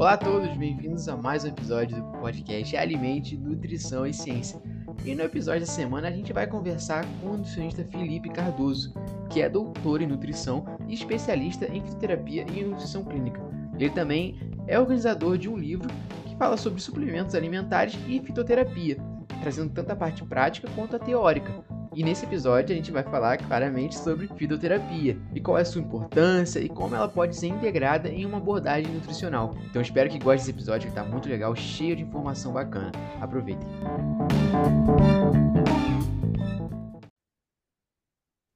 Olá 0.00 0.14
a 0.14 0.16
todos, 0.16 0.56
bem-vindos 0.56 1.10
a 1.10 1.16
mais 1.18 1.44
um 1.44 1.48
episódio 1.48 1.98
do 1.98 2.18
podcast 2.20 2.74
Alimente, 2.74 3.36
Nutrição 3.36 4.06
e 4.06 4.14
Ciência. 4.14 4.58
E 5.04 5.14
no 5.14 5.22
episódio 5.22 5.60
da 5.60 5.66
semana 5.66 6.08
a 6.08 6.10
gente 6.10 6.32
vai 6.32 6.46
conversar 6.46 7.04
com 7.20 7.26
o 7.26 7.36
nutricionista 7.36 7.84
Felipe 7.84 8.30
Cardoso, 8.30 8.94
que 9.28 9.42
é 9.42 9.48
doutor 9.50 10.00
em 10.00 10.06
nutrição 10.06 10.64
e 10.88 10.94
especialista 10.94 11.66
em 11.66 11.82
fitoterapia 11.82 12.46
e 12.50 12.64
nutrição 12.64 13.04
clínica. 13.04 13.42
Ele 13.74 13.90
também 13.90 14.40
é 14.66 14.80
organizador 14.80 15.36
de 15.36 15.50
um 15.50 15.56
livro 15.58 15.90
que 16.24 16.34
fala 16.36 16.56
sobre 16.56 16.80
suplementos 16.80 17.34
alimentares 17.34 17.94
e 18.08 18.20
fitoterapia, 18.20 18.96
trazendo 19.42 19.70
tanto 19.70 19.90
a 19.90 19.96
parte 19.96 20.24
prática 20.24 20.66
quanto 20.74 20.96
a 20.96 20.98
teórica. 20.98 21.62
E 21.92 22.04
nesse 22.04 22.24
episódio 22.24 22.72
a 22.72 22.76
gente 22.76 22.92
vai 22.92 23.02
falar 23.02 23.36
claramente 23.36 23.98
sobre 23.98 24.28
fitoterapia 24.28 25.18
e 25.34 25.40
qual 25.40 25.58
é 25.58 25.62
a 25.62 25.64
sua 25.64 25.80
importância 25.80 26.60
e 26.60 26.68
como 26.68 26.94
ela 26.94 27.08
pode 27.08 27.36
ser 27.36 27.48
integrada 27.48 28.08
em 28.08 28.24
uma 28.24 28.38
abordagem 28.38 28.92
nutricional. 28.92 29.56
Então 29.68 29.82
espero 29.82 30.08
que 30.08 30.16
goste 30.16 30.38
desse 30.38 30.50
episódio 30.50 30.82
que 30.82 30.96
está 30.96 31.02
muito 31.02 31.28
legal, 31.28 31.54
cheio 31.56 31.96
de 31.96 32.04
informação 32.04 32.52
bacana. 32.52 32.92
Aproveitem. 33.20 33.66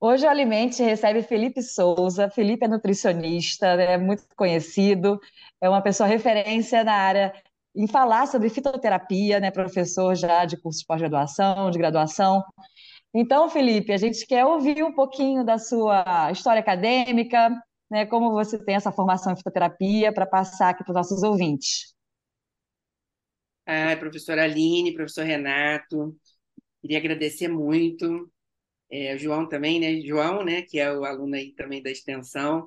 Hoje 0.00 0.24
o 0.24 0.30
Alimente 0.30 0.80
recebe 0.84 1.20
Felipe 1.22 1.60
Souza. 1.60 2.30
Felipe 2.30 2.66
é 2.66 2.68
nutricionista, 2.68 3.66
é 3.66 3.98
muito 3.98 4.22
conhecido, 4.36 5.18
é 5.60 5.68
uma 5.68 5.82
pessoa 5.82 6.08
referência 6.08 6.84
na 6.84 6.92
área 6.92 7.32
em 7.74 7.88
falar 7.88 8.26
sobre 8.26 8.48
fitoterapia, 8.48 9.40
né, 9.40 9.50
professor 9.50 10.14
já 10.14 10.44
de 10.44 10.56
curso 10.56 10.80
de 10.80 10.86
pós-graduação, 10.86 11.70
de 11.70 11.78
graduação. 11.78 12.44
Então, 13.16 13.48
Felipe, 13.48 13.92
a 13.92 13.96
gente 13.96 14.26
quer 14.26 14.44
ouvir 14.44 14.82
um 14.82 14.92
pouquinho 14.92 15.44
da 15.44 15.56
sua 15.56 16.32
história 16.32 16.60
acadêmica, 16.60 17.48
né, 17.88 18.04
como 18.06 18.32
você 18.32 18.58
tem 18.64 18.74
essa 18.74 18.90
formação 18.90 19.32
em 19.32 19.36
fitoterapia 19.36 20.12
para 20.12 20.26
passar 20.26 20.70
aqui 20.70 20.82
para 20.82 20.90
os 20.90 20.96
nossos 20.96 21.22
ouvintes. 21.22 21.94
Ah, 23.64 23.96
professora 23.96 24.42
Aline, 24.42 24.92
professor 24.92 25.24
Renato, 25.24 26.16
queria 26.82 26.98
agradecer 26.98 27.46
muito. 27.46 28.28
É, 28.90 29.16
João 29.16 29.48
também, 29.48 29.80
né? 29.80 30.00
João, 30.00 30.44
né, 30.44 30.62
que 30.62 30.78
é 30.78 30.92
o 30.92 31.04
aluno 31.04 31.36
aí 31.36 31.52
também 31.52 31.82
da 31.82 31.90
extensão. 31.90 32.66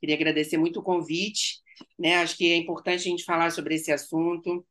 Queria 0.00 0.14
agradecer 0.14 0.58
muito 0.58 0.80
o 0.80 0.82
convite, 0.82 1.60
né? 1.98 2.16
Acho 2.16 2.36
que 2.36 2.52
é 2.52 2.56
importante 2.56 3.00
a 3.00 3.10
gente 3.10 3.24
falar 3.24 3.50
sobre 3.50 3.74
esse 3.74 3.90
assunto 3.90 4.64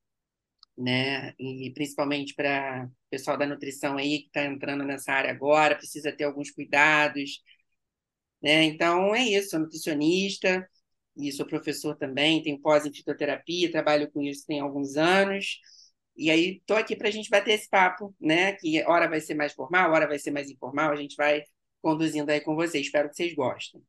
né? 0.78 1.33
E 1.39 1.72
principalmente 1.73 2.33
para 2.36 2.86
o 2.88 3.09
pessoal 3.09 3.38
da 3.38 3.47
nutrição 3.47 3.97
aí 3.97 4.20
que 4.22 4.28
está 4.28 4.45
entrando 4.45 4.83
nessa 4.83 5.11
área 5.14 5.31
agora, 5.31 5.75
precisa 5.75 6.11
ter 6.11 6.25
alguns 6.25 6.52
cuidados, 6.52 7.42
né? 8.42 8.64
Então 8.66 9.16
é 9.16 9.23
isso, 9.25 9.52
sou 9.52 9.59
nutricionista 9.59 10.67
e 11.17 11.31
sou 11.31 11.45
professor 11.48 11.95
também, 11.98 12.44
tenho 12.44 12.59
pós 12.61 12.86
em 12.86 12.94
fitoterapia, 12.94 13.72
trabalho 13.72 14.11
com 14.11 14.22
isso 14.22 14.45
tem 14.45 14.59
alguns 14.59 14.95
anos. 14.98 15.59
E 16.16 16.31
aí 16.31 16.58
estou 16.58 16.78
aqui 16.78 16.95
para 16.95 17.08
a 17.09 17.11
gente 17.11 17.30
bater 17.30 17.53
esse 17.53 17.70
papo, 17.70 18.16
né? 18.20 18.53
Que 18.53 18.83
hora 18.86 19.08
vai 19.09 19.22
ser 19.22 19.36
mais 19.36 19.53
formal, 19.53 19.92
hora 19.92 20.08
vai 20.08 20.20
ser 20.20 20.31
mais 20.31 20.50
informal, 20.50 20.92
a 20.92 20.95
gente 20.95 21.16
vai 21.16 21.44
conduzindo 21.81 22.30
aí 22.31 22.42
com 22.42 22.55
vocês. 22.55 22.86
Espero 22.88 23.09
que 23.09 23.16
vocês 23.16 23.33
gostem. 23.36 23.81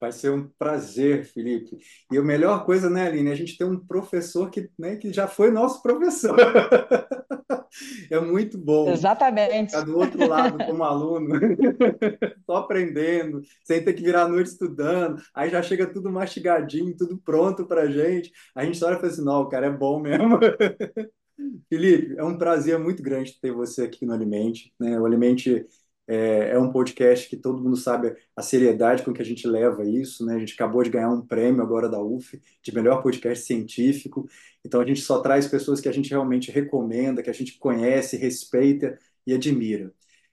Vai 0.00 0.12
ser 0.12 0.30
um 0.30 0.48
prazer, 0.58 1.26
Felipe. 1.26 1.76
E 2.10 2.16
a 2.16 2.22
melhor 2.22 2.64
coisa, 2.64 2.88
né, 2.88 3.06
Aline, 3.06 3.30
a 3.30 3.34
gente 3.34 3.58
tem 3.58 3.66
um 3.66 3.78
professor 3.78 4.50
que, 4.50 4.70
né, 4.78 4.96
que 4.96 5.12
já 5.12 5.28
foi 5.28 5.50
nosso 5.50 5.82
professor. 5.82 6.34
é 8.10 8.18
muito 8.18 8.56
bom. 8.56 8.90
Exatamente. 8.90 9.72
Ficar 9.72 9.84
do 9.84 9.98
outro 9.98 10.26
lado 10.26 10.56
como 10.64 10.84
aluno, 10.84 11.38
só 12.46 12.56
aprendendo, 12.56 13.42
sem 13.62 13.84
ter 13.84 13.92
que 13.92 14.02
virar 14.02 14.22
a 14.22 14.28
noite 14.28 14.46
estudando. 14.46 15.20
Aí 15.34 15.50
já 15.50 15.62
chega 15.62 15.86
tudo 15.86 16.10
mastigadinho, 16.10 16.96
tudo 16.96 17.18
pronto 17.18 17.66
para 17.66 17.90
gente. 17.90 18.32
A 18.54 18.64
gente 18.64 18.82
olha 18.82 18.94
e 18.94 18.96
fala 18.96 19.12
assim, 19.12 19.24
não, 19.24 19.42
o 19.42 19.48
cara 19.50 19.66
é 19.66 19.70
bom 19.70 20.00
mesmo. 20.00 20.38
Felipe, 21.68 22.14
é 22.18 22.24
um 22.24 22.36
prazer 22.36 22.78
muito 22.78 23.02
grande 23.02 23.38
ter 23.40 23.52
você 23.52 23.82
aqui 23.82 24.04
no 24.04 24.12
Alimente. 24.12 24.72
Né? 24.78 24.98
O 24.98 25.06
Alimente 25.06 25.66
é, 26.10 26.50
é, 26.50 26.58
um 26.58 26.72
podcast 26.72 27.28
que 27.28 27.36
todo 27.36 27.62
mundo 27.62 27.76
sabe 27.76 28.16
a 28.34 28.42
seriedade 28.42 29.04
com 29.04 29.12
que 29.12 29.22
a 29.22 29.24
gente 29.24 29.46
leva 29.46 29.84
isso, 29.84 30.26
né? 30.26 30.34
A 30.34 30.38
gente 30.40 30.54
acabou 30.54 30.82
de 30.82 30.90
ganhar 30.90 31.08
um 31.08 31.24
prêmio 31.24 31.62
agora 31.62 31.88
da 31.88 32.02
UF 32.02 32.40
de 32.60 32.74
melhor 32.74 33.00
podcast 33.00 33.44
científico. 33.44 34.28
Então 34.64 34.80
a 34.80 34.86
gente 34.86 35.02
só 35.02 35.20
traz 35.20 35.46
pessoas 35.46 35.80
que 35.80 35.88
a 35.88 35.92
gente 35.92 36.10
realmente 36.10 36.50
recomenda, 36.50 37.22
que 37.22 37.30
a 37.30 37.32
gente 37.32 37.56
conhece, 37.58 38.16
respeita 38.16 38.98
e 39.24 39.32
admira. 39.32 39.92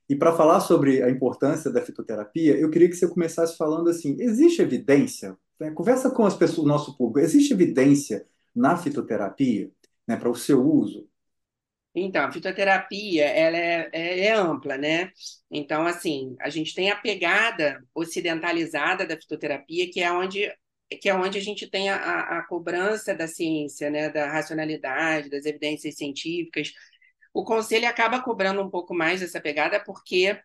E 0.09 0.15
para 0.15 0.35
falar 0.35 0.61
sobre 0.61 1.03
a 1.03 1.11
importância 1.11 1.69
da 1.69 1.81
fitoterapia, 1.81 2.57
eu 2.57 2.71
queria 2.71 2.89
que 2.89 2.95
você 2.95 3.07
começasse 3.07 3.55
falando 3.55 3.87
assim: 3.87 4.17
existe 4.19 4.63
evidência? 4.63 5.37
Né? 5.59 5.69
Conversa 5.71 6.09
com 6.09 6.25
as 6.25 6.35
pessoas, 6.35 6.67
nosso 6.67 6.97
público. 6.97 7.19
Existe 7.19 7.53
evidência 7.53 8.25
na 8.55 8.75
fitoterapia, 8.77 9.69
né, 10.07 10.15
para 10.15 10.29
o 10.29 10.35
seu 10.35 10.65
uso? 10.65 11.06
Então, 11.99 12.25
a 12.25 12.31
fitoterapia 12.31 13.25
ela 13.25 13.57
é, 13.57 13.89
é, 13.91 14.19
é, 14.27 14.31
ampla, 14.33 14.77
né? 14.77 15.11
Então, 15.49 15.85
assim, 15.87 16.35
a 16.39 16.47
gente 16.49 16.75
tem 16.75 16.91
a 16.91 16.95
pegada 16.95 17.83
ocidentalizada 17.95 19.05
da 19.05 19.17
fitoterapia, 19.17 19.89
que 19.91 19.99
é 20.01 20.11
onde, 20.11 20.47
que 21.01 21.09
é 21.09 21.15
onde 21.15 21.39
a 21.39 21.41
gente 21.41 21.67
tem 21.67 21.89
a, 21.89 22.39
a 22.39 22.43
cobrança 22.47 23.15
da 23.15 23.27
ciência, 23.27 23.89
né? 23.89 24.09
da 24.09 24.29
racionalidade, 24.31 25.29
das 25.29 25.45
evidências 25.45 25.95
científicas. 25.95 26.71
O 27.33 27.43
conselho 27.43 27.87
acaba 27.87 28.21
cobrando 28.21 28.61
um 28.61 28.69
pouco 28.69 28.93
mais 28.93 29.21
dessa 29.21 29.41
pegada, 29.41 29.79
porque 29.83 30.39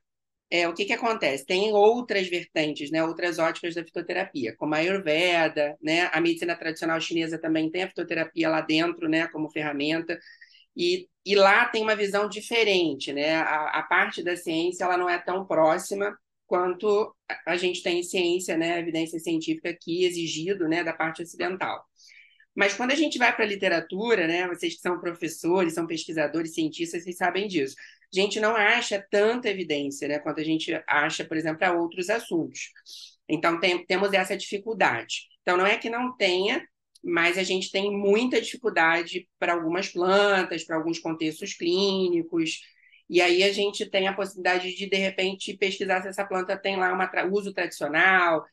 é, 0.51 0.67
o 0.69 0.75
que, 0.75 0.87
que 0.87 0.93
acontece? 0.95 1.45
Tem 1.45 1.73
outras 1.73 2.29
vertentes, 2.29 2.91
né? 2.91 3.05
outras 3.05 3.39
óticas 3.39 3.75
da 3.75 3.85
fitoterapia, 3.85 4.57
como 4.57 4.75
a 4.75 4.79
Ayurveda, 4.79 5.77
né? 5.83 6.09
a 6.13 6.21
medicina 6.21 6.57
tradicional 6.57 7.01
chinesa 7.01 7.39
também 7.39 7.71
tem 7.71 7.83
a 7.83 7.89
fitoterapia 7.89 8.49
lá 8.49 8.63
dentro, 8.63 9.09
né? 9.09 9.29
como 9.29 9.51
ferramenta. 9.51 10.19
E, 10.77 11.09
e 11.25 11.35
lá 11.35 11.67
tem 11.67 11.83
uma 11.83 11.97
visão 11.97 12.29
diferente, 12.29 13.13
né? 13.13 13.37
A, 13.37 13.79
a, 13.79 13.83
parte 13.83 14.23
da 14.23 14.37
ciência 14.37 14.85
ela 14.85 14.97
não 14.97 15.09
é 15.09 15.19
tão 15.19 15.47
próxima 15.47 16.17
quanto 16.47 17.15
a 17.47 17.57
gente 17.57 17.83
tem 17.83 18.03
ciência, 18.03 18.57
né? 18.57 18.79
Evidência 18.79 19.19
científica 19.19 19.71
aqui 19.71 20.05
exigido, 20.05 20.69
né? 20.69 20.83
Da 20.83 20.93
parte 20.93 21.23
ocidental. 21.23 21.85
Mas 22.55 22.75
quando 22.75 22.93
a 22.93 22.95
gente 22.95 23.19
vai 23.19 23.35
para 23.35 23.45
a 23.45 23.49
literatura, 23.49 24.27
né? 24.27 24.47
Vocês 24.49 24.75
que 24.75 24.81
são 24.81 25.01
professores, 25.01 25.75
são 25.75 25.87
pesquisadores, 25.87 26.55
cientistas, 26.55 27.03
vocês 27.05 27.17
sabem 27.17 27.49
disso. 27.49 27.77
A 28.15 28.21
gente 28.21 28.41
não 28.41 28.55
acha 28.55 29.05
tanta 29.11 29.49
evidência, 29.49 30.09
né? 30.09 30.19
Quanto 30.19 30.41
a 30.41 30.45
gente 30.45 30.73
acha, 30.87 31.25
por 31.25 31.37
exemplo, 31.37 31.59
para 31.59 31.73
outros 31.73 32.11
assuntos. 32.11 32.71
Então 33.29 33.59
tem, 33.61 33.85
temos 33.87 34.13
essa 34.13 34.37
dificuldade. 34.37 35.29
Então 35.43 35.57
não 35.57 35.67
é 35.67 35.79
que 35.79 35.89
não 35.89 36.15
tenha, 36.17 36.67
mas 37.03 37.37
a 37.39 37.43
gente 37.43 37.71
tem 37.71 37.91
muita 37.91 38.41
dificuldade 38.41 39.29
para 39.39 39.55
algumas 39.55 39.89
plantas, 39.89 40.65
para 40.65 40.77
alguns 40.77 40.99
contextos 40.99 41.55
clínicos, 41.55 42.61
e 43.13 43.21
aí 43.21 43.43
a 43.43 43.53
gente 43.53 43.85
tem 43.91 44.09
a 44.09 44.15
possibilidade 44.15 44.75
de, 44.75 44.89
de 44.89 44.97
repente, 44.97 45.57
pesquisar 45.57 46.01
se 46.01 46.09
essa 46.09 46.25
planta 46.25 46.57
tem 46.57 46.77
lá 46.77 46.93
um 46.95 47.33
uso 47.33 47.53
tradicional, 47.53 48.45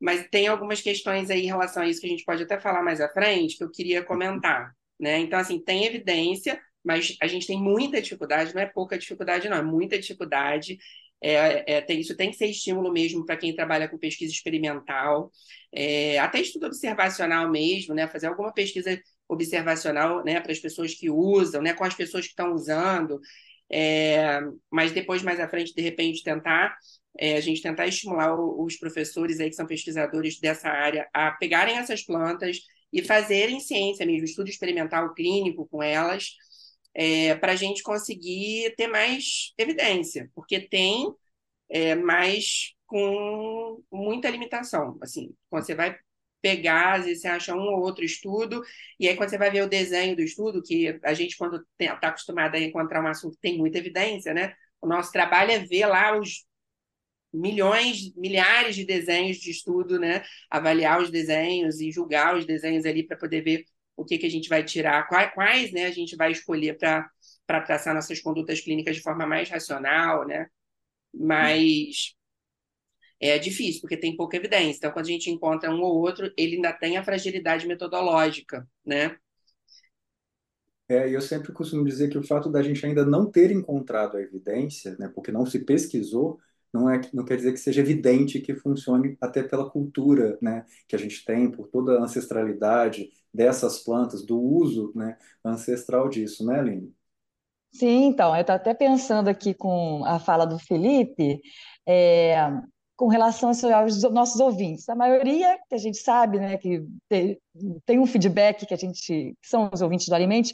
mas 0.00 0.26
tem 0.30 0.48
algumas 0.48 0.80
questões 0.80 1.30
aí 1.30 1.42
em 1.42 1.46
relação 1.46 1.82
a 1.82 1.88
isso 1.88 2.00
que 2.00 2.06
a 2.06 2.10
gente 2.10 2.24
pode 2.24 2.42
até 2.42 2.58
falar 2.58 2.82
mais 2.82 3.00
à 3.00 3.08
frente, 3.08 3.56
que 3.56 3.62
eu 3.62 3.70
queria 3.70 4.02
comentar. 4.02 4.74
Né? 4.98 5.18
Então, 5.18 5.38
assim, 5.38 5.62
tem 5.62 5.84
evidência, 5.84 6.60
mas 6.84 7.16
a 7.20 7.26
gente 7.26 7.46
tem 7.46 7.60
muita 7.60 8.00
dificuldade, 8.02 8.54
não 8.54 8.62
é 8.62 8.66
pouca 8.66 8.98
dificuldade, 8.98 9.48
não, 9.48 9.58
é 9.58 9.62
muita 9.62 9.98
dificuldade 9.98 10.78
é, 11.22 11.74
é, 11.76 11.80
tem, 11.80 12.00
isso 12.00 12.16
tem 12.16 12.30
que 12.30 12.36
ser 12.36 12.46
estímulo 12.46 12.92
mesmo 12.92 13.24
para 13.24 13.36
quem 13.36 13.54
trabalha 13.54 13.88
com 13.88 13.98
pesquisa 13.98 14.32
experimental, 14.32 15.30
é, 15.72 16.18
até 16.18 16.40
estudo 16.40 16.66
observacional 16.66 17.50
mesmo, 17.50 17.94
né? 17.94 18.08
fazer 18.08 18.26
alguma 18.26 18.52
pesquisa 18.52 19.00
observacional 19.28 20.24
né? 20.24 20.40
para 20.40 20.52
as 20.52 20.58
pessoas 20.58 20.94
que 20.94 21.10
usam, 21.10 21.62
né? 21.62 21.74
com 21.74 21.84
as 21.84 21.94
pessoas 21.94 22.24
que 22.24 22.30
estão 22.30 22.52
usando, 22.52 23.20
é, 23.70 24.40
mas 24.70 24.92
depois, 24.92 25.22
mais 25.22 25.38
à 25.38 25.48
frente, 25.48 25.74
de 25.74 25.82
repente, 25.82 26.24
tentar 26.24 26.76
é, 27.18 27.36
a 27.36 27.40
gente 27.40 27.62
tentar 27.62 27.86
estimular 27.86 28.34
os 28.34 28.76
professores 28.76 29.40
aí 29.40 29.50
que 29.50 29.56
são 29.56 29.66
pesquisadores 29.66 30.38
dessa 30.40 30.68
área 30.68 31.08
a 31.12 31.30
pegarem 31.32 31.76
essas 31.76 32.02
plantas 32.02 32.60
e 32.92 33.02
fazerem 33.02 33.60
ciência 33.60 34.06
mesmo, 34.06 34.24
estudo 34.24 34.48
experimental 34.48 35.14
clínico 35.14 35.68
com 35.68 35.82
elas, 35.82 36.30
é, 36.94 37.34
para 37.36 37.52
a 37.52 37.56
gente 37.56 37.82
conseguir 37.82 38.74
ter 38.76 38.88
mais 38.88 39.52
evidência, 39.58 40.30
porque 40.34 40.60
tem, 40.60 41.12
é, 41.68 41.94
mas 41.94 42.74
com 42.86 43.82
muita 43.92 44.28
limitação. 44.30 44.98
Assim, 45.00 45.34
quando 45.48 45.64
você 45.64 45.74
vai 45.74 45.96
pegar, 46.42 46.94
às 46.94 47.04
vezes 47.04 47.22
você 47.22 47.28
acha 47.28 47.54
um 47.54 47.60
ou 47.60 47.80
outro 47.80 48.04
estudo, 48.04 48.62
e 48.98 49.08
aí 49.08 49.16
quando 49.16 49.30
você 49.30 49.38
vai 49.38 49.50
ver 49.50 49.62
o 49.62 49.68
desenho 49.68 50.16
do 50.16 50.22
estudo, 50.22 50.62
que 50.62 50.98
a 51.04 51.14
gente, 51.14 51.36
quando 51.36 51.64
está 51.78 52.08
acostumado 52.08 52.54
a 52.56 52.60
encontrar 52.60 53.02
um 53.02 53.06
assunto 53.08 53.34
que 53.36 53.42
tem 53.42 53.58
muita 53.58 53.78
evidência, 53.78 54.34
né? 54.34 54.54
O 54.80 54.86
nosso 54.86 55.12
trabalho 55.12 55.52
é 55.52 55.58
ver 55.58 55.86
lá 55.86 56.18
os 56.18 56.44
milhões, 57.32 58.12
milhares 58.16 58.74
de 58.76 58.84
desenhos 58.84 59.38
de 59.38 59.50
estudo, 59.50 59.98
né? 59.98 60.24
Avaliar 60.50 61.00
os 61.00 61.10
desenhos 61.10 61.80
e 61.80 61.92
julgar 61.92 62.36
os 62.36 62.44
desenhos 62.46 62.84
ali 62.86 63.06
para 63.06 63.16
poder 63.16 63.42
ver 63.42 63.64
o 64.00 64.04
que, 64.04 64.16
que 64.16 64.26
a 64.26 64.30
gente 64.30 64.48
vai 64.48 64.64
tirar, 64.64 65.06
quais, 65.08 65.72
né, 65.72 65.84
a 65.86 65.90
gente 65.90 66.16
vai 66.16 66.32
escolher 66.32 66.78
para 66.78 67.10
traçar 67.60 67.94
nossas 67.94 68.18
condutas 68.20 68.60
clínicas 68.60 68.96
de 68.96 69.02
forma 69.02 69.26
mais 69.26 69.50
racional, 69.50 70.26
né? 70.26 70.46
Mas 71.12 72.14
é 73.20 73.38
difícil, 73.38 73.82
porque 73.82 73.98
tem 73.98 74.16
pouca 74.16 74.38
evidência. 74.38 74.78
Então, 74.78 74.92
quando 74.92 75.04
a 75.06 75.10
gente 75.10 75.30
encontra 75.30 75.70
um 75.70 75.82
ou 75.82 75.98
outro, 75.98 76.32
ele 76.36 76.56
ainda 76.56 76.72
tem 76.72 76.96
a 76.96 77.04
fragilidade 77.04 77.66
metodológica, 77.66 78.66
né? 78.84 79.16
É, 80.88 81.14
eu 81.14 81.20
sempre 81.20 81.52
costumo 81.52 81.84
dizer 81.84 82.08
que 82.08 82.18
o 82.18 82.22
fato 82.22 82.50
da 82.50 82.62
gente 82.62 82.84
ainda 82.84 83.04
não 83.04 83.30
ter 83.30 83.52
encontrado 83.52 84.16
a 84.16 84.22
evidência, 84.22 84.96
né, 84.98 85.08
porque 85.14 85.30
não 85.30 85.46
se 85.46 85.64
pesquisou, 85.64 86.40
não, 86.72 86.88
é, 86.88 87.00
não 87.12 87.24
quer 87.24 87.36
dizer 87.36 87.52
que 87.52 87.58
seja 87.58 87.80
evidente 87.80 88.40
que 88.40 88.54
funcione 88.54 89.16
até 89.20 89.42
pela 89.42 89.68
cultura 89.68 90.38
né, 90.40 90.64
que 90.86 90.94
a 90.96 90.98
gente 90.98 91.24
tem, 91.24 91.50
por 91.50 91.68
toda 91.68 91.98
a 91.98 92.02
ancestralidade 92.02 93.10
dessas 93.32 93.78
plantas, 93.78 94.24
do 94.24 94.40
uso 94.40 94.92
né, 94.94 95.16
ancestral 95.44 96.08
disso, 96.08 96.44
né, 96.44 96.60
Aline? 96.60 96.94
Sim, 97.72 98.06
então, 98.06 98.34
eu 98.34 98.40
estou 98.40 98.54
até 98.54 98.74
pensando 98.74 99.28
aqui 99.28 99.54
com 99.54 100.04
a 100.04 100.18
fala 100.18 100.44
do 100.44 100.58
Felipe, 100.58 101.40
é, 101.86 102.36
com 102.96 103.06
relação 103.06 103.50
aos 103.50 104.02
nossos 104.10 104.40
ouvintes. 104.40 104.88
A 104.88 104.94
maioria, 104.94 105.56
que 105.68 105.74
a 105.74 105.78
gente 105.78 105.98
sabe, 105.98 106.38
né, 106.38 106.58
que 106.58 106.84
tem, 107.08 107.98
um 107.98 108.06
feedback 108.06 108.66
que 108.66 108.74
a 108.74 108.76
gente, 108.76 109.34
que 109.40 109.48
são 109.48 109.70
os 109.72 109.80
ouvintes 109.80 110.08
do 110.08 110.14
Alimente, 110.14 110.52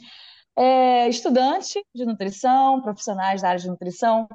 é, 0.55 1.09
estudante 1.09 1.83
de 1.93 2.05
nutrição, 2.05 2.81
profissionais 2.81 3.41
da 3.41 3.49
área 3.49 3.59
de 3.59 3.67
nutrição. 3.67 4.27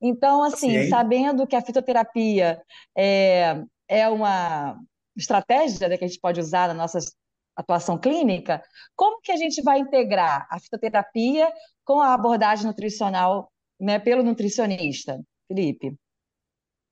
Então, 0.00 0.42
assim, 0.42 0.84
Sim. 0.84 0.88
sabendo 0.88 1.46
que 1.46 1.56
a 1.56 1.62
fitoterapia 1.62 2.60
é, 2.96 3.62
é 3.88 4.08
uma 4.08 4.78
estratégia 5.16 5.88
né, 5.88 5.96
que 5.96 6.04
a 6.04 6.08
gente 6.08 6.20
pode 6.20 6.40
usar 6.40 6.68
na 6.68 6.74
nossa 6.74 6.98
atuação 7.56 7.98
clínica, 7.98 8.62
como 8.96 9.20
que 9.20 9.32
a 9.32 9.36
gente 9.36 9.62
vai 9.62 9.78
integrar 9.78 10.46
a 10.50 10.58
fitoterapia 10.58 11.52
com 11.84 12.00
a 12.00 12.14
abordagem 12.14 12.66
nutricional 12.66 13.50
né, 13.78 13.98
pelo 13.98 14.22
nutricionista? 14.22 15.20
Felipe. 15.48 15.96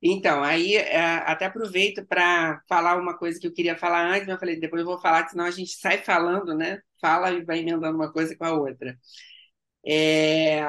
Então, 0.01 0.45
aí 0.45 0.77
é, 0.77 1.01
até 1.01 1.47
aproveito 1.47 2.07
para 2.07 2.63
falar 2.69 2.97
uma 2.97 3.17
coisa 3.19 3.39
que 3.39 3.47
eu 3.47 3.53
queria 3.53 3.77
falar 3.77 4.07
antes, 4.09 4.27
mas 4.27 4.35
eu 4.35 4.39
falei, 4.39 4.61
depois 4.61 4.81
eu 4.81 4.87
vou 4.87 5.01
falar, 5.01 5.29
senão 5.29 5.45
a 5.45 5.51
gente 5.51 5.73
sai 5.73 5.99
falando, 5.99 6.55
né? 6.55 6.81
Fala 7.01 7.33
e 7.33 7.45
vai 7.45 7.59
emendando 7.59 7.97
uma 7.97 8.13
coisa 8.13 8.37
com 8.37 8.45
a 8.45 8.53
outra. 8.53 8.97
É... 9.87 10.63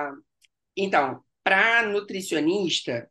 Então, 0.75 1.23
para 1.49 1.81
nutricionista, 1.87 3.09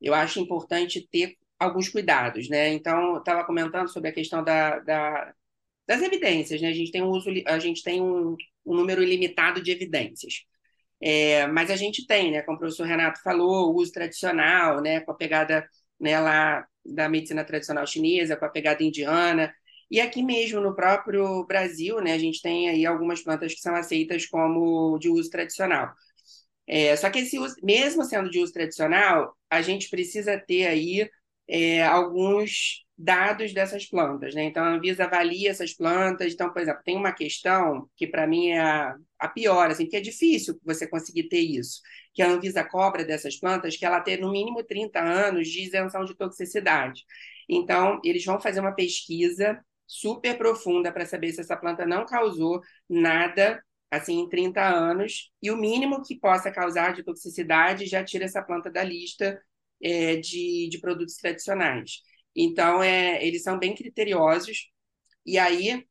eu 0.00 0.14
acho 0.14 0.38
importante 0.38 1.08
ter 1.10 1.36
alguns 1.58 1.88
cuidados, 1.88 2.48
né? 2.48 2.72
Então, 2.72 3.14
eu 3.14 3.18
estava 3.18 3.44
comentando 3.44 3.88
sobre 3.88 4.10
a 4.10 4.12
questão 4.12 4.44
da, 4.44 4.78
da, 4.78 5.34
das 5.88 6.00
evidências, 6.00 6.60
né? 6.62 6.68
A 6.68 6.72
gente 6.72 6.92
tem 6.92 7.02
um 7.02 7.08
uso, 7.10 7.30
a 7.46 7.58
gente 7.58 7.82
tem 7.82 8.00
um, 8.00 8.36
um 8.64 8.74
número 8.76 9.02
ilimitado 9.02 9.60
de 9.60 9.72
evidências. 9.72 10.44
É, 11.00 11.48
mas 11.48 11.68
a 11.70 11.76
gente 11.76 12.06
tem, 12.06 12.30
né, 12.30 12.42
como 12.42 12.56
o 12.56 12.60
professor 12.60 12.86
Renato 12.86 13.20
falou, 13.22 13.72
o 13.72 13.76
uso 13.76 13.90
tradicional, 13.92 14.80
né, 14.80 15.00
com 15.00 15.10
a 15.10 15.16
pegada 15.16 15.66
né, 15.98 16.20
lá 16.20 16.64
da 16.84 17.08
medicina 17.08 17.44
tradicional 17.44 17.86
chinesa, 17.88 18.36
com 18.36 18.44
a 18.44 18.50
pegada 18.50 18.84
indiana. 18.84 19.52
E 19.90 20.00
aqui 20.00 20.22
mesmo 20.22 20.60
no 20.60 20.76
próprio 20.76 21.44
Brasil, 21.44 22.00
né, 22.00 22.12
a 22.12 22.18
gente 22.18 22.40
tem 22.40 22.68
aí 22.68 22.86
algumas 22.86 23.20
plantas 23.22 23.52
que 23.52 23.60
são 23.60 23.74
aceitas 23.74 24.26
como 24.26 24.96
de 24.98 25.08
uso 25.08 25.28
tradicional. 25.30 25.92
É, 26.72 26.94
só 26.96 27.10
que 27.10 27.18
esse 27.18 27.36
uso, 27.36 27.56
mesmo 27.64 28.04
sendo 28.04 28.30
de 28.30 28.38
uso 28.38 28.52
tradicional, 28.52 29.36
a 29.50 29.60
gente 29.60 29.90
precisa 29.90 30.38
ter 30.38 30.68
aí 30.68 31.10
é, 31.48 31.82
alguns 31.82 32.84
dados 32.96 33.52
dessas 33.52 33.86
plantas, 33.86 34.34
né? 34.36 34.44
Então 34.44 34.62
a 34.62 34.68
Anvisa 34.74 35.04
avalia 35.04 35.50
essas 35.50 35.74
plantas. 35.74 36.32
Então, 36.32 36.52
por 36.52 36.62
exemplo, 36.62 36.80
tem 36.84 36.96
uma 36.96 37.10
questão 37.12 37.90
que 37.96 38.06
para 38.06 38.24
mim 38.24 38.50
é 38.50 38.60
a, 38.60 38.94
a, 39.18 39.28
pior, 39.28 39.68
assim, 39.68 39.84
porque 39.84 39.96
é 39.96 40.00
difícil 40.00 40.60
você 40.64 40.86
conseguir 40.86 41.24
ter 41.28 41.40
isso, 41.40 41.80
que 42.14 42.22
a 42.22 42.28
Anvisa 42.30 42.62
cobra 42.62 43.04
dessas 43.04 43.36
plantas 43.36 43.76
que 43.76 43.84
ela 43.84 44.00
tem 44.00 44.20
no 44.20 44.30
mínimo 44.30 44.62
30 44.62 45.00
anos 45.00 45.48
de 45.48 45.62
isenção 45.62 46.04
de 46.04 46.14
toxicidade. 46.16 47.02
Então, 47.48 48.00
eles 48.04 48.24
vão 48.24 48.40
fazer 48.40 48.60
uma 48.60 48.72
pesquisa 48.76 49.60
super 49.88 50.38
profunda 50.38 50.92
para 50.92 51.04
saber 51.04 51.32
se 51.32 51.40
essa 51.40 51.56
planta 51.56 51.84
não 51.84 52.06
causou 52.06 52.60
nada 52.88 53.60
assim 53.90 54.20
em 54.20 54.28
30 54.28 54.62
anos, 54.62 55.30
e 55.42 55.50
o 55.50 55.56
mínimo 55.56 56.02
que 56.02 56.18
possa 56.18 56.50
causar 56.50 56.94
de 56.94 57.02
toxicidade 57.02 57.86
já 57.86 58.04
tira 58.04 58.24
essa 58.24 58.42
planta 58.42 58.70
da 58.70 58.82
lista 58.84 59.40
é, 59.82 60.16
de, 60.16 60.68
de 60.70 60.78
produtos 60.80 61.16
tradicionais. 61.16 62.02
Então, 62.34 62.82
é, 62.82 63.24
eles 63.26 63.42
são 63.42 63.58
bem 63.58 63.74
criteriosos, 63.74 64.70
e 65.26 65.38
aí 65.38 65.84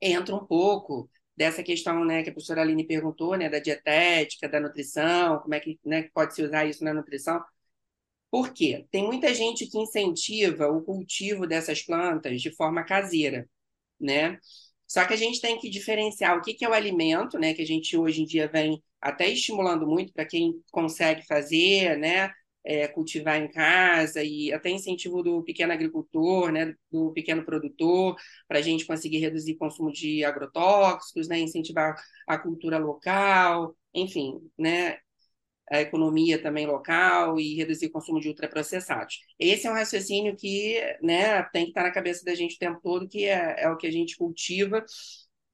entra 0.00 0.34
um 0.34 0.46
pouco 0.46 1.10
dessa 1.36 1.62
questão 1.62 2.04
né, 2.04 2.22
que 2.22 2.30
a 2.30 2.32
professora 2.32 2.62
Aline 2.62 2.86
perguntou, 2.86 3.36
né, 3.36 3.48
da 3.48 3.58
dietética, 3.58 4.48
da 4.48 4.60
nutrição, 4.60 5.38
como 5.40 5.54
é 5.54 5.60
que 5.60 5.78
né, 5.84 6.08
pode 6.14 6.34
se 6.34 6.42
usar 6.42 6.66
isso 6.66 6.84
na 6.84 6.94
nutrição. 6.94 7.42
Por 8.30 8.52
quê? 8.52 8.86
Tem 8.90 9.04
muita 9.04 9.32
gente 9.34 9.66
que 9.66 9.78
incentiva 9.78 10.68
o 10.68 10.82
cultivo 10.82 11.46
dessas 11.46 11.82
plantas 11.82 12.42
de 12.42 12.54
forma 12.54 12.84
caseira, 12.84 13.48
né? 14.00 14.38
Só 14.86 15.04
que 15.04 15.14
a 15.14 15.16
gente 15.16 15.40
tem 15.40 15.58
que 15.58 15.68
diferenciar 15.70 16.36
o 16.36 16.42
que, 16.42 16.54
que 16.54 16.64
é 16.64 16.68
o 16.68 16.72
alimento, 16.72 17.38
né? 17.38 17.54
Que 17.54 17.62
a 17.62 17.66
gente 17.66 17.96
hoje 17.96 18.22
em 18.22 18.26
dia 18.26 18.48
vem 18.48 18.82
até 19.00 19.28
estimulando 19.28 19.86
muito 19.86 20.12
para 20.12 20.24
quem 20.24 20.54
consegue 20.70 21.26
fazer, 21.26 21.96
né? 21.98 22.30
é, 22.66 22.88
cultivar 22.88 23.40
em 23.40 23.48
casa 23.48 24.22
e 24.24 24.52
até 24.52 24.70
incentivo 24.70 25.22
do 25.22 25.42
pequeno 25.44 25.72
agricultor, 25.72 26.50
né, 26.50 26.74
do 26.90 27.12
pequeno 27.12 27.44
produtor, 27.44 28.16
para 28.48 28.58
a 28.58 28.62
gente 28.62 28.84
conseguir 28.84 29.18
reduzir 29.18 29.52
o 29.52 29.58
consumo 29.58 29.92
de 29.92 30.24
agrotóxicos, 30.24 31.28
né, 31.28 31.38
incentivar 31.38 31.94
a 32.26 32.36
cultura 32.36 32.76
local, 32.78 33.76
enfim, 33.94 34.40
né, 34.58 34.98
a 35.70 35.80
economia 35.80 36.40
também 36.40 36.66
local 36.66 37.40
e 37.40 37.56
reduzir 37.56 37.86
o 37.86 37.90
consumo 37.90 38.20
de 38.20 38.28
ultraprocessados. 38.28 39.20
Esse 39.38 39.66
é 39.66 39.70
um 39.70 39.74
raciocínio 39.74 40.36
que 40.36 40.80
né, 41.02 41.42
tem 41.52 41.64
que 41.64 41.70
estar 41.70 41.82
na 41.82 41.90
cabeça 41.90 42.24
da 42.24 42.34
gente 42.34 42.56
o 42.56 42.58
tempo 42.58 42.80
todo, 42.82 43.08
que 43.08 43.24
é, 43.24 43.64
é 43.64 43.70
o 43.70 43.76
que 43.76 43.86
a 43.86 43.90
gente 43.90 44.16
cultiva 44.16 44.84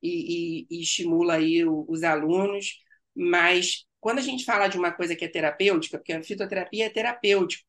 e, 0.03 0.67
e, 0.69 0.79
e 0.79 0.83
estimula 0.83 1.35
aí 1.35 1.65
os 1.65 2.03
alunos, 2.03 2.79
mas 3.15 3.87
quando 4.01 4.19
a 4.19 4.23
gente 4.23 4.45
fala 4.45 4.69
de 4.69 4.77
uma 4.77 4.93
coisa 4.93 5.15
que 5.15 5.25
é 5.25 5.29
terapêutica, 5.29 5.99
porque 5.99 6.13
a 6.13 6.23
fitoterapia 6.23 6.87
é 6.87 6.91
terapêutica, 6.91 7.65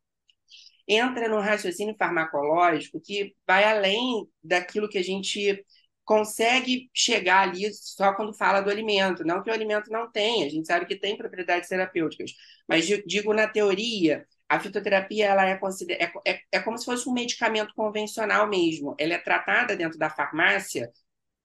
entra 0.88 1.30
no 1.30 1.40
raciocínio 1.40 1.96
farmacológico 1.98 3.00
que 3.00 3.34
vai 3.48 3.64
além 3.64 4.28
daquilo 4.44 4.90
que 4.90 4.98
a 4.98 5.04
gente 5.04 5.64
consegue 6.06 6.90
chegar 6.94 7.48
ali 7.48 7.74
só 7.74 8.14
quando 8.14 8.34
fala 8.34 8.62
do 8.62 8.70
alimento. 8.70 9.24
Não 9.24 9.42
que 9.42 9.50
o 9.50 9.54
alimento 9.54 9.90
não 9.92 10.12
tenha, 10.12 10.46
a 10.46 10.50
gente 10.50 10.68
sabe 10.68 10.86
que 10.86 10.96
tem 10.96 11.18
propriedades 11.18 11.70
terapêuticas, 11.70 12.32
mas 12.68 12.86
digo 13.06 13.34
na 13.34 13.48
teoria, 13.48 14.26
a 14.50 14.60
fitoterapia 14.60 15.28
ela 15.28 15.48
é, 15.48 15.60
é, 15.90 16.32
é, 16.32 16.40
é 16.52 16.60
como 16.60 16.78
se 16.78 16.86
fosse 16.86 17.10
um 17.10 17.14
medicamento 17.14 17.74
convencional 17.74 18.48
mesmo. 18.48 18.96
Ela 19.00 19.16
é 19.16 19.18
tratada 19.18 19.76
dentro 19.76 19.98
da 19.98 20.10
farmácia, 20.10 20.92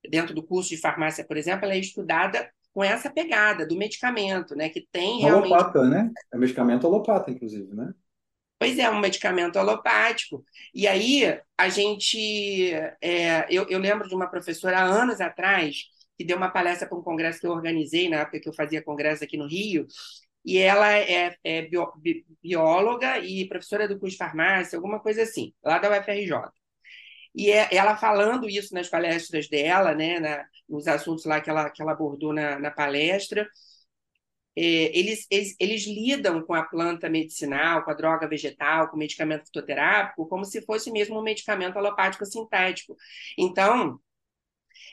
dentro 0.09 0.35
do 0.35 0.43
curso 0.43 0.71
de 0.71 0.77
farmácia, 0.77 1.25
por 1.25 1.37
exemplo, 1.37 1.65
ela 1.65 1.75
é 1.75 1.79
estudada 1.79 2.51
com 2.73 2.85
essa 2.85 3.11
pegada 3.11 3.67
do 3.67 3.77
medicamento, 3.77 4.55
né? 4.55 4.69
Que 4.69 4.87
tem 4.93 5.21
realmente. 5.21 5.53
Alopata, 5.53 5.83
né? 5.85 6.11
É 6.33 6.37
medicamento 6.39 6.87
alopata, 6.87 7.31
inclusive, 7.31 7.75
né? 7.75 7.93
Pois 8.59 8.79
é, 8.79 8.91
um 8.91 8.99
medicamento 9.01 9.57
alopático. 9.59 10.45
E 10.75 10.87
aí, 10.89 11.41
a 11.57 11.69
gente. 11.69 12.73
É, 13.01 13.47
eu, 13.51 13.67
eu 13.69 13.79
lembro 13.79 14.09
de 14.09 14.15
uma 14.15 14.29
professora 14.29 14.79
há 14.79 14.83
anos 14.83 15.21
atrás 15.21 15.85
que 16.17 16.25
deu 16.25 16.37
uma 16.37 16.51
palestra 16.51 16.89
para 16.89 16.99
um 16.99 17.03
congresso 17.03 17.41
que 17.41 17.47
eu 17.47 17.53
organizei, 17.53 18.09
na 18.09 18.19
época 18.19 18.41
que 18.41 18.49
eu 18.49 18.53
fazia 18.53 18.83
congresso 18.83 19.23
aqui 19.23 19.37
no 19.37 19.47
Rio, 19.47 19.87
e 20.45 20.59
ela 20.59 20.93
é, 20.93 21.37
é 21.45 21.63
bio, 21.63 21.93
bi, 21.99 22.27
bióloga 22.43 23.19
e 23.19 23.47
professora 23.49 23.87
do 23.87 23.99
curso 23.99 24.15
de 24.15 24.19
farmácia, 24.19 24.77
alguma 24.77 25.01
coisa 25.01 25.23
assim, 25.23 25.53
lá 25.63 25.79
da 25.79 25.91
UFRJ. 25.91 26.51
E 27.35 27.51
é, 27.51 27.69
ela 27.73 27.97
falando 27.97 28.49
isso 28.49 28.75
nas 28.75 28.89
palestras 28.89 29.49
dela, 29.49 29.95
né, 29.95 30.19
na, 30.21 30.45
nos 30.69 30.89
assuntos 30.89 31.25
lá 31.25 31.41
que 31.41 31.51
ela, 31.51 31.71
que 31.71 31.81
ela 31.83 31.93
abordou 31.93 32.33
na, 32.33 32.59
na 32.59 32.71
palestra. 32.71 33.49
É, 34.61 34.99
eles, 34.99 35.25
eles, 35.31 35.55
eles, 35.61 35.87
lidam 35.87 36.43
com 36.43 36.53
a 36.53 36.65
planta 36.65 37.09
medicinal, 37.09 37.85
com 37.85 37.93
a 37.93 37.95
droga 37.95 38.27
vegetal, 38.27 38.89
com 38.89 38.97
o 38.97 38.99
medicamento 38.99 39.47
fitoterápico, 39.47 40.27
como 40.27 40.45
se 40.45 40.61
fosse 40.63 40.91
mesmo 40.91 41.17
um 41.17 41.23
medicamento 41.23 41.79
alopático 41.79 42.27
sintético. 42.27 42.97
Então, 43.39 44.01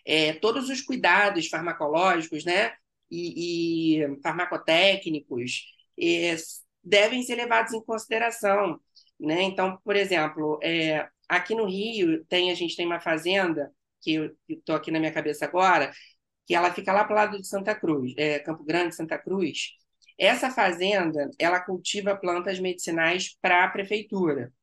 é, 0.06 0.34
todos 0.34 0.70
os 0.70 0.82
cuidados 0.82 1.48
farmacológicos 1.48 2.46
né, 2.46 2.74
e, 3.10 4.02
e 4.04 4.22
farmacotécnicos 4.22 5.66
é, 6.00 6.36
devem 6.84 7.24
ser 7.24 7.34
levados 7.36 7.74
em 7.74 7.84
consideração. 7.84 8.80
Né? 9.20 9.42
Então, 9.42 9.80
por 9.84 9.96
exemplo, 9.96 10.60
é, 10.62 11.10
aqui 11.28 11.56
no 11.56 11.66
Rio 11.66 12.24
tem 12.26 12.52
a 12.52 12.56
gente 12.56 12.76
tem 12.76 12.86
uma 12.86 13.00
fazenda 13.00 13.72
que 14.00 14.14
eu 14.14 14.32
estou 14.48 14.76
aqui 14.76 14.92
na 14.92 15.00
minha 15.00 15.12
cabeça 15.12 15.46
agora, 15.46 15.92
que 16.46 16.56
ela 16.56 16.74
fica 16.74 16.94
lá 16.94 17.04
para 17.04 17.14
o 17.14 17.16
lado 17.16 17.42
de 17.42 17.48
Santa 17.48 17.76
Cruz, 17.76 18.14
é, 18.18 18.40
Campo 18.40 18.64
Grande, 18.64 18.96
Santa 18.96 19.18
Cruz. 19.18 19.74
Essa 20.18 20.50
fazenda, 20.50 21.30
ela 21.40 21.60
cultiva 21.60 22.16
plantas 22.16 22.60
medicinais 22.60 23.38
para 23.42 23.66
a 23.66 23.70
prefeitura. 23.70 24.54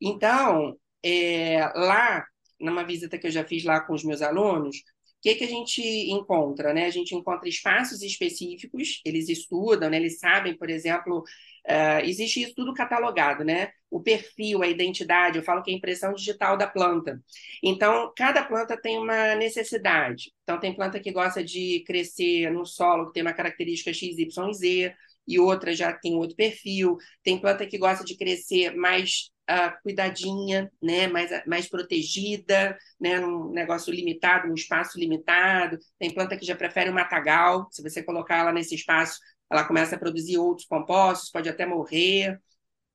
Então, 0.00 0.76
é, 1.04 1.66
lá, 1.74 2.26
numa 2.60 2.84
visita 2.84 3.18
que 3.18 3.26
eu 3.26 3.30
já 3.30 3.44
fiz 3.44 3.64
lá 3.64 3.80
com 3.80 3.92
os 3.94 4.04
meus 4.04 4.22
alunos, 4.22 4.82
que, 5.24 5.34
que 5.36 5.44
a 5.44 5.48
gente 5.48 5.80
encontra? 6.10 6.74
Né? 6.74 6.84
A 6.84 6.90
gente 6.90 7.14
encontra 7.14 7.48
espaços 7.48 8.02
específicos, 8.02 9.00
eles 9.06 9.30
estudam, 9.30 9.88
né? 9.88 9.96
eles 9.96 10.18
sabem, 10.18 10.54
por 10.54 10.68
exemplo, 10.68 11.24
uh, 11.68 12.04
existe 12.04 12.42
isso 12.42 12.54
tudo 12.54 12.74
catalogado, 12.74 13.44
né? 13.44 13.70
O 13.90 14.02
perfil, 14.02 14.62
a 14.62 14.68
identidade, 14.68 15.38
eu 15.38 15.44
falo 15.44 15.62
que 15.62 15.70
é 15.70 15.74
a 15.74 15.76
impressão 15.76 16.12
digital 16.14 16.56
da 16.56 16.66
planta. 16.66 17.20
Então, 17.62 18.12
cada 18.16 18.44
planta 18.44 18.76
tem 18.80 18.98
uma 18.98 19.34
necessidade. 19.36 20.32
Então, 20.42 20.58
tem 20.58 20.74
planta 20.74 21.00
que 21.00 21.12
gosta 21.12 21.44
de 21.44 21.84
crescer 21.86 22.50
no 22.50 22.66
solo, 22.66 23.06
que 23.06 23.14
tem 23.14 23.22
uma 23.22 23.32
característica 23.32 23.92
XYZ, 23.92 24.92
e 25.26 25.38
outra 25.38 25.74
já 25.74 25.92
tem 25.92 26.14
outro 26.16 26.36
perfil. 26.36 26.96
Tem 27.22 27.40
planta 27.40 27.66
que 27.66 27.78
gosta 27.78 28.04
de 28.04 28.16
crescer 28.16 28.74
mais 28.76 29.30
uh, 29.50 29.82
cuidadinha, 29.82 30.70
né, 30.82 31.06
mais, 31.06 31.30
mais 31.46 31.68
protegida, 31.68 32.76
né, 33.00 33.18
num 33.20 33.50
negócio 33.50 33.92
limitado, 33.92 34.48
num 34.48 34.54
espaço 34.54 34.98
limitado. 34.98 35.78
Tem 35.98 36.12
planta 36.12 36.36
que 36.36 36.44
já 36.44 36.54
prefere 36.54 36.90
um 36.90 36.94
matagal, 36.94 37.68
se 37.70 37.82
você 37.82 38.02
colocar 38.02 38.38
ela 38.38 38.52
nesse 38.52 38.74
espaço, 38.74 39.18
ela 39.54 39.66
começa 39.66 39.96
a 39.96 39.98
produzir 39.98 40.38
outros 40.38 40.66
compostos, 40.66 41.30
pode 41.30 41.48
até 41.48 41.66
morrer, 41.66 42.38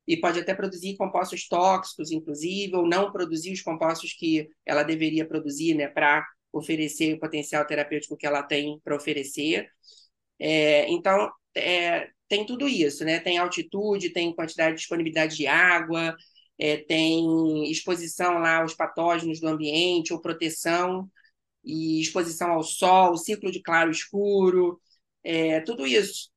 e 0.06 0.16
pode 0.16 0.40
até 0.40 0.54
produzir 0.54 0.96
compostos 0.96 1.46
tóxicos, 1.48 2.10
inclusive, 2.10 2.74
ou 2.76 2.86
não 2.86 3.12
produzir 3.12 3.52
os 3.52 3.62
compostos 3.62 4.12
que 4.12 4.48
ela 4.66 4.82
deveria 4.82 5.26
produzir, 5.26 5.74
né, 5.74 5.88
para 5.88 6.26
oferecer 6.52 7.14
o 7.14 7.20
potencial 7.20 7.64
terapêutico 7.64 8.16
que 8.16 8.26
ela 8.26 8.42
tem 8.42 8.80
para 8.82 8.96
oferecer. 8.96 9.68
É, 10.38 10.90
então, 10.90 11.30
é, 11.54 12.08
tem 12.28 12.44
tudo 12.46 12.68
isso, 12.68 13.04
né? 13.04 13.20
Tem 13.20 13.38
altitude, 13.38 14.10
tem 14.12 14.34
quantidade 14.34 14.72
de 14.74 14.80
disponibilidade 14.80 15.36
de 15.36 15.46
água, 15.46 16.16
é, 16.58 16.76
tem 16.78 17.70
exposição 17.70 18.38
lá 18.38 18.58
aos 18.58 18.74
patógenos 18.74 19.40
do 19.40 19.48
ambiente, 19.48 20.12
ou 20.12 20.20
proteção 20.20 21.08
e 21.64 22.00
exposição 22.00 22.52
ao 22.52 22.62
sol, 22.62 23.16
ciclo 23.16 23.50
de 23.52 23.62
claro 23.62 23.90
escuro, 23.90 24.80
é, 25.22 25.60
tudo 25.60 25.86
isso. 25.86 26.29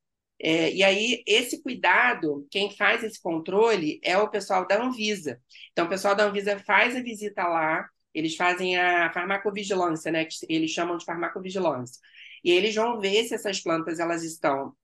É, 0.46 0.74
e 0.74 0.84
aí, 0.84 1.24
esse 1.26 1.64
cuidado, 1.64 2.46
quem 2.52 2.70
faz 2.76 3.02
esse 3.04 3.22
controle 3.22 4.00
é 4.04 4.18
o 4.18 4.30
pessoal 4.30 4.68
da 4.68 4.82
Anvisa. 4.84 5.42
Então, 5.72 5.86
o 5.86 5.90
pessoal 5.90 6.16
da 6.16 6.26
Anvisa 6.26 6.60
faz 6.60 6.96
a 6.98 7.02
visita 7.02 7.48
lá, 7.48 7.88
eles 8.14 8.36
fazem 8.36 8.78
a 8.78 9.12
farmacovigilância, 9.14 10.12
né, 10.12 10.26
que 10.26 10.36
eles 10.50 10.72
chamam 10.72 10.98
de 10.98 11.06
farmacovigilância. 11.06 12.02
E 12.44 12.52
eles 12.52 12.76
vão 12.76 13.00
ver 13.00 13.24
se 13.26 13.34
essas 13.36 13.62
plantas 13.62 14.00
elas 14.00 14.24
estão 14.24 14.76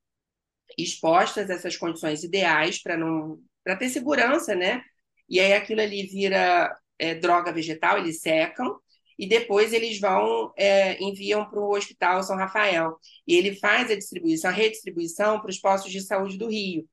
expostas 0.77 1.49
a 1.49 1.53
essas 1.55 1.77
condições 1.77 2.23
ideais 2.23 2.81
para 2.81 2.97
não 2.97 3.39
para 3.63 3.75
ter 3.75 3.89
segurança, 3.89 4.55
né, 4.55 4.81
e 5.29 5.39
aí 5.39 5.53
aquilo 5.53 5.81
ali 5.81 6.07
vira 6.07 6.75
é, 6.97 7.13
droga 7.15 7.51
vegetal, 7.51 7.97
eles 7.97 8.21
secam, 8.21 8.79
e 9.19 9.27
depois 9.27 9.73
eles 9.73 9.99
vão, 9.99 10.53
é, 10.55 10.97
enviam 11.03 11.43
para 11.43 11.59
o 11.59 11.75
Hospital 11.75 12.23
São 12.23 12.37
Rafael. 12.37 12.97
E 13.27 13.35
ele 13.35 13.53
faz 13.53 13.91
a 13.91 13.95
distribuição, 13.95 14.49
a 14.49 14.53
redistribuição 14.53 15.41
para 15.41 15.49
os 15.49 15.59
postos 15.59 15.91
de 15.91 15.99
saúde 15.99 16.37
do 16.37 16.47
Rio. 16.47 16.87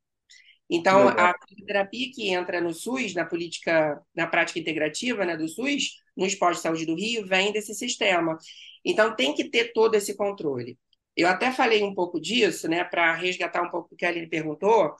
Então, 0.68 1.06
Legal. 1.06 1.26
a 1.26 1.34
terapia 1.64 2.10
que 2.12 2.28
entra 2.28 2.60
no 2.60 2.74
SUS, 2.74 3.14
na 3.14 3.24
política, 3.24 4.02
na 4.12 4.26
prática 4.26 4.58
integrativa 4.58 5.24
né, 5.24 5.36
do 5.36 5.46
SUS, 5.46 6.02
nos 6.16 6.34
postos 6.34 6.56
de 6.58 6.62
saúde 6.64 6.86
do 6.86 6.96
Rio, 6.96 7.24
vem 7.24 7.52
desse 7.52 7.72
sistema. 7.72 8.36
Então, 8.84 9.14
tem 9.14 9.32
que 9.32 9.48
ter 9.48 9.72
todo 9.72 9.94
esse 9.94 10.16
controle. 10.16 10.76
Eu 11.16 11.28
até 11.28 11.52
falei 11.52 11.84
um 11.84 11.94
pouco 11.94 12.20
disso, 12.20 12.68
né, 12.68 12.82
para 12.82 13.14
resgatar 13.14 13.62
um 13.62 13.70
pouco 13.70 13.94
o 13.94 13.96
que 13.96 14.04
a 14.04 14.08
Aline 14.08 14.26
perguntou, 14.26 14.96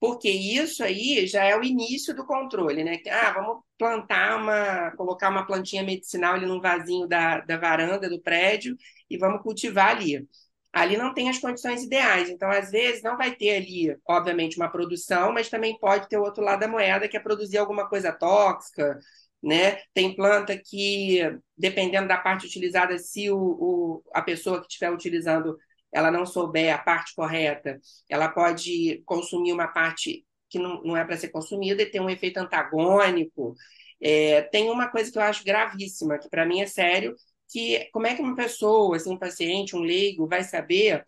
porque 0.00 0.28
isso 0.30 0.82
aí 0.84 1.26
já 1.26 1.44
é 1.44 1.56
o 1.56 1.64
início 1.64 2.14
do 2.14 2.24
controle, 2.26 2.84
né? 2.84 2.98
Ah, 3.10 3.32
vamos 3.32 3.62
plantar 3.76 4.36
uma, 4.40 4.90
colocar 4.96 5.28
uma 5.30 5.46
plantinha 5.46 5.82
medicinal 5.82 6.34
ali 6.34 6.46
num 6.46 6.60
vasinho 6.60 7.06
da, 7.08 7.40
da 7.40 7.56
varanda 7.56 8.08
do 8.08 8.20
prédio 8.20 8.76
e 9.10 9.16
vamos 9.18 9.42
cultivar 9.42 9.96
ali. 9.96 10.26
Ali 10.72 10.96
não 10.96 11.14
tem 11.14 11.28
as 11.30 11.38
condições 11.38 11.82
ideais, 11.82 12.28
então 12.28 12.50
às 12.50 12.70
vezes 12.70 13.02
não 13.02 13.16
vai 13.16 13.34
ter 13.34 13.56
ali, 13.56 13.96
obviamente, 14.06 14.56
uma 14.58 14.68
produção, 14.70 15.32
mas 15.32 15.48
também 15.48 15.78
pode 15.78 16.08
ter 16.08 16.18
o 16.18 16.22
outro 16.22 16.44
lado 16.44 16.60
da 16.60 16.68
moeda, 16.68 17.08
que 17.08 17.16
é 17.16 17.20
produzir 17.20 17.58
alguma 17.58 17.88
coisa 17.88 18.12
tóxica, 18.12 18.98
né? 19.42 19.76
Tem 19.94 20.14
planta 20.14 20.56
que, 20.56 21.20
dependendo 21.56 22.08
da 22.08 22.18
parte 22.18 22.46
utilizada, 22.46 22.98
se 22.98 23.30
o, 23.30 23.36
o 23.38 24.02
a 24.12 24.22
pessoa 24.22 24.60
que 24.60 24.66
estiver 24.66 24.92
utilizando 24.92 25.56
ela 25.92 26.10
não 26.10 26.26
souber 26.26 26.74
a 26.74 26.78
parte 26.78 27.14
correta, 27.14 27.80
ela 28.08 28.28
pode 28.28 29.02
consumir 29.04 29.52
uma 29.52 29.68
parte 29.68 30.24
que 30.48 30.58
não, 30.58 30.82
não 30.82 30.96
é 30.96 31.04
para 31.04 31.16
ser 31.16 31.28
consumida 31.28 31.82
e 31.82 31.86
ter 31.90 32.00
um 32.00 32.10
efeito 32.10 32.38
antagônico. 32.38 33.54
É, 34.00 34.42
tem 34.42 34.70
uma 34.70 34.88
coisa 34.88 35.10
que 35.10 35.18
eu 35.18 35.22
acho 35.22 35.44
gravíssima, 35.44 36.18
que 36.18 36.28
para 36.28 36.46
mim 36.46 36.60
é 36.60 36.66
sério, 36.66 37.14
que 37.50 37.88
como 37.92 38.06
é 38.06 38.14
que 38.14 38.22
uma 38.22 38.36
pessoa, 38.36 38.96
assim, 38.96 39.12
um 39.12 39.18
paciente, 39.18 39.76
um 39.76 39.80
leigo, 39.80 40.28
vai 40.28 40.44
saber 40.44 41.04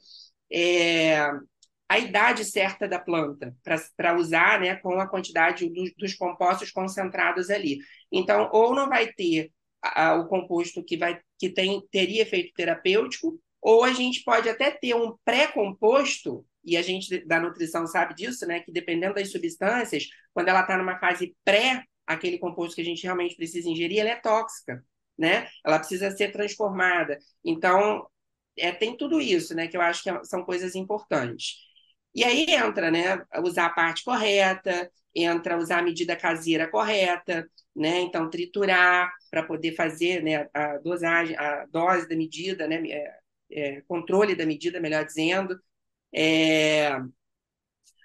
é, 0.53 1.31
a 1.89 1.99
idade 1.99 2.45
certa 2.45 2.89
da 2.89 2.99
planta 2.99 3.55
para 3.97 4.17
usar 4.17 4.61
né, 4.61 4.77
com 4.77 5.01
a 5.01 5.09
quantidade 5.09 5.69
dos, 5.69 5.93
dos, 5.97 6.15
compostos 6.15 6.71
concentrados 6.71 7.51
ali. 7.51 7.79
Então, 8.13 8.49
ou 8.53 8.75
não 8.75 8.89
vai 8.89 9.13
ter 9.13 9.51
a, 9.83 10.15
o 10.15 10.29
composto 10.29 10.85
que, 10.85 10.97
vai, 10.97 11.21
que 11.39 11.51
tem, 11.51 11.83
teria 11.91 12.23
efeito 12.23 12.53
terapêutico, 12.55 13.41
ou 13.61 13.85
a 13.85 13.93
gente 13.93 14.23
pode 14.25 14.49
até 14.49 14.71
ter 14.71 14.95
um 14.95 15.17
pré-composto, 15.25 16.45
e 16.65 16.77
a 16.77 16.83
gente 16.83 17.25
da 17.27 17.41
nutrição 17.41 17.87
sabe 17.87 18.15
disso, 18.15 18.47
né? 18.47 18.61
Que 18.61 18.73
dependendo 18.73 19.15
das 19.15 19.31
substâncias, 19.31 20.07
quando 20.33 20.49
ela 20.49 20.61
está 20.61 20.77
numa 20.77 20.99
fase 20.99 21.35
pré, 21.45 21.85
aquele 22.07 22.39
composto 22.39 22.75
que 22.75 22.83
a 22.83 22.85
gente 22.85 23.03
realmente 23.03 23.37
precisa 23.37 23.69
ingerir, 23.69 24.01
ela 24.01 24.11
é 24.11 24.17
tóxica, 24.17 24.85
né? 25.17 25.49
Ela 25.65 25.79
precisa 25.79 26.11
ser 26.11 26.33
transformada. 26.33 27.19
Então, 27.45 28.07
é, 28.59 28.73
tem 28.73 28.97
tudo 28.97 29.21
isso, 29.21 29.55
né? 29.55 29.69
Que 29.69 29.77
eu 29.77 29.81
acho 29.81 30.03
que 30.03 30.11
é, 30.11 30.25
são 30.25 30.45
coisas 30.45 30.75
importantes. 30.75 31.57
E 32.15 32.25
aí 32.25 32.47
entra, 32.49 32.91
né? 32.91 33.23
Usar 33.43 33.67
a 33.67 33.71
parte 33.71 34.05
correta, 34.05 34.91
entra 35.15 35.59
usar 35.59 35.79
a 35.79 35.83
medida 35.83 36.17
caseira 36.17 36.69
correta, 36.69 37.49
né? 37.75 38.01
Então, 38.01 38.29
triturar 38.29 39.13
para 39.31 39.43
poder 39.45 39.75
fazer 39.75 40.23
né, 40.23 40.49
a 40.53 40.79
dosagem, 40.79 41.37
a 41.37 41.67
dose 41.67 42.09
da 42.09 42.17
medida, 42.17 42.67
né? 42.67 42.81
É, 43.53 43.81
controle 43.83 44.35
da 44.35 44.47
medida, 44.47 44.81
melhor 44.81 45.05
dizendo, 45.05 45.59
é, 46.15 46.91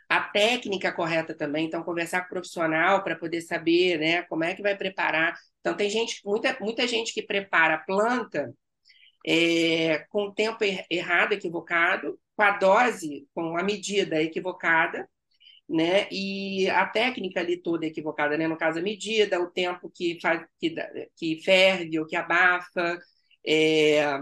a 0.10 0.22
técnica 0.22 0.92
correta 0.94 1.34
também, 1.36 1.66
então 1.66 1.84
conversar 1.84 2.22
com 2.22 2.28
o 2.28 2.30
profissional 2.30 3.04
para 3.04 3.16
poder 3.16 3.42
saber, 3.42 4.00
né, 4.00 4.22
como 4.24 4.44
é 4.44 4.54
que 4.54 4.62
vai 4.62 4.76
preparar. 4.78 5.36
Então 5.60 5.76
tem 5.76 5.90
gente, 5.90 6.22
muita, 6.26 6.56
muita 6.60 6.88
gente 6.88 7.14
que 7.14 7.24
prepara 7.24 7.76
a 7.76 7.80
planta 7.80 8.54
é, 9.26 10.00
com 10.10 10.26
o 10.26 10.34
tempo 10.34 10.60
errado, 10.90 11.34
equivocado, 11.34 12.20
com 12.36 12.44
a 12.44 12.52
dose, 12.58 13.28
com 13.34 13.58
a 13.58 13.64
medida 13.64 14.22
equivocada, 14.22 15.10
né? 15.70 16.08
E 16.12 16.70
a 16.70 16.86
técnica 16.86 17.40
ali 17.40 17.58
toda 17.58 17.86
equivocada, 17.86 18.38
né? 18.38 18.48
No 18.48 18.58
caso, 18.58 18.80
a 18.80 18.82
medida, 18.82 19.42
o 19.42 19.50
tempo 19.52 19.90
que 19.94 20.20
faz, 20.22 20.46
que, 20.60 20.76
que 21.16 21.42
ferve 21.44 22.00
ou 22.00 22.06
que 22.06 22.16
abafa, 22.16 23.00
é, 23.48 24.20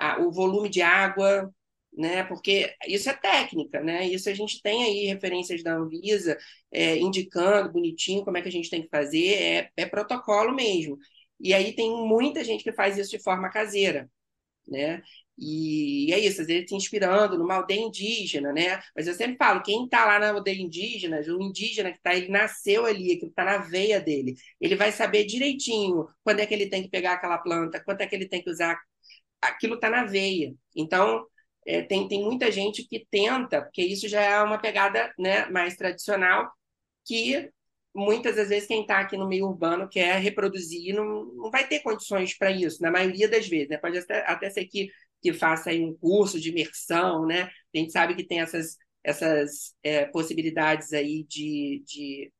a, 0.00 0.20
o 0.20 0.32
volume 0.32 0.68
de 0.68 0.82
água, 0.82 1.52
né? 1.92 2.24
Porque 2.24 2.74
isso 2.86 3.10
é 3.10 3.14
técnica, 3.14 3.80
né? 3.82 4.06
Isso 4.06 4.28
a 4.28 4.34
gente 4.34 4.62
tem 4.62 4.82
aí 4.84 5.06
referências 5.06 5.62
da 5.62 5.74
Anvisa 5.74 6.36
é, 6.72 6.96
indicando 6.98 7.72
bonitinho 7.72 8.24
como 8.24 8.38
é 8.38 8.42
que 8.42 8.48
a 8.48 8.52
gente 8.52 8.70
tem 8.70 8.82
que 8.82 8.88
fazer, 8.88 9.34
é, 9.34 9.70
é 9.76 9.86
protocolo 9.86 10.54
mesmo. 10.54 10.98
E 11.40 11.54
aí 11.54 11.74
tem 11.74 11.90
muita 12.06 12.44
gente 12.44 12.64
que 12.64 12.72
faz 12.72 12.98
isso 12.98 13.10
de 13.10 13.22
forma 13.22 13.50
caseira, 13.50 14.10
né? 14.68 15.02
E 15.38 16.12
é 16.12 16.18
isso, 16.18 16.42
às 16.42 16.46
vezes 16.48 16.68
se 16.68 16.74
inspirando 16.74 17.38
numa 17.38 17.54
aldeia 17.54 17.80
indígena, 17.80 18.52
né? 18.52 18.78
Mas 18.94 19.06
eu 19.06 19.14
sempre 19.14 19.36
falo, 19.38 19.62
quem 19.62 19.84
está 19.84 20.04
lá 20.04 20.18
na 20.18 20.30
aldeia 20.32 20.60
indígena, 20.60 21.18
o 21.20 21.42
indígena 21.42 21.90
que 21.90 21.96
está, 21.96 22.14
ele 22.14 22.28
nasceu 22.28 22.84
ali, 22.84 23.16
que 23.18 23.26
está 23.26 23.44
na 23.44 23.58
veia 23.58 23.98
dele, 24.00 24.34
ele 24.60 24.76
vai 24.76 24.92
saber 24.92 25.24
direitinho 25.24 26.06
quando 26.22 26.40
é 26.40 26.46
que 26.46 26.52
ele 26.52 26.68
tem 26.68 26.82
que 26.82 26.90
pegar 26.90 27.14
aquela 27.14 27.38
planta, 27.38 27.82
quanto 27.82 28.02
é 28.02 28.06
que 28.06 28.14
ele 28.14 28.28
tem 28.28 28.42
que 28.42 28.50
usar 28.50 28.78
aquilo 29.40 29.74
está 29.74 29.90
na 29.90 30.04
veia. 30.04 30.54
Então, 30.74 31.24
é, 31.66 31.82
tem, 31.82 32.08
tem 32.08 32.22
muita 32.24 32.50
gente 32.50 32.86
que 32.86 33.06
tenta, 33.10 33.62
porque 33.62 33.82
isso 33.82 34.08
já 34.08 34.20
é 34.20 34.42
uma 34.42 34.58
pegada 34.58 35.12
né, 35.18 35.46
mais 35.46 35.76
tradicional, 35.76 36.50
que 37.04 37.50
muitas 37.94 38.36
das 38.36 38.48
vezes 38.48 38.68
quem 38.68 38.82
está 38.82 39.00
aqui 39.00 39.16
no 39.16 39.28
meio 39.28 39.46
urbano 39.46 39.88
quer 39.88 40.18
reproduzir, 40.20 40.94
não, 40.94 41.24
não 41.34 41.50
vai 41.50 41.66
ter 41.66 41.80
condições 41.80 42.36
para 42.36 42.50
isso, 42.50 42.82
na 42.82 42.90
maioria 42.90 43.28
das 43.28 43.48
vezes. 43.48 43.68
Né? 43.68 43.78
Pode 43.78 43.98
até, 43.98 44.20
até 44.26 44.50
ser 44.50 44.66
que, 44.66 44.90
que 45.22 45.32
faça 45.32 45.70
um 45.72 45.94
curso 45.94 46.40
de 46.40 46.50
imersão, 46.50 47.26
né? 47.26 47.50
a 47.74 47.78
gente 47.78 47.92
sabe 47.92 48.14
que 48.14 48.24
tem 48.24 48.40
essas, 48.40 48.76
essas 49.02 49.74
é, 49.82 50.06
possibilidades 50.06 50.92
aí 50.92 51.24
de, 51.24 51.82
de 51.86 52.32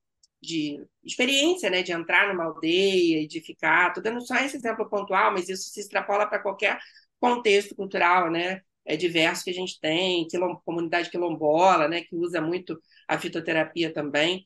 de 0.43 0.85
experiência, 1.05 1.71
né, 1.71 1.83
de 1.83 1.93
entrar 1.93 2.29
numa 2.29 2.45
aldeia 2.45 3.23
e 3.23 3.27
de 3.27 3.41
ficar. 3.41 3.89
Estou 3.89 4.03
dando 4.03 4.21
só 4.27 4.37
esse 4.37 4.57
exemplo 4.57 4.89
pontual, 4.89 5.33
mas 5.33 5.49
isso 5.49 5.71
se 5.71 5.81
extrapola 5.81 6.27
para 6.27 6.39
qualquer 6.41 6.79
contexto 7.21 7.75
cultural, 7.77 8.31
né, 8.31 8.63
é 8.85 8.97
diverso 8.97 9.45
que 9.45 9.51
a 9.51 9.55
gente 9.55 9.79
tem, 9.81 10.27
quilom, 10.29 10.57
comunidade 10.65 11.11
quilombola, 11.11 11.89
né, 11.89 12.03
que 12.03 12.17
usa 12.17 12.41
muito 12.41 12.81
a 13.07 13.19
fitoterapia 13.19 13.93
também. 13.93 14.45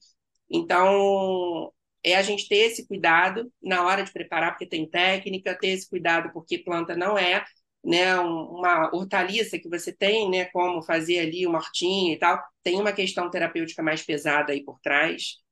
Então, 0.50 1.72
é 2.02 2.16
a 2.16 2.22
gente 2.22 2.48
ter 2.48 2.56
esse 2.56 2.86
cuidado 2.86 3.50
na 3.62 3.84
hora 3.84 4.02
de 4.04 4.12
preparar, 4.12 4.52
porque 4.52 4.66
tem 4.66 4.88
técnica, 4.88 5.58
ter 5.58 5.68
esse 5.68 5.88
cuidado 5.88 6.30
porque 6.32 6.58
planta 6.58 6.94
não 6.96 7.16
é 7.16 7.44
né, 7.82 8.18
uma 8.18 8.94
hortaliça 8.94 9.58
que 9.58 9.68
você 9.68 9.92
tem, 9.92 10.30
né, 10.30 10.46
como 10.46 10.82
fazer 10.82 11.18
ali 11.20 11.46
uma 11.46 11.58
hortinha 11.58 12.14
e 12.14 12.18
tal, 12.18 12.42
tem 12.62 12.80
uma 12.80 12.92
questão 12.92 13.30
terapêutica 13.30 13.82
mais 13.82 14.02
pesada 14.02 14.52
aí 14.52 14.64
por 14.64 14.80
trás. 14.80 15.43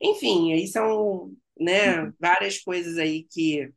Enfim, 0.00 0.52
aí 0.52 0.66
são, 0.66 1.32
né, 1.58 2.02
uhum. 2.02 2.12
várias 2.20 2.58
coisas 2.58 2.98
aí 2.98 3.24
que, 3.24 3.72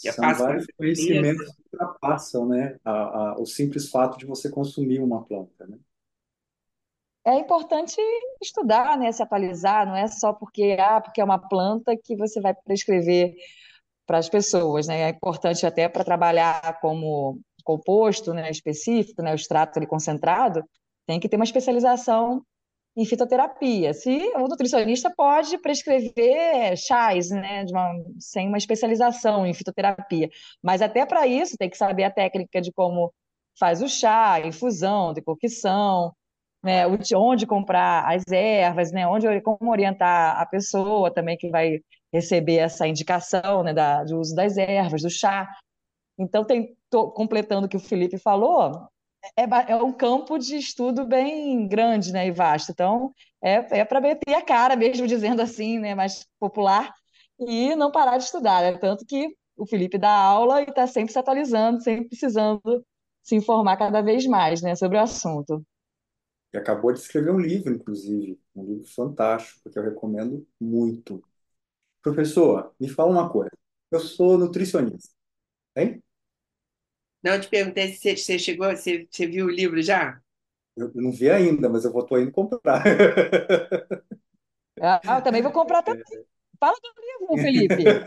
que 0.00 0.12
são 0.12 0.34
vários 0.34 0.66
conhecimentos 0.76 1.46
que 1.54 1.62
ultrapassam, 1.72 2.46
né, 2.46 2.78
a, 2.84 2.90
a, 2.90 3.40
o 3.40 3.46
simples 3.46 3.88
fato 3.88 4.18
de 4.18 4.26
você 4.26 4.50
consumir 4.50 5.00
uma 5.00 5.24
planta, 5.24 5.66
né? 5.66 5.78
É 7.26 7.38
importante 7.38 8.00
estudar, 8.42 8.96
né, 8.98 9.12
se 9.12 9.22
atualizar, 9.22 9.86
não 9.86 9.94
é 9.94 10.08
só 10.08 10.32
porque, 10.32 10.76
ah, 10.80 11.00
porque 11.00 11.20
é 11.20 11.24
uma 11.24 11.38
planta 11.38 11.94
que 11.96 12.16
você 12.16 12.40
vai 12.40 12.54
prescrever 12.54 13.34
para 14.06 14.18
as 14.18 14.28
pessoas, 14.28 14.88
né? 14.88 15.02
É 15.02 15.08
importante 15.10 15.64
até 15.66 15.88
para 15.88 16.02
trabalhar 16.02 16.80
como 16.80 17.38
composto, 17.62 18.32
né, 18.32 18.50
específico, 18.50 19.22
né, 19.22 19.32
o 19.32 19.34
extrato 19.34 19.78
ali 19.78 19.86
concentrado, 19.86 20.64
tem 21.06 21.20
que 21.20 21.28
ter 21.28 21.36
uma 21.36 21.44
especialização 21.44 22.44
em 22.96 23.04
fitoterapia. 23.04 23.94
Se 23.94 24.32
o 24.36 24.48
nutricionista 24.48 25.12
pode 25.16 25.56
prescrever 25.58 26.76
chás, 26.76 27.30
né, 27.30 27.64
uma, 27.70 27.92
sem 28.18 28.48
uma 28.48 28.58
especialização 28.58 29.46
em 29.46 29.54
fitoterapia, 29.54 30.28
mas 30.62 30.82
até 30.82 31.06
para 31.06 31.26
isso 31.26 31.56
tem 31.56 31.70
que 31.70 31.76
saber 31.76 32.04
a 32.04 32.10
técnica 32.10 32.60
de 32.60 32.72
como 32.72 33.12
faz 33.58 33.82
o 33.82 33.88
chá, 33.88 34.40
infusão, 34.44 35.12
decocção, 35.12 36.12
né, 36.62 36.84
onde 37.14 37.46
comprar 37.46 38.04
as 38.12 38.22
ervas, 38.30 38.92
né, 38.92 39.06
onde 39.06 39.40
como 39.42 39.70
orientar 39.70 40.40
a 40.40 40.46
pessoa 40.46 41.12
também 41.12 41.36
que 41.36 41.48
vai 41.48 41.80
receber 42.12 42.56
essa 42.56 42.86
indicação, 42.86 43.62
né, 43.62 43.72
da, 43.72 44.04
do 44.04 44.18
uso 44.18 44.34
das 44.34 44.56
ervas, 44.58 45.02
do 45.02 45.10
chá. 45.10 45.48
Então, 46.18 46.44
tem, 46.44 46.76
tô, 46.90 47.10
completando 47.10 47.66
o 47.66 47.68
que 47.68 47.76
o 47.76 47.80
Felipe 47.80 48.18
falou, 48.18 48.72
é, 49.36 49.72
é 49.72 49.76
um 49.76 49.92
campo 49.92 50.38
de 50.38 50.56
estudo 50.56 51.04
bem 51.04 51.66
grande 51.68 52.12
né, 52.12 52.26
e 52.26 52.30
vasto. 52.30 52.72
Então, 52.72 53.12
é, 53.42 53.80
é 53.80 53.84
para 53.84 54.00
meter 54.00 54.34
a 54.34 54.42
cara 54.42 54.76
mesmo, 54.76 55.06
dizendo 55.08 55.42
assim, 55.42 55.78
né, 55.78 55.94
mais 55.94 56.26
popular, 56.38 56.92
e 57.38 57.74
não 57.74 57.90
parar 57.90 58.18
de 58.18 58.24
estudar. 58.24 58.62
Né? 58.62 58.78
Tanto 58.78 59.04
que 59.06 59.34
o 59.56 59.66
Felipe 59.66 59.98
dá 59.98 60.10
aula 60.10 60.62
e 60.62 60.64
está 60.64 60.86
sempre 60.86 61.12
se 61.12 61.18
atualizando, 61.18 61.82
sempre 61.82 62.08
precisando 62.08 62.84
se 63.22 63.36
informar 63.36 63.76
cada 63.76 64.00
vez 64.00 64.26
mais 64.26 64.62
né, 64.62 64.74
sobre 64.74 64.96
o 64.96 65.00
assunto. 65.00 65.64
E 66.52 66.58
acabou 66.58 66.92
de 66.92 66.98
escrever 66.98 67.30
um 67.30 67.38
livro, 67.38 67.72
inclusive, 67.72 68.40
um 68.54 68.64
livro 68.64 68.88
fantástico, 68.88 69.70
que 69.70 69.78
eu 69.78 69.84
recomendo 69.84 70.46
muito. 70.60 71.22
Professor, 72.02 72.74
me 72.80 72.88
fala 72.88 73.10
uma 73.10 73.30
coisa. 73.30 73.52
Eu 73.90 74.00
sou 74.00 74.36
nutricionista, 74.36 75.12
hein? 75.76 76.02
Não, 77.22 77.34
eu 77.34 77.40
te 77.40 77.48
perguntei 77.48 77.94
se 77.94 78.16
você 78.16 78.38
chegou, 78.38 78.68
você, 78.70 79.06
você 79.10 79.26
viu 79.26 79.46
o 79.46 79.50
livro 79.50 79.82
já? 79.82 80.20
Eu, 80.76 80.90
eu 80.94 81.02
não 81.02 81.12
vi 81.12 81.30
ainda, 81.30 81.68
mas 81.68 81.84
eu 81.84 81.92
vou 81.92 82.04
tô 82.06 82.18
indo 82.18 82.32
comprar. 82.32 82.82
Ah, 84.80 85.00
eu 85.18 85.22
também 85.22 85.42
vou 85.42 85.52
comprar 85.52 85.82
também. 85.82 86.02
Fala 86.58 86.76
do 86.82 86.92
livro, 87.02 87.38
Felipe. 87.38 88.02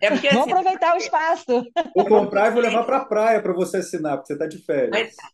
É 0.00 0.10
porque, 0.10 0.28
Vamos 0.30 0.46
assim, 0.46 0.50
aproveitar 0.52 0.94
o 0.94 0.98
espaço. 0.98 1.64
Vou 1.94 2.08
comprar 2.08 2.48
e 2.48 2.50
vou 2.52 2.60
levar 2.62 2.84
para 2.84 2.98
a 2.98 3.04
praia 3.04 3.42
para 3.42 3.52
você 3.52 3.78
assinar, 3.78 4.16
porque 4.16 4.28
você 4.28 4.32
está 4.34 4.46
de 4.46 4.58
férias. 4.58 5.30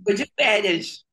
Estou 0.00 0.14
de 0.16 0.32
férias. 0.36 1.04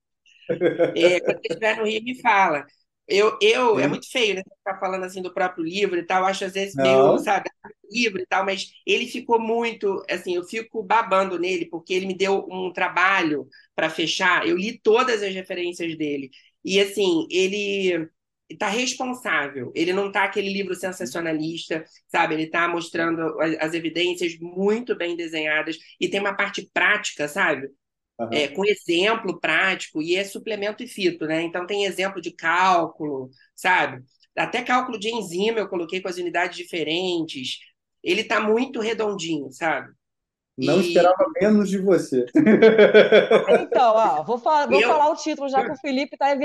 É, 0.94 1.20
quando 1.22 1.38
você 1.42 1.48
estiver 1.50 1.78
no 1.78 1.86
Rio, 1.86 2.04
me 2.04 2.22
fala. 2.22 2.66
Eu, 3.08 3.38
eu 3.42 3.80
é 3.80 3.88
muito 3.88 4.10
feio, 4.10 4.36
né? 4.36 4.42
Ficar 4.58 4.80
falando 4.80 5.04
assim 5.04 5.22
do 5.22 5.34
próprio 5.34 5.64
livro 5.64 6.00
e 6.00 6.04
tal. 6.04 6.22
Eu 6.22 6.28
acho 6.28 6.46
às 6.46 6.54
vezes 6.54 6.76
meio, 6.76 6.98
Não. 6.98 7.18
sabe, 7.20 7.50
livro 7.92 8.22
e 8.22 8.26
tal, 8.26 8.44
mas 8.46 8.72
ele 8.86 9.08
ficou 9.08 9.40
muito, 9.40 10.04
assim, 10.10 10.36
eu 10.36 10.44
fico 10.44 10.84
babando 10.84 11.38
nele, 11.38 11.66
porque 11.66 11.94
ele 11.94 12.08
me 12.08 12.18
deu 12.18 12.46
um 12.50 12.72
trabalho 12.74 13.48
para 13.76 13.90
fechar. 13.90 14.48
Eu 14.48 14.58
li 14.58 14.80
todas 14.80 15.22
as 15.22 15.34
referências 15.34 15.96
dele. 15.98 16.30
E, 16.64 16.80
assim, 16.80 17.28
ele 17.30 18.10
está 18.50 18.68
responsável. 18.70 19.72
Ele 19.76 19.94
não 19.94 20.08
está 20.08 20.24
aquele 20.24 20.52
livro 20.52 20.76
sensacionalista, 20.76 21.84
sabe? 22.08 22.36
Ele 22.36 22.44
está 22.44 22.68
mostrando 22.68 23.40
as, 23.60 23.74
evidências 23.74 24.38
muito 24.40 24.96
bem 24.96 25.16
desenhadas 25.16 25.78
e 26.00 26.08
tem 26.08 26.20
uma 26.20 26.36
parte 26.36 26.70
prática, 26.74 27.28
sabe? 27.28 27.70
Uhum. 28.18 28.30
É, 28.32 28.48
com 28.48 28.64
exemplo 28.66 29.40
prático, 29.40 30.02
e 30.02 30.16
é 30.16 30.24
suplemento 30.24 30.82
e 30.82 30.88
fito, 30.88 31.26
né? 31.26 31.42
Então 31.42 31.68
tem 31.68 31.84
exemplo 31.84 32.22
de 32.22 32.32
cálculo, 32.32 33.30
sabe? 33.54 34.04
Até 34.38 34.62
cálculo 34.64 34.98
de 34.98 35.14
enzima 35.14 35.60
eu 35.60 35.68
coloquei 35.68 36.02
com 36.02 36.08
as 36.08 36.18
unidades 36.18 36.58
diferentes. 36.58 37.60
Ele 38.02 38.22
está 38.22 38.40
muito 38.40 38.80
redondinho, 38.80 39.52
sabe? 39.52 39.92
Não 40.58 40.82
e... 40.82 40.88
esperava 40.88 41.26
menos 41.42 41.70
de 41.70 41.78
você. 41.78 42.26
Então, 43.62 43.96
ó, 43.96 44.24
vou, 44.24 44.38
falar, 44.38 44.68
vou 44.68 44.80
eu... 44.80 44.88
falar 44.88 45.10
o 45.10 45.16
título 45.16 45.50
já 45.50 45.64
que 45.66 45.72
o 45.72 45.78
Felipe 45.78 46.16
está 46.16 46.36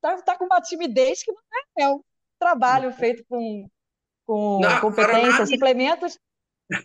tá, 0.00 0.22
tá 0.22 0.36
com 0.36 0.44
uma 0.44 0.60
timidez 0.60 1.22
que 1.22 1.32
não 1.32 1.40
é, 1.78 1.82
é 1.84 1.88
um 1.88 2.00
trabalho 2.38 2.92
feito 2.92 3.24
com, 3.26 3.66
com 4.26 4.60
não, 4.60 4.80
competência, 4.80 5.46
suplementos 5.46 6.18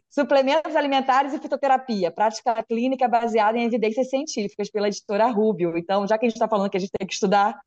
Suplementos 0.10 0.76
alimentares 0.76 1.34
e 1.34 1.40
fitoterapia, 1.40 2.12
prática 2.12 2.64
clínica 2.64 3.08
baseada 3.08 3.58
em 3.58 3.66
evidências 3.66 4.10
científicas, 4.10 4.70
pela 4.70 4.88
editora 4.88 5.28
Rubio. 5.28 5.78
Então, 5.78 6.08
já 6.08 6.18
que 6.18 6.26
a 6.26 6.30
gente 6.30 6.36
está 6.36 6.48
falando 6.48 6.70
que 6.70 6.78
a 6.78 6.80
gente 6.80 6.92
tem 6.98 7.08
que 7.08 7.14
estudar, 7.14 7.60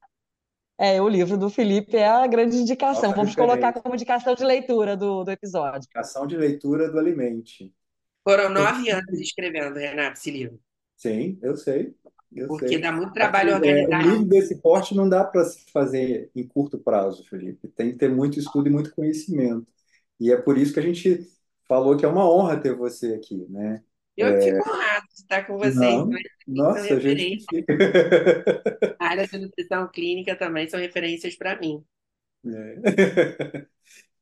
é, 0.79 1.01
o 1.01 1.09
livro 1.09 1.37
do 1.37 1.49
Felipe 1.49 1.97
é 1.97 2.07
a 2.07 2.27
grande 2.27 2.57
indicação. 2.57 3.11
Nossa, 3.11 3.17
Vamos 3.17 3.31
diferente. 3.31 3.51
colocar 3.51 3.73
como 3.73 3.95
indicação 3.95 4.35
de 4.35 4.45
leitura 4.45 4.97
do, 4.97 5.25
do 5.25 5.31
episódio. 5.31 5.79
Indicação 5.79 6.27
de 6.27 6.37
leitura 6.37 6.91
do 6.91 6.99
Alimente. 6.99 7.73
Foram 8.23 8.49
nove 8.49 8.91
anos 8.91 9.21
escrevendo, 9.21 9.77
Renato, 9.77 10.19
esse 10.19 10.31
livro. 10.31 10.59
Sim, 10.97 11.39
eu 11.43 11.57
sei. 11.57 11.95
Eu 12.35 12.49
Porque 12.49 12.69
sei. 12.69 12.81
dá 12.81 12.91
muito 12.91 13.13
trabalho 13.13 13.55
organizar. 13.55 14.03
É, 14.03 14.07
um 14.07 14.11
livro 14.11 14.25
desse 14.25 14.61
porte 14.61 14.95
não 14.95 15.09
dá 15.09 15.23
para 15.23 15.45
se 15.45 15.71
fazer 15.71 16.31
em 16.35 16.47
curto 16.47 16.79
prazo, 16.79 17.25
Felipe. 17.29 17.69
Tem 17.69 17.93
que 17.93 17.99
ter 17.99 18.11
muito 18.11 18.39
estudo 18.39 18.69
e 18.69 18.73
muito 18.73 18.95
conhecimento. 18.95 19.73
E 20.19 20.33
é 20.33 20.37
por 20.37 20.59
isso 20.59 20.73
que 20.73 20.81
a 20.81 20.83
gente 20.83 21.29
falou 21.69 21.97
que 21.97 22.05
é 22.05 22.09
uma 22.09 22.29
honra 22.29 22.61
ter 22.61 22.75
você 22.75 23.15
aqui, 23.15 23.47
né? 23.49 23.83
Eu 24.17 24.29
é... 24.29 24.41
fico 24.41 24.69
honrado 24.69 25.07
de 25.09 25.15
estar 25.15 25.47
com 25.47 25.59
vocês. 25.59 25.77
Não, 25.77 26.09
nossa, 26.47 26.95
a 26.95 27.01
gente. 27.01 27.45
A 28.99 29.09
área 29.09 29.27
de 29.27 29.39
nutrição 29.39 29.89
clínica 29.89 30.37
também 30.37 30.69
são 30.69 30.79
referências 30.79 31.35
para 31.35 31.59
mim. 31.59 31.85
É. 32.47 33.67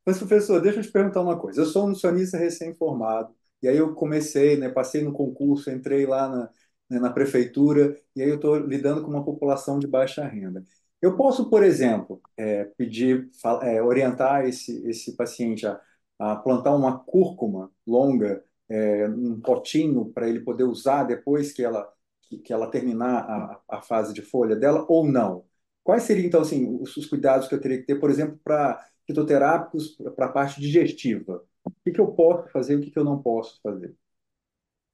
Mas, 0.05 0.19
professor, 0.19 0.61
deixa 0.61 0.81
eu 0.81 0.83
te 0.83 0.91
perguntar 0.91 1.21
uma 1.21 1.39
coisa. 1.39 1.61
Eu 1.61 1.67
sou 1.67 1.85
um 1.85 1.89
nutricionista 1.89 2.37
recém-formado, 2.37 3.35
e 3.63 3.69
aí 3.69 3.77
eu 3.77 3.95
comecei, 3.95 4.57
né, 4.57 4.69
passei 4.69 5.03
no 5.03 5.13
concurso, 5.13 5.71
entrei 5.71 6.07
lá 6.07 6.29
na, 6.29 6.51
né, 6.91 6.99
na 6.99 7.13
prefeitura, 7.13 7.97
e 8.17 8.23
aí 8.23 8.29
eu 8.29 8.37
estou 8.37 8.57
lidando 8.59 9.03
com 9.03 9.11
uma 9.11 9.25
população 9.25 9.79
de 9.79 9.87
baixa 9.87 10.27
renda. 10.27 10.65
Eu 11.01 11.17
posso, 11.17 11.49
por 11.51 11.63
exemplo, 11.63 12.21
é, 12.37 12.65
pedir, 12.77 13.29
é, 13.63 13.83
orientar 13.83 14.47
esse, 14.47 14.85
esse 14.89 15.17
paciente 15.17 15.67
a 15.67 15.81
a 16.23 16.37
plantar 16.37 16.73
uma 16.73 17.01
cúrcuma 17.01 17.73
longa 17.85 18.45
é, 18.69 19.09
num 19.09 19.41
potinho 19.41 20.13
para 20.13 20.29
ele 20.29 20.39
poder 20.41 20.63
usar 20.63 21.03
depois 21.03 21.53
que 21.53 21.65
ela, 21.65 21.93
que, 22.23 22.39
que 22.39 22.53
ela 22.53 22.71
terminar 22.71 23.29
a, 23.29 23.61
a, 23.79 23.83
fase 23.83 24.15
de 24.15 24.23
folha 24.23 24.55
dela 24.55 24.87
ou 24.89 25.05
não? 25.05 25.45
Quais 25.83 26.05
seriam, 26.05 26.27
então, 26.27 26.43
assim, 26.43 26.79
os, 26.81 26.97
os 26.97 27.07
cuidados 27.07 27.49
que 27.49 27.55
eu 27.57 27.61
teria 27.61 27.79
que 27.79 27.87
ter, 27.87 27.99
por 27.99 28.09
exemplo, 28.09 28.39
para 28.45 28.87
fitoterápicos, 29.05 29.97
para 30.15 30.27
a 30.27 30.33
parte 30.33 30.61
digestiva? 30.61 31.45
O 31.65 31.73
que, 31.85 31.91
que 31.91 32.01
eu 32.01 32.13
posso 32.13 32.49
fazer 32.53 32.75
e 32.75 32.77
o 32.77 32.81
que, 32.81 32.93
que 32.93 32.99
eu 32.99 33.05
não 33.05 33.21
posso 33.21 33.61
fazer? 33.61 33.93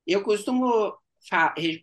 Eu 0.07 0.23
costumo 0.23 0.97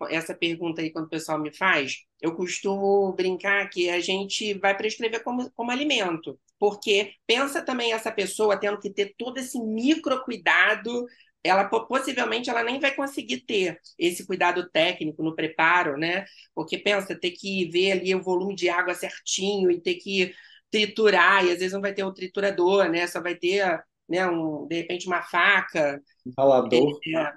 essa 0.10 0.34
pergunta 0.34 0.82
aí 0.82 0.90
quando 0.90 1.06
o 1.06 1.10
pessoal 1.10 1.40
me 1.40 1.54
faz, 1.54 2.04
eu 2.20 2.36
costumo 2.36 3.14
brincar 3.14 3.70
que 3.70 3.92
a 3.92 4.00
gente 4.00 4.56
vai 4.56 4.76
prescrever 4.76 5.24
como, 5.24 5.52
como 5.52 5.70
alimento, 5.70 6.40
porque 6.60 7.14
pensa 7.28 7.62
também 7.62 7.94
essa 7.94 8.12
pessoa 8.12 8.60
tendo 8.60 8.80
que 8.80 8.90
ter 8.90 9.14
todo 9.18 9.38
esse 9.38 9.60
micro 9.60 10.24
cuidado, 10.24 11.06
ela 11.44 11.66
possivelmente 11.66 12.50
ela 12.50 12.64
nem 12.64 12.80
vai 12.80 12.96
conseguir 12.96 13.42
ter 13.42 13.80
esse 14.00 14.26
cuidado 14.26 14.68
técnico 14.70 15.22
no 15.22 15.36
preparo, 15.36 15.98
né? 15.98 16.26
Porque 16.56 16.78
pensa 16.78 17.18
ter 17.20 17.32
que 17.32 17.70
ver 17.70 17.92
ali 17.92 18.16
o 18.16 18.24
volume 18.24 18.56
de 18.56 18.68
água 18.68 18.96
certinho 18.96 19.70
e 19.70 19.80
ter 19.80 19.96
que 19.96 20.34
triturar, 20.72 21.46
e 21.46 21.52
às 21.52 21.60
vezes 21.60 21.74
não 21.74 21.82
vai 21.82 21.94
ter 21.94 22.04
um 22.04 22.14
triturador, 22.14 22.90
né? 22.90 23.06
Só 23.08 23.22
vai 23.22 23.36
ter, 23.36 23.64
né, 24.10 24.28
um, 24.28 24.68
de 24.68 24.76
repente 24.76 25.08
uma 25.08 25.22
faca. 25.22 26.02
Um 26.26 26.32
ralador. 26.38 27.00
É, 27.16 27.34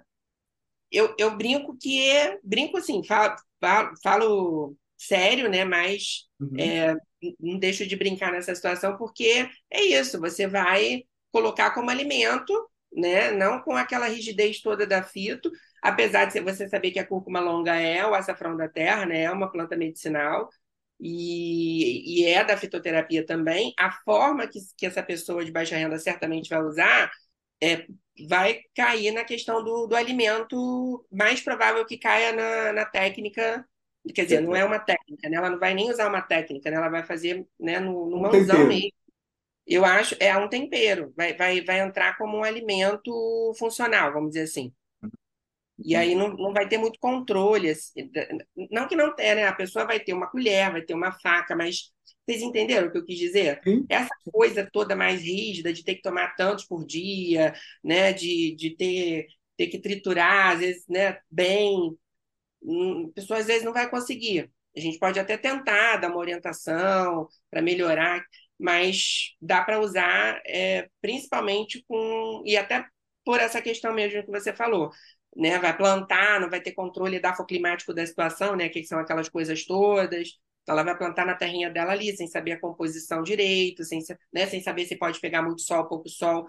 eu, 0.90 1.14
eu 1.18 1.37
brinco 1.37 1.76
que 1.76 2.11
é, 2.11 2.38
brinco 2.42 2.78
assim, 2.78 3.04
falo, 3.04 3.37
falo, 3.61 3.94
falo 4.02 4.76
sério, 4.99 5.49
né? 5.49 5.65
Mas 5.65 6.27
uhum. 6.41 6.57
é, 6.59 6.97
não 7.41 7.59
deixo 7.59 7.87
de 7.87 7.97
brincar 7.97 8.33
nessa 8.33 8.55
situação, 8.55 8.97
porque 8.97 9.49
é 9.71 9.83
isso, 9.83 10.21
você 10.21 10.47
vai 10.47 11.05
colocar 11.31 11.71
como 11.73 11.91
alimento, 11.91 12.53
né? 12.93 13.31
Não 13.31 13.63
com 13.63 13.77
aquela 13.77 14.09
rigidez 14.09 14.61
toda 14.61 14.87
da 14.87 15.03
fito, 15.03 15.51
apesar 15.83 16.27
de 16.27 16.41
você 16.41 16.69
saber 16.69 16.91
que 16.91 16.99
a 16.99 17.07
cúrcuma 17.07 17.41
longa 17.41 17.77
é 17.77 18.05
o 18.05 18.15
açafrão 18.15 18.57
da 18.57 18.69
terra, 18.69 19.07
né? 19.07 19.23
É 19.23 19.31
uma 19.31 19.51
planta 19.51 19.77
medicinal. 19.77 20.49
E, 21.01 22.23
e 22.23 22.25
é 22.27 22.43
da 22.45 22.57
fitoterapia 22.57 23.25
também, 23.25 23.73
a 23.79 23.93
forma 24.05 24.49
que, 24.49 24.59
que 24.77 24.85
essa 24.85 25.01
pessoa 25.01 25.45
de 25.45 25.53
baixa 25.53 25.77
renda 25.77 25.97
certamente 25.97 26.49
vai 26.51 26.61
usar 26.61 27.09
é, 27.63 27.87
vai 28.29 28.61
cair 28.75 29.13
na 29.13 29.25
questão 29.25 29.63
do, 29.63 29.87
do 29.87 29.95
alimento, 29.95 31.07
mais 31.11 31.41
provável 31.41 31.85
que 31.87 31.99
caia 31.99 32.33
na, 32.33 32.73
na 32.73 32.85
técnica 32.85 33.65
Quer 34.14 34.25
dizer, 34.25 34.40
não 34.40 34.55
é 34.57 34.64
uma 34.64 34.79
técnica, 34.79 35.29
né? 35.29 35.37
Ela 35.37 35.51
não 35.51 35.59
vai 35.59 35.75
nem 35.75 35.90
usar 35.90 36.09
uma 36.09 36.23
técnica, 36.23 36.71
né? 36.71 36.77
Ela 36.77 36.88
vai 36.88 37.05
fazer 37.05 37.47
né, 37.59 37.79
no, 37.79 38.09
no 38.09 38.18
mãozão 38.18 38.66
mesmo. 38.66 38.92
Eu 39.66 39.85
acho, 39.85 40.16
é 40.18 40.35
um 40.37 40.49
tempero, 40.49 41.12
vai, 41.14 41.37
vai, 41.37 41.61
vai 41.62 41.81
entrar 41.81 42.16
como 42.16 42.38
um 42.38 42.44
alimento 42.44 43.53
funcional, 43.59 44.12
vamos 44.12 44.31
dizer 44.31 44.44
assim. 44.44 44.73
E 45.79 45.94
aí 45.94 46.14
não, 46.14 46.29
não 46.37 46.53
vai 46.53 46.68
ter 46.68 46.79
muito 46.79 46.99
controle. 46.99 47.71
Assim, 47.71 48.11
não 48.71 48.88
que 48.88 48.97
não 48.97 49.14
tenha, 49.14 49.35
né? 49.35 49.44
A 49.44 49.55
pessoa 49.55 49.85
vai 49.85 50.01
ter 50.01 50.12
uma 50.12 50.27
colher, 50.27 50.73
vai 50.73 50.83
ter 50.83 50.94
uma 50.94 51.12
faca, 51.12 51.55
mas 51.55 51.92
vocês 52.27 52.42
entenderam 52.42 52.88
o 52.88 52.90
que 52.90 52.99
eu 52.99 53.05
quis 53.05 53.18
dizer? 53.18 53.61
Sim. 53.62 53.87
Essa 53.88 54.14
coisa 54.33 54.68
toda 54.73 54.97
mais 54.97 55.23
rígida 55.23 55.73
de 55.73 55.85
ter 55.85 55.94
que 55.97 56.03
tomar 56.03 56.35
tantos 56.35 56.64
por 56.66 56.85
dia, 56.85 57.55
né? 57.83 58.12
De, 58.12 58.57
de 58.57 58.75
ter, 58.77 59.27
ter 59.57 59.68
que 59.68 59.79
triturar, 59.79 60.53
às 60.55 60.61
vezes, 60.61 60.85
né? 60.88 61.18
bem, 61.31 61.97
a 62.62 63.12
pessoa 63.14 63.38
às 63.38 63.47
vezes 63.47 63.64
não 63.64 63.73
vai 63.73 63.88
conseguir. 63.88 64.51
A 64.77 64.81
gente 64.81 64.99
pode 64.99 65.18
até 65.18 65.37
tentar 65.37 65.97
dar 65.97 66.09
uma 66.09 66.18
orientação 66.18 67.29
para 67.51 67.62
melhorar, 67.62 68.25
mas 68.59 69.35
dá 69.40 69.62
para 69.62 69.81
usar 69.81 70.40
é, 70.47 70.88
principalmente 71.01 71.85
com. 71.88 72.42
E 72.44 72.57
até 72.57 72.85
por 73.25 73.40
essa 73.40 73.61
questão 73.61 73.92
mesmo 73.92 74.25
que 74.25 74.31
você 74.31 74.53
falou. 74.53 74.90
Né? 75.37 75.59
Vai 75.59 75.77
plantar, 75.77 76.40
não 76.40 76.49
vai 76.51 76.61
ter 76.61 76.73
controle 76.73 77.21
dafoclimático 77.21 77.92
da 77.92 78.07
situação, 78.07 78.57
né? 78.57 78.68
que 78.68 78.83
são 78.85 78.99
aquelas 78.99 79.29
coisas 79.29 79.64
todas. 79.66 80.31
Então, 80.62 80.75
ela 80.75 80.83
vai 80.83 80.97
plantar 80.97 81.27
na 81.27 81.35
terrinha 81.35 81.71
dela 81.71 81.92
ali, 81.92 82.16
sem 82.16 82.27
saber 82.27 82.53
a 82.53 82.61
composição 82.61 83.23
direito, 83.23 83.85
sem, 83.85 84.01
né? 84.33 84.47
sem 84.47 84.62
saber 84.62 84.87
se 84.87 84.97
pode 84.97 85.21
pegar 85.21 85.42
muito 85.42 85.62
sol, 85.62 85.87
pouco 85.88 86.09
sol. 86.09 86.47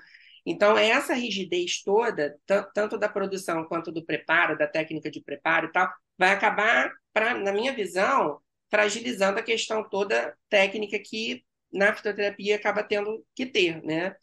Então, 0.49 0.75
essa 0.75 1.13
rigidez 1.13 1.83
toda, 1.83 2.35
tanto 2.73 2.97
da 2.97 3.07
produção 3.07 3.65
quanto 3.65 3.91
do 3.91 4.03
preparo, 4.03 4.57
da 4.57 4.65
técnica 4.65 5.11
de 5.11 5.21
preparo 5.21 5.67
e 5.67 5.71
tal, 5.71 5.87
vai 6.17 6.31
acabar, 6.31 6.91
pra, 7.13 7.35
na 7.35 7.53
minha 7.53 7.71
visão, 7.71 8.41
fragilizando 8.67 9.37
a 9.37 9.43
questão 9.43 9.87
toda 9.87 10.35
técnica 10.49 10.97
que 10.97 11.45
na 11.71 11.93
fitoterapia 11.93 12.55
acaba 12.55 12.81
tendo 12.81 13.23
que 13.35 13.45
ter, 13.45 13.79
né? 13.83 14.15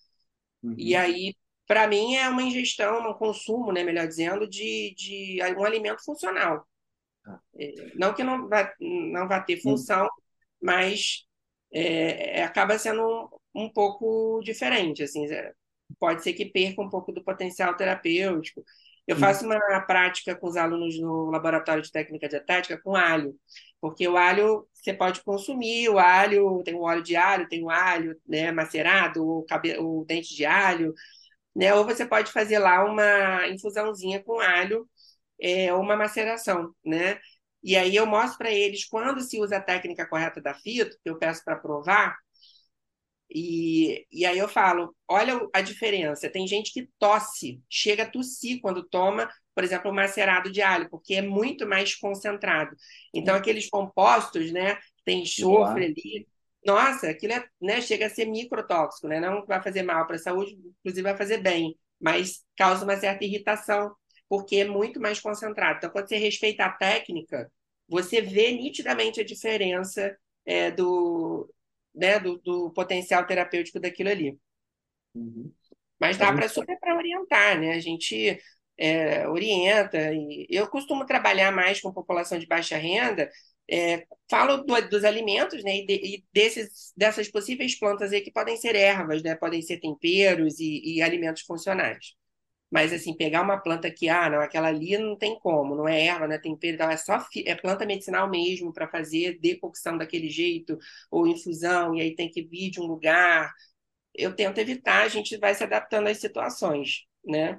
Uhum. 0.64 0.74
E 0.76 0.96
aí, 0.96 1.36
para 1.64 1.86
mim, 1.86 2.16
é 2.16 2.28
uma 2.28 2.42
ingestão, 2.42 3.08
um 3.08 3.14
consumo, 3.14 3.70
né, 3.70 3.84
melhor 3.84 4.08
dizendo, 4.08 4.48
de, 4.48 4.96
de 4.96 5.38
um 5.56 5.64
alimento 5.64 6.04
funcional. 6.04 6.66
Ah. 7.24 7.38
É, 7.56 7.72
não 7.94 8.12
que 8.12 8.24
não 8.24 8.48
vá, 8.48 8.74
não 8.80 9.28
vá 9.28 9.40
ter 9.40 9.60
função, 9.60 10.02
uhum. 10.02 10.10
mas 10.60 11.24
é, 11.72 12.42
acaba 12.42 12.76
sendo 12.80 13.30
um, 13.54 13.66
um 13.66 13.72
pouco 13.72 14.40
diferente, 14.42 15.04
assim, 15.04 15.24
pode 15.98 16.22
ser 16.22 16.32
que 16.32 16.44
perca 16.44 16.82
um 16.82 16.90
pouco 16.90 17.12
do 17.12 17.22
potencial 17.24 17.74
terapêutico. 17.76 18.62
Eu 19.06 19.16
faço 19.16 19.46
uma 19.46 19.80
prática 19.82 20.34
com 20.34 20.48
os 20.48 20.56
alunos 20.56 20.98
no 20.98 21.30
laboratório 21.30 21.82
de 21.82 21.92
técnica 21.92 22.28
dietética 22.28 22.76
com 22.82 22.96
alho, 22.96 23.36
porque 23.80 24.06
o 24.08 24.16
alho 24.16 24.66
você 24.72 24.92
pode 24.92 25.22
consumir, 25.22 25.88
o 25.88 25.98
alho 25.98 26.62
tem 26.64 26.74
o 26.74 26.82
óleo 26.82 27.02
de 27.02 27.14
alho, 27.14 27.48
tem 27.48 27.62
o 27.62 27.70
alho 27.70 28.20
né, 28.26 28.50
macerado, 28.50 29.24
o, 29.24 29.44
cabelo, 29.44 30.00
o 30.00 30.04
dente 30.04 30.34
de 30.34 30.44
alho, 30.44 30.92
né? 31.54 31.74
Ou 31.74 31.84
você 31.84 32.06
pode 32.06 32.32
fazer 32.32 32.58
lá 32.58 32.84
uma 32.84 33.48
infusãozinha 33.48 34.22
com 34.22 34.40
alho, 34.40 34.88
é, 35.40 35.72
ou 35.72 35.80
uma 35.80 35.96
maceração, 35.96 36.74
né? 36.84 37.18
E 37.62 37.76
aí 37.76 37.96
eu 37.96 38.06
mostro 38.06 38.38
para 38.38 38.50
eles 38.50 38.84
quando 38.86 39.20
se 39.20 39.40
usa 39.40 39.56
a 39.58 39.62
técnica 39.62 40.06
correta 40.06 40.40
da 40.40 40.54
fito, 40.54 40.96
que 41.02 41.10
eu 41.10 41.18
peço 41.18 41.44
para 41.44 41.56
provar, 41.56 42.16
e, 43.30 44.06
e 44.10 44.24
aí 44.24 44.38
eu 44.38 44.48
falo, 44.48 44.94
olha 45.08 45.38
a 45.52 45.60
diferença. 45.60 46.30
Tem 46.30 46.46
gente 46.46 46.72
que 46.72 46.88
tosse, 46.98 47.60
chega 47.68 48.04
a 48.04 48.10
tossir 48.10 48.60
quando 48.60 48.86
toma, 48.88 49.28
por 49.54 49.64
exemplo, 49.64 49.90
o 49.90 49.94
macerado 49.94 50.50
de 50.50 50.62
alho, 50.62 50.88
porque 50.90 51.14
é 51.14 51.22
muito 51.22 51.66
mais 51.66 51.94
concentrado. 51.94 52.74
Então, 53.12 53.34
hum. 53.34 53.38
aqueles 53.38 53.68
compostos, 53.68 54.52
né? 54.52 54.78
Tem 55.04 55.22
enxofre 55.22 55.86
ali. 55.86 56.28
Nossa, 56.64 57.10
aquilo 57.10 57.32
é, 57.32 57.44
né, 57.60 57.80
chega 57.80 58.06
a 58.06 58.10
ser 58.10 58.26
microtóxico, 58.26 59.06
né? 59.08 59.20
Não 59.20 59.44
vai 59.46 59.62
fazer 59.62 59.82
mal 59.82 60.06
para 60.06 60.16
a 60.16 60.18
saúde, 60.18 60.56
inclusive 60.80 61.02
vai 61.02 61.16
fazer 61.16 61.38
bem, 61.38 61.76
mas 62.00 62.44
causa 62.56 62.84
uma 62.84 62.96
certa 62.96 63.24
irritação, 63.24 63.94
porque 64.28 64.56
é 64.56 64.64
muito 64.64 65.00
mais 65.00 65.20
concentrado. 65.20 65.78
Então, 65.78 65.90
quando 65.90 66.08
você 66.08 66.16
respeita 66.16 66.64
a 66.64 66.72
técnica, 66.72 67.50
você 67.88 68.20
vê 68.20 68.50
nitidamente 68.52 69.20
a 69.20 69.24
diferença 69.24 70.16
é, 70.44 70.70
do, 70.72 71.48
né, 71.96 72.20
do, 72.20 72.38
do 72.38 72.70
potencial 72.72 73.26
terapêutico 73.26 73.80
daquilo 73.80 74.10
ali. 74.10 74.38
Uhum. 75.14 75.52
Mas 75.98 76.18
dá 76.18 76.32
para 76.32 76.48
super 76.48 76.78
para 76.78 76.94
orientar, 76.94 77.58
né? 77.58 77.72
A 77.72 77.80
gente 77.80 78.38
é, 78.76 79.26
orienta. 79.28 80.12
E 80.12 80.46
eu 80.50 80.68
costumo 80.68 81.06
trabalhar 81.06 81.50
mais 81.50 81.80
com 81.80 81.92
população 81.92 82.38
de 82.38 82.46
baixa 82.46 82.76
renda. 82.76 83.30
É, 83.68 84.06
falo 84.30 84.58
do, 84.58 84.88
dos 84.88 85.04
alimentos, 85.04 85.64
né? 85.64 85.78
E, 85.78 85.86
de, 85.86 85.94
e, 85.94 86.24
desses, 86.32 86.92
dessas 86.96 87.28
possíveis 87.28 87.78
plantas 87.78 88.12
aí 88.12 88.20
que 88.20 88.30
podem 88.30 88.56
ser 88.56 88.76
ervas, 88.76 89.22
né? 89.22 89.34
Podem 89.34 89.62
ser 89.62 89.80
temperos 89.80 90.60
e, 90.60 90.96
e 90.96 91.02
alimentos 91.02 91.42
funcionais. 91.42 92.14
Mas, 92.70 92.92
assim, 92.92 93.16
pegar 93.16 93.42
uma 93.42 93.58
planta 93.58 93.90
que, 93.90 94.08
ah, 94.08 94.28
não, 94.28 94.40
aquela 94.40 94.68
ali 94.68 94.98
não 94.98 95.16
tem 95.16 95.38
como, 95.38 95.76
não 95.76 95.88
é 95.88 96.06
erva, 96.06 96.26
não 96.26 96.34
é 96.34 96.38
tempero, 96.38 96.74
então 96.74 96.90
é 96.90 96.96
só 96.96 97.24
é 97.44 97.54
planta 97.54 97.86
medicinal 97.86 98.28
mesmo 98.28 98.72
para 98.72 98.88
fazer 98.88 99.38
decocção 99.40 99.96
daquele 99.96 100.28
jeito, 100.28 100.76
ou 101.10 101.26
infusão, 101.26 101.94
e 101.94 102.00
aí 102.00 102.14
tem 102.14 102.28
que 102.28 102.42
vir 102.42 102.70
de 102.70 102.80
um 102.80 102.86
lugar. 102.86 103.52
Eu 104.14 104.34
tento 104.34 104.58
evitar, 104.58 105.04
a 105.04 105.08
gente 105.08 105.36
vai 105.36 105.54
se 105.54 105.62
adaptando 105.62 106.08
às 106.08 106.18
situações, 106.18 107.06
né? 107.24 107.58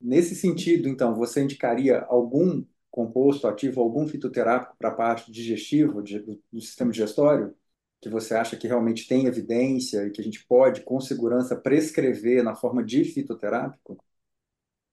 Nesse 0.00 0.34
sentido, 0.34 0.88
então, 0.88 1.14
você 1.14 1.42
indicaria 1.42 2.00
algum 2.00 2.64
composto 2.90 3.46
ativo, 3.46 3.82
algum 3.82 4.06
fitoterápico 4.08 4.76
para 4.78 4.88
a 4.88 4.94
parte 4.94 5.30
digestiva 5.30 6.02
do 6.02 6.60
sistema 6.60 6.90
digestório? 6.90 7.54
que 8.00 8.08
você 8.08 8.34
acha 8.34 8.56
que 8.56 8.68
realmente 8.68 9.08
tem 9.08 9.26
evidência 9.26 10.06
e 10.06 10.10
que 10.10 10.20
a 10.20 10.24
gente 10.24 10.44
pode, 10.46 10.82
com 10.82 11.00
segurança, 11.00 11.56
prescrever 11.56 12.42
na 12.42 12.54
forma 12.54 12.84
de 12.84 13.04
fitoterápico? 13.04 13.98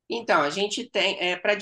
Então, 0.10 0.42
a 0.42 0.50
gente 0.50 0.90
tem, 0.90 1.18
é, 1.20 1.36
para 1.38 1.54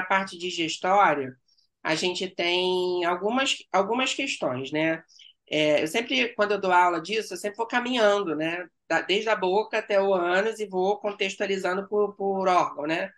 a 0.00 0.06
parte 0.06 0.36
digestória, 0.38 1.36
a 1.82 1.94
gente 1.94 2.28
tem 2.28 3.04
algumas, 3.04 3.56
algumas 3.72 4.14
questões, 4.14 4.72
né? 4.72 5.02
É, 5.50 5.82
eu 5.82 5.86
sempre, 5.88 6.34
quando 6.34 6.52
eu 6.52 6.60
dou 6.60 6.72
aula 6.72 7.00
disso, 7.00 7.34
eu 7.34 7.38
sempre 7.38 7.56
vou 7.56 7.66
caminhando, 7.66 8.34
né? 8.36 8.66
desde 9.08 9.28
a 9.28 9.34
boca 9.36 9.78
até 9.78 10.00
o 10.00 10.14
ânus 10.14 10.60
e 10.60 10.66
vou 10.66 10.98
contextualizando 10.98 11.88
por, 11.88 12.14
por 12.16 12.46
órgão, 12.48 12.86
né? 12.86 13.10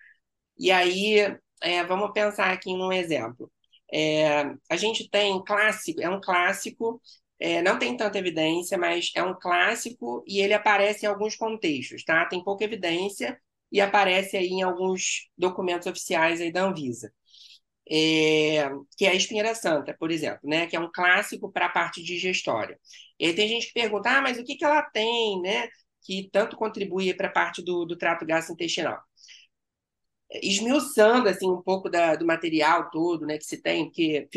E 0.58 0.70
aí, 0.72 1.18
é, 1.62 1.84
vamos 1.84 2.12
pensar 2.12 2.52
aqui 2.52 2.74
num 2.74 2.92
exemplo. 2.92 3.50
É, 3.92 4.42
a 4.70 4.76
gente 4.76 5.08
tem 5.10 5.42
clássico, 5.44 6.00
é 6.02 6.08
um 6.08 6.20
clássico 6.20 7.00
é, 7.38 7.60
não 7.62 7.78
tem 7.78 7.96
tanta 7.96 8.18
evidência, 8.18 8.78
mas 8.78 9.10
é 9.14 9.22
um 9.22 9.34
clássico 9.38 10.24
e 10.26 10.40
ele 10.40 10.54
aparece 10.54 11.04
em 11.04 11.08
alguns 11.08 11.36
contextos, 11.36 12.02
tá? 12.04 12.24
Tem 12.26 12.42
pouca 12.42 12.64
evidência 12.64 13.38
e 13.70 13.81
aparece 13.81 14.37
aí 14.37 14.48
em 14.48 14.62
alguns 14.62 15.29
documentos 15.37 15.87
oficiais 15.87 16.40
aí 16.40 16.52
da 16.52 16.64
Anvisa. 16.64 17.12
É, 17.88 18.68
que 18.96 19.07
é 19.07 19.11
a 19.11 19.14
espinheira 19.14 19.55
santa, 19.55 19.94
por 19.98 20.11
exemplo, 20.11 20.40
né? 20.48 20.66
Que 20.66 20.76
é 20.76 20.81
um 20.81 20.90
clássico 20.92 21.50
para 21.52 21.66
a 21.66 21.68
parte 21.70 22.02
digestória. 22.02 22.79
E 23.18 23.26
aí 23.26 23.35
tem 23.35 23.48
gente 23.48 23.68
que 23.68 23.74
pergunta, 23.74 24.11
ah, 24.11 24.22
mas 24.22 24.38
o 24.38 24.44
que, 24.44 24.57
que 24.57 24.64
ela 24.64 24.83
tem, 24.83 25.40
né? 25.40 25.68
Que 26.02 26.29
tanto 26.33 26.57
contribui 26.57 27.14
para 27.14 27.29
a 27.29 27.33
parte 27.33 27.62
do, 27.62 27.85
do 27.85 27.96
trato 27.96 28.26
gastrointestinal 28.26 29.00
esmiuçando 30.42 31.29
assim 31.29 31.50
um 31.50 31.62
pouco 31.62 31.88
da, 31.88 32.16
do 32.16 32.26
material 32.26 32.90
todo, 32.90 33.26
né, 33.26 33.38
que 33.38 33.44
se 33.44 33.61
tem, 33.62 33.85
porque 33.85 34.29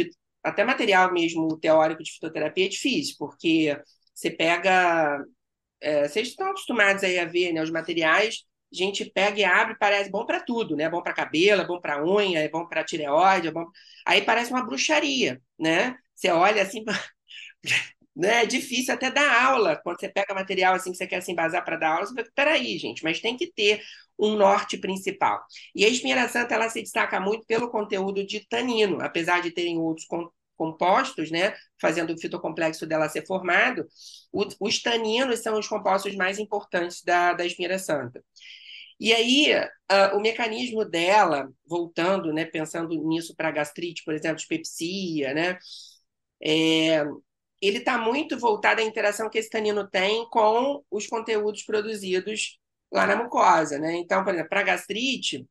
até 0.43 0.63
material 0.63 1.11
mesmo 1.11 1.57
teórico 1.59 2.03
de 2.03 2.11
fitoterapia 2.13 2.65
é 2.65 2.69
difícil, 2.69 3.15
porque 3.17 3.77
você 4.13 4.29
pega. 4.31 5.23
É, 5.81 6.07
vocês 6.07 6.29
estão 6.29 6.47
acostumados 6.49 7.03
aí 7.03 7.19
a 7.19 7.25
ver 7.25 7.53
né, 7.53 7.61
os 7.63 7.71
materiais, 7.71 8.45
a 8.71 8.75
gente 8.75 9.05
pega 9.05 9.39
e 9.39 9.43
abre 9.43 9.75
parece 9.77 10.09
bom 10.11 10.25
para 10.25 10.41
tudo, 10.41 10.75
né? 10.75 10.83
É 10.85 10.89
bom 10.89 11.01
para 11.01 11.13
cabelo, 11.13 11.61
é 11.61 11.65
bom 11.65 11.79
para 11.79 12.03
unha, 12.05 12.39
é 12.39 12.49
bom 12.49 12.67
para 12.67 12.83
tireoide, 12.83 13.47
é 13.47 13.51
bom... 13.51 13.65
aí 14.05 14.21
parece 14.21 14.51
uma 14.51 14.65
bruxaria, 14.65 15.41
né? 15.59 15.95
Você 16.15 16.29
olha 16.31 16.61
assim, 16.61 16.83
né? 18.15 18.43
É 18.43 18.45
difícil 18.45 18.93
até 18.93 19.11
dar 19.11 19.43
aula. 19.45 19.79
Quando 19.83 19.99
você 19.99 20.09
pega 20.09 20.33
material 20.33 20.75
assim 20.75 20.91
que 20.91 20.97
você 20.97 21.07
quer 21.07 21.21
se 21.21 21.31
embasar 21.31 21.63
para 21.63 21.77
dar 21.77 21.93
aula, 21.93 22.05
você 22.05 22.13
fala, 22.15 22.27
peraí, 22.35 22.77
gente, 22.77 23.03
mas 23.03 23.19
tem 23.19 23.37
que 23.37 23.51
ter 23.51 23.81
um 24.17 24.35
norte 24.35 24.77
principal. 24.77 25.41
E 25.75 25.85
a 25.85 25.89
espinheira 25.89 26.27
santa 26.27 26.53
ela 26.53 26.69
se 26.69 26.81
destaca 26.81 27.19
muito 27.19 27.45
pelo 27.47 27.69
conteúdo 27.69 28.25
de 28.25 28.45
tanino, 28.47 28.99
apesar 29.01 29.41
de 29.41 29.51
terem 29.51 29.77
outros 29.77 30.05
compostos, 30.59 31.31
né, 31.31 31.55
fazendo 31.81 32.13
o 32.13 32.19
fitocomplexo 32.19 32.85
dela 32.85 33.07
ser 33.07 33.25
formado, 33.25 33.87
os 34.59 34.81
taninos 34.81 35.39
são 35.39 35.57
os 35.57 35.67
compostos 35.67 36.13
mais 36.15 36.37
importantes 36.37 37.01
da, 37.01 37.33
da 37.33 37.45
espinheira 37.45 37.79
santa. 37.79 38.21
E 38.99 39.13
aí, 39.13 39.55
uh, 39.55 40.17
o 40.17 40.19
mecanismo 40.19 40.83
dela, 40.83 41.49
voltando, 41.65 42.33
né, 42.33 42.43
pensando 42.43 42.93
nisso 43.07 43.33
para 43.35 43.49
gastrite, 43.49 44.03
por 44.03 44.13
exemplo, 44.13 44.35
dispepsia, 44.35 45.33
né, 45.33 45.57
é, 46.43 47.05
ele 47.61 47.77
está 47.79 47.97
muito 47.97 48.37
voltado 48.37 48.81
à 48.81 48.83
interação 48.83 49.29
que 49.29 49.37
esse 49.37 49.49
tanino 49.49 49.87
tem 49.89 50.27
com 50.29 50.83
os 50.91 51.07
conteúdos 51.07 51.63
produzidos 51.63 52.59
lá 52.91 53.05
na 53.05 53.15
mucosa, 53.15 53.77
né? 53.77 53.95
Então, 53.97 54.23
por 54.23 54.33
exemplo, 54.33 54.49
para 54.49 54.63
gastrite, 54.63 55.45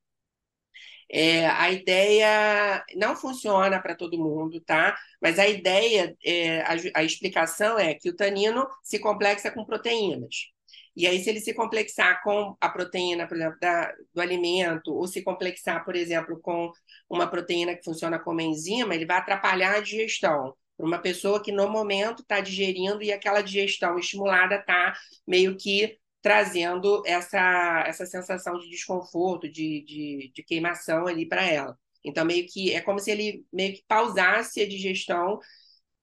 é, 1.11 1.47
a 1.47 1.71
ideia 1.71 2.85
não 2.97 3.17
funciona 3.17 3.81
para 3.81 3.95
todo 3.95 4.19
mundo, 4.19 4.61
tá? 4.61 4.97
Mas 5.21 5.39
a 5.39 5.49
ideia, 5.49 6.17
é, 6.25 6.61
a, 6.63 7.01
a, 7.01 7.05
explicação 7.05 7.79
é 7.79 7.95
que 7.95 8.11
o 8.11 8.17
tanino 8.17 8.67
se 8.83 8.99
complexa 8.99 9.51
com 9.51 9.65
proteínas. 9.65 10.49
E 10.95 11.07
aí, 11.07 11.21
se 11.23 11.31
ele 11.31 11.41
se 11.41 11.55
complexar 11.55 12.23
com 12.25 12.57
a 12.61 12.69
proteína, 12.69 13.27
por 13.27 13.37
exemplo, 13.37 13.59
da, 13.61 13.93
do 14.13 14.21
alimento, 14.21 14.93
ou 14.93 15.07
se 15.07 15.23
complexar, 15.23 15.85
por 15.85 15.95
exemplo, 15.95 16.41
com 16.41 16.73
uma 17.09 17.27
proteína 17.29 17.75
que 17.75 17.85
funciona 17.85 18.19
como 18.19 18.41
enzima, 18.41 18.95
ele 18.95 19.07
vai 19.07 19.19
atrapalhar 19.19 19.77
a 19.77 19.81
digestão. 19.81 20.55
Para 20.77 20.87
uma 20.87 20.99
pessoa 20.99 21.43
que 21.43 21.53
no 21.53 21.69
momento 21.69 22.23
está 22.23 22.41
digerindo 22.41 23.03
e 23.03 23.13
aquela 23.13 23.43
digestão 23.43 23.99
estimulada 23.99 24.57
está 24.57 24.93
meio 25.27 25.57
que 25.57 25.97
trazendo 26.23 27.03
essa, 27.07 27.85
essa 27.87 28.07
sensação 28.07 28.59
de 28.59 28.69
desconforto, 28.69 29.51
de, 29.51 29.85
de, 29.85 30.33
de 30.35 30.43
queimação 30.43 31.07
ali 31.07 31.27
para 31.27 31.47
ela. 31.47 31.79
Então, 32.05 32.25
meio 32.25 32.47
que 32.47 32.73
é 32.73 32.81
como 32.81 32.99
se 32.99 33.11
ele 33.11 33.45
meio 33.53 33.75
que 33.75 33.85
pausasse 33.87 34.61
a 34.61 34.69
digestão. 34.69 35.39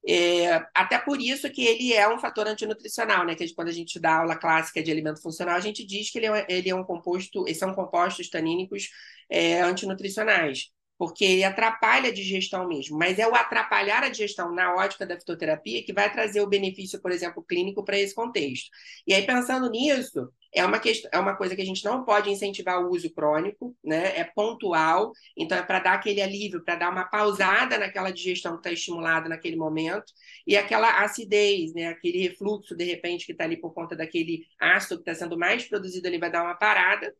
É, 0.07 0.63
até 0.75 0.99
por 0.99 1.19
isso 1.19 1.49
que 1.49 1.63
ele 1.65 1.93
é 1.93 2.07
um 2.07 2.19
fator 2.19 2.47
antinutricional, 2.47 3.25
né? 3.25 3.35
Que 3.35 3.53
quando 3.55 3.69
a 3.69 3.71
gente 3.71 3.99
dá 3.99 4.17
aula 4.19 4.35
clássica 4.35 4.83
de 4.83 4.91
alimento 4.91 5.21
funcional, 5.21 5.55
a 5.55 5.59
gente 5.59 5.85
diz 5.85 6.11
que 6.11 6.19
ele 6.19 6.27
é, 6.27 6.45
ele 6.49 6.69
é 6.69 6.75
um 6.75 6.83
composto, 6.83 7.43
são 7.55 7.73
compostos 7.73 8.29
tanínicos 8.29 8.89
é, 9.29 9.61
antinutricionais 9.61 10.74
porque 10.97 11.25
ele 11.25 11.43
atrapalha 11.43 12.09
a 12.09 12.13
digestão 12.13 12.67
mesmo, 12.67 12.97
mas 12.97 13.19
é 13.19 13.27
o 13.27 13.35
atrapalhar 13.35 14.03
a 14.03 14.09
digestão 14.09 14.53
na 14.53 14.75
ótica 14.75 15.05
da 15.05 15.19
fitoterapia 15.19 15.83
que 15.83 15.93
vai 15.93 16.11
trazer 16.11 16.41
o 16.41 16.47
benefício, 16.47 17.01
por 17.01 17.11
exemplo, 17.11 17.43
clínico 17.43 17.83
para 17.83 17.97
esse 17.97 18.15
contexto. 18.15 18.69
E 19.05 19.13
aí, 19.13 19.25
pensando 19.25 19.69
nisso, 19.69 20.29
é 20.53 20.65
uma, 20.65 20.79
questão, 20.79 21.09
é 21.13 21.19
uma 21.19 21.35
coisa 21.35 21.53
que 21.53 21.61
a 21.61 21.65
gente 21.65 21.83
não 21.83 22.05
pode 22.05 22.29
incentivar 22.29 22.81
o 22.81 22.89
uso 22.89 23.13
crônico, 23.13 23.75
né? 23.83 24.17
É 24.17 24.23
pontual, 24.23 25.11
então 25.35 25.57
é 25.57 25.61
para 25.61 25.79
dar 25.79 25.93
aquele 25.95 26.21
alívio, 26.21 26.63
para 26.63 26.75
dar 26.75 26.89
uma 26.91 27.03
pausada 27.03 27.77
naquela 27.77 28.09
digestão 28.09 28.53
que 28.53 28.59
está 28.59 28.71
estimulada 28.71 29.27
naquele 29.27 29.57
momento, 29.57 30.13
e 30.47 30.55
aquela 30.55 31.03
acidez, 31.03 31.73
né? 31.73 31.87
Aquele 31.87 32.19
refluxo, 32.19 32.73
de 32.73 32.85
repente, 32.85 33.25
que 33.25 33.33
está 33.33 33.43
ali 33.43 33.57
por 33.57 33.73
conta 33.73 33.95
daquele 33.97 34.45
ácido 34.57 35.03
que 35.03 35.09
está 35.09 35.25
sendo 35.25 35.37
mais 35.37 35.65
produzido 35.67 36.07
ali, 36.07 36.17
vai 36.17 36.31
dar 36.31 36.43
uma 36.43 36.55
parada, 36.55 37.13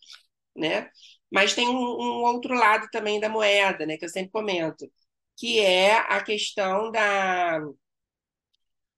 né? 0.55 0.89
Mas 1.31 1.53
tem 1.53 1.67
um, 1.67 1.75
um, 1.75 2.23
outro 2.23 2.53
lado 2.55 2.87
também 2.91 3.19
da 3.19 3.29
moeda, 3.29 3.85
né, 3.85 3.97
que 3.97 4.05
eu 4.05 4.09
sempre 4.09 4.31
comento, 4.31 4.89
que 5.37 5.59
é 5.59 5.93
a 5.97 6.23
questão 6.23 6.91
da, 6.91 7.59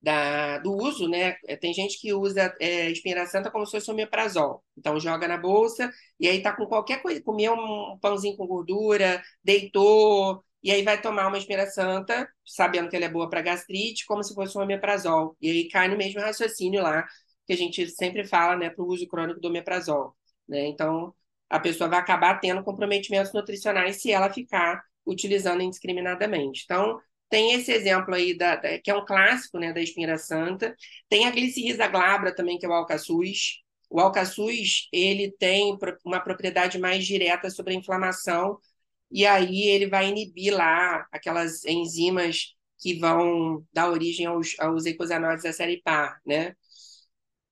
da, 0.02 0.60
do 0.60 0.74
uso, 0.74 1.08
né? 1.10 1.34
Tem 1.60 1.74
gente 1.74 2.00
que 2.00 2.14
usa 2.14 2.56
é, 2.60 2.90
espinheira 2.92 3.26
santa 3.26 3.52
como 3.52 3.66
se 3.66 3.72
fosse 3.72 3.92
omeprazol. 3.92 4.64
Então 4.78 5.00
joga 5.00 5.28
na 5.28 5.38
bolsa 5.38 5.92
e 6.20 6.28
aí 6.28 6.42
tá 6.42 6.56
com 6.56 6.66
qualquer 6.66 7.02
coisa, 7.02 7.22
comeu 7.22 7.54
um 7.54 7.98
pãozinho 8.00 8.38
com 8.38 8.48
gordura, 8.48 9.22
deitou, 9.44 10.44
e 10.64 10.72
aí 10.72 10.84
vai 10.84 11.02
tomar 11.02 11.28
uma 11.28 11.38
espinheira 11.38 11.70
santa, 11.70 12.30
sabendo 12.46 12.90
que 12.90 12.96
ela 12.96 13.06
é 13.06 13.10
boa 13.10 13.30
para 13.30 13.42
gastrite, 13.42 14.06
como 14.06 14.24
se 14.24 14.34
fosse 14.34 14.58
um 14.58 14.62
omeprazol. 14.62 15.36
E 15.42 15.50
aí 15.50 15.70
cai 15.70 15.88
no 15.88 15.98
mesmo 15.98 16.22
raciocínio 16.22 16.82
lá 16.82 17.06
que 17.46 17.54
a 17.54 17.58
gente 17.58 17.88
sempre 17.90 18.26
fala, 18.26 18.58
né, 18.58 18.70
para 18.70 18.84
o 18.84 18.88
uso 18.88 19.08
crônico 19.08 19.40
do 19.40 19.48
omeprazol. 19.48 20.16
Né? 20.48 20.68
Então, 20.68 21.14
a 21.50 21.60
pessoa 21.60 21.90
vai 21.90 22.00
acabar 22.00 22.40
tendo 22.40 22.64
comprometimentos 22.64 23.34
nutricionais 23.34 24.02
se 24.02 24.12
ela 24.12 24.32
ficar 24.32 24.84
utilizando 25.06 25.62
indiscriminadamente. 25.62 26.64
Então, 26.66 27.00
tem 27.30 27.54
esse 27.54 27.72
exemplo 27.72 28.14
aí, 28.14 28.38
da, 28.38 28.56
da, 28.56 28.80
que 28.80 28.90
é 28.90 28.96
um 28.96 29.06
clássico 29.06 29.60
né, 29.60 29.74
da 29.74 29.82
espinheira 29.82 30.18
santa. 30.18 30.76
Tem 31.10 31.26
a 31.26 31.32
glicirrisa 31.32 31.88
glabra 31.88 32.34
também, 32.34 32.58
que 32.58 32.66
é 32.66 32.70
o 32.70 32.74
alcaçuz. 32.74 33.60
O 33.90 34.00
alcaçuz, 34.00 34.88
ele 34.92 35.32
tem 35.32 35.78
uma 36.06 36.20
propriedade 36.22 36.78
mais 36.78 37.06
direta 37.06 37.50
sobre 37.50 37.74
a 37.74 37.78
inflamação, 37.78 38.60
e 39.10 39.26
aí 39.26 39.64
ele 39.64 39.88
vai 39.88 40.10
inibir 40.10 40.54
lá 40.54 41.08
aquelas 41.12 41.64
enzimas 41.66 42.56
que 42.80 43.00
vão 43.00 43.66
dar 43.74 43.90
origem 43.90 44.26
aos, 44.26 44.56
aos 44.60 44.86
eicosanoides 44.86 45.44
da 45.44 45.54
série 45.54 45.82
par, 45.82 46.20
né? 46.26 46.56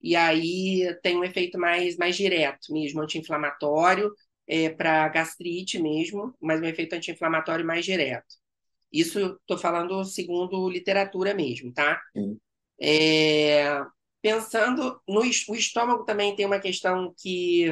E 0.06 0.14
aí 0.14 0.96
tem 1.02 1.16
um 1.16 1.24
efeito 1.24 1.58
mais, 1.58 1.96
mais 1.96 2.16
direto 2.16 2.72
mesmo, 2.72 3.00
anti-inflamatório, 3.02 4.12
é, 4.46 4.70
para 4.70 5.08
gastrite 5.08 5.80
mesmo, 5.80 6.32
mas 6.40 6.60
um 6.60 6.64
efeito 6.64 6.94
anti-inflamatório 6.94 7.66
mais 7.66 7.84
direto. 7.84 8.36
Isso 8.92 9.18
estou 9.40 9.58
falando 9.58 10.04
segundo 10.04 10.68
literatura 10.70 11.34
mesmo, 11.34 11.72
tá? 11.72 12.00
É, 12.80 13.80
pensando 14.22 15.00
no 15.08 15.22
o 15.22 15.54
estômago 15.56 16.04
também 16.04 16.36
tem 16.36 16.46
uma 16.46 16.60
questão 16.60 17.12
que 17.18 17.66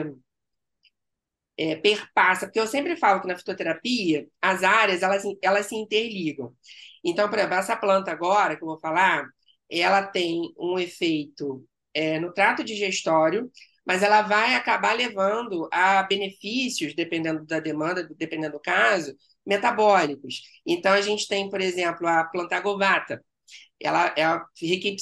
é, 1.57 1.77
perpassa, 1.77 2.47
porque 2.47 2.59
eu 2.59 2.67
sempre 2.67 2.97
falo 2.97 3.21
que 3.21 3.29
na 3.29 3.37
fitoterapia 3.37 4.27
as 4.43 4.65
áreas 4.65 5.03
elas, 5.03 5.23
elas 5.41 5.67
se 5.67 5.77
interligam. 5.77 6.53
Então, 7.05 7.29
por 7.29 7.39
exemplo, 7.39 7.55
essa 7.55 7.77
planta 7.77 8.11
agora 8.11 8.57
que 8.57 8.65
eu 8.65 8.69
vou 8.69 8.81
falar, 8.81 9.29
ela 9.71 10.03
tem 10.05 10.53
um 10.59 10.79
efeito 10.79 11.65
é, 11.95 12.19
no 12.19 12.33
trato 12.33 12.65
digestório, 12.65 13.51
mas 13.87 14.03
ela 14.03 14.23
vai 14.23 14.55
acabar 14.55 14.95
levando 14.95 15.69
a 15.73 16.03
benefícios, 16.03 16.95
dependendo 16.95 17.45
da 17.45 17.61
demanda, 17.61 18.09
dependendo 18.17 18.55
do 18.55 18.61
caso, 18.61 19.15
metabólicos. 19.47 20.43
Então, 20.67 20.93
a 20.93 21.01
gente 21.01 21.29
tem, 21.29 21.51
por 21.51 21.61
exemplo, 21.61 22.07
a 22.07 22.25
plantagovata, 22.25 23.23
ela 23.81 24.15
é 24.17 24.25
rica 24.61 24.89
em 24.89 24.97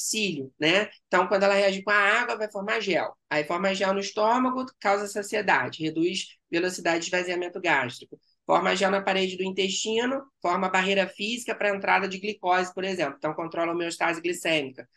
né? 0.59 0.91
Então, 1.07 1.29
quando 1.29 1.45
ela 1.45 1.55
reage 1.55 1.83
com 1.83 1.91
a 1.91 1.95
água, 1.95 2.37
vai 2.37 2.51
formar 2.51 2.81
gel. 2.81 3.17
Aí 3.31 3.45
forma 3.45 3.75
gel 3.75 3.95
no 3.95 4.01
estômago, 4.01 4.67
causa 4.81 5.07
saciedade, 5.07 5.83
reduz 5.83 6.27
velocidade 6.51 7.01
de 7.01 7.05
esvaziamento 7.07 7.61
gástrico. 7.61 8.19
Forma 8.45 8.75
gel 8.75 8.91
na 8.91 9.01
parede 9.01 9.37
do 9.37 9.45
intestino, 9.45 10.23
forma 10.41 10.69
barreira 10.69 11.07
física 11.07 11.55
para 11.55 11.71
a 11.73 11.77
entrada 11.77 12.09
de 12.09 12.19
glicose, 12.19 12.75
por 12.75 12.85
exemplo. 12.85 13.15
Então, 13.19 13.33
controla 13.35 13.71
a 13.71 13.75
homeostase 13.75 14.21
glicêmica. 14.21 14.89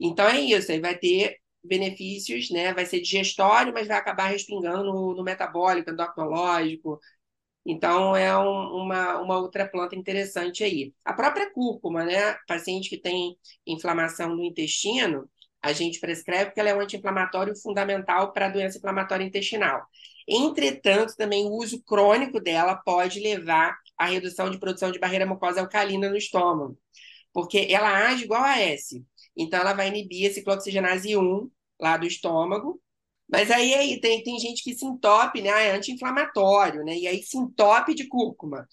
Então 0.00 0.26
é 0.28 0.40
isso, 0.40 0.70
aí 0.72 0.80
vai 0.80 0.96
ter 0.98 1.36
benefícios, 1.64 2.50
né? 2.50 2.72
Vai 2.74 2.86
ser 2.86 3.00
digestório, 3.00 3.72
mas 3.72 3.88
vai 3.88 3.96
acabar 3.96 4.28
respingando 4.28 4.84
no, 4.84 5.14
no 5.14 5.22
metabólico, 5.24 5.90
endocrinológico. 5.90 7.00
Então 7.64 8.16
é 8.16 8.36
um, 8.38 8.84
uma, 8.84 9.18
uma 9.20 9.38
outra 9.38 9.68
planta 9.68 9.96
interessante 9.96 10.62
aí. 10.62 10.94
A 11.04 11.12
própria 11.12 11.50
cúrcuma, 11.52 12.04
né? 12.04 12.34
Paciente 12.46 12.88
que 12.88 12.98
tem 12.98 13.36
inflamação 13.66 14.36
no 14.36 14.44
intestino, 14.44 15.28
a 15.62 15.72
gente 15.72 15.98
prescreve 15.98 16.46
porque 16.46 16.60
ela 16.60 16.70
é 16.70 16.74
um 16.76 16.80
anti-inflamatório 16.80 17.56
fundamental 17.56 18.32
para 18.32 18.46
a 18.46 18.48
doença 18.48 18.78
inflamatória 18.78 19.24
intestinal. 19.24 19.82
Entretanto, 20.28 21.16
também 21.16 21.44
o 21.46 21.54
uso 21.54 21.82
crônico 21.82 22.40
dela 22.40 22.76
pode 22.76 23.18
levar 23.20 23.76
à 23.98 24.06
redução 24.06 24.50
de 24.50 24.58
produção 24.58 24.92
de 24.92 24.98
barreira 24.98 25.26
mucosa 25.26 25.60
alcalina 25.60 26.08
no 26.08 26.16
estômago, 26.16 26.78
porque 27.36 27.66
ela 27.68 28.08
age 28.08 28.24
igual 28.24 28.42
a 28.42 28.58
S. 28.58 29.04
Então, 29.36 29.60
ela 29.60 29.74
vai 29.74 29.88
inibir 29.88 30.30
a 30.30 30.32
ciclooxigenase 30.32 31.14
1 31.18 31.50
lá 31.78 31.98
do 31.98 32.06
estômago. 32.06 32.80
Mas 33.28 33.50
aí, 33.50 33.74
aí 33.74 34.00
tem, 34.00 34.22
tem 34.24 34.38
gente 34.38 34.62
que 34.64 34.72
se 34.72 34.86
entope, 34.86 35.42
né? 35.42 35.50
Ah, 35.50 35.60
é 35.60 35.76
anti-inflamatório, 35.76 36.82
né? 36.82 36.96
E 36.96 37.06
aí 37.06 37.22
se 37.22 37.36
entope 37.36 37.94
de 37.94 38.08
cúrcuma. 38.08 38.66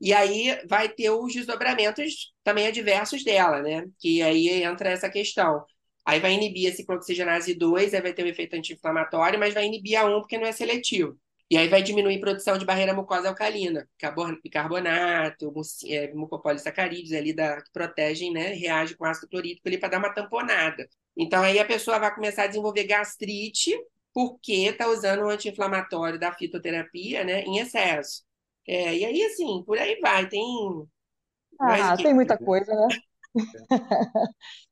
E 0.00 0.14
aí 0.14 0.58
vai 0.66 0.88
ter 0.88 1.10
os 1.10 1.34
desdobramentos 1.34 2.32
também 2.42 2.66
adversos 2.68 3.22
dela, 3.22 3.60
né? 3.60 3.84
Que 3.98 4.22
aí 4.22 4.48
entra 4.62 4.88
essa 4.88 5.10
questão. 5.10 5.62
Aí 6.02 6.18
vai 6.18 6.32
inibir 6.32 6.72
a 6.72 6.74
ciclooxigenase 6.74 7.52
2, 7.54 7.92
aí 7.92 8.00
vai 8.00 8.14
ter 8.14 8.24
um 8.24 8.28
efeito 8.28 8.56
anti-inflamatório, 8.56 9.38
mas 9.38 9.52
vai 9.52 9.66
inibir 9.66 9.98
a 10.00 10.06
1 10.06 10.20
porque 10.20 10.38
não 10.38 10.46
é 10.46 10.52
seletivo. 10.52 11.18
E 11.50 11.56
aí 11.56 11.68
vai 11.68 11.82
diminuir 11.82 12.16
a 12.16 12.20
produção 12.20 12.58
de 12.58 12.64
barreira 12.64 12.92
mucosa 12.92 13.28
alcalina, 13.28 13.88
bicarbonato, 14.42 15.52
é, 15.88 16.12
mucopolissacarídeos 16.12 17.12
ali 17.12 17.32
da, 17.32 17.62
que 17.62 17.70
protegem, 17.72 18.32
né? 18.32 18.48
Reage 18.54 18.96
com 18.96 19.04
ácido 19.04 19.28
clorídrico 19.28 19.66
ali 19.68 19.78
para 19.78 19.90
dar 19.90 19.98
uma 19.98 20.12
tamponada. 20.12 20.88
Então 21.16 21.42
aí 21.42 21.58
a 21.58 21.64
pessoa 21.64 21.98
vai 22.00 22.12
começar 22.14 22.44
a 22.44 22.46
desenvolver 22.48 22.84
gastrite 22.84 23.72
porque 24.12 24.52
está 24.70 24.88
usando 24.88 25.20
o 25.22 25.28
anti-inflamatório 25.30 26.18
da 26.18 26.32
fitoterapia, 26.32 27.22
né? 27.24 27.42
Em 27.42 27.58
excesso. 27.58 28.24
É, 28.66 28.96
e 28.96 29.04
aí, 29.04 29.22
assim, 29.24 29.62
por 29.64 29.78
aí 29.78 30.00
vai. 30.00 30.28
Tem. 30.28 30.42
Ah, 31.58 31.96
tem 31.98 32.14
muita 32.14 32.38
coisa, 32.38 32.72
né? 32.74 32.96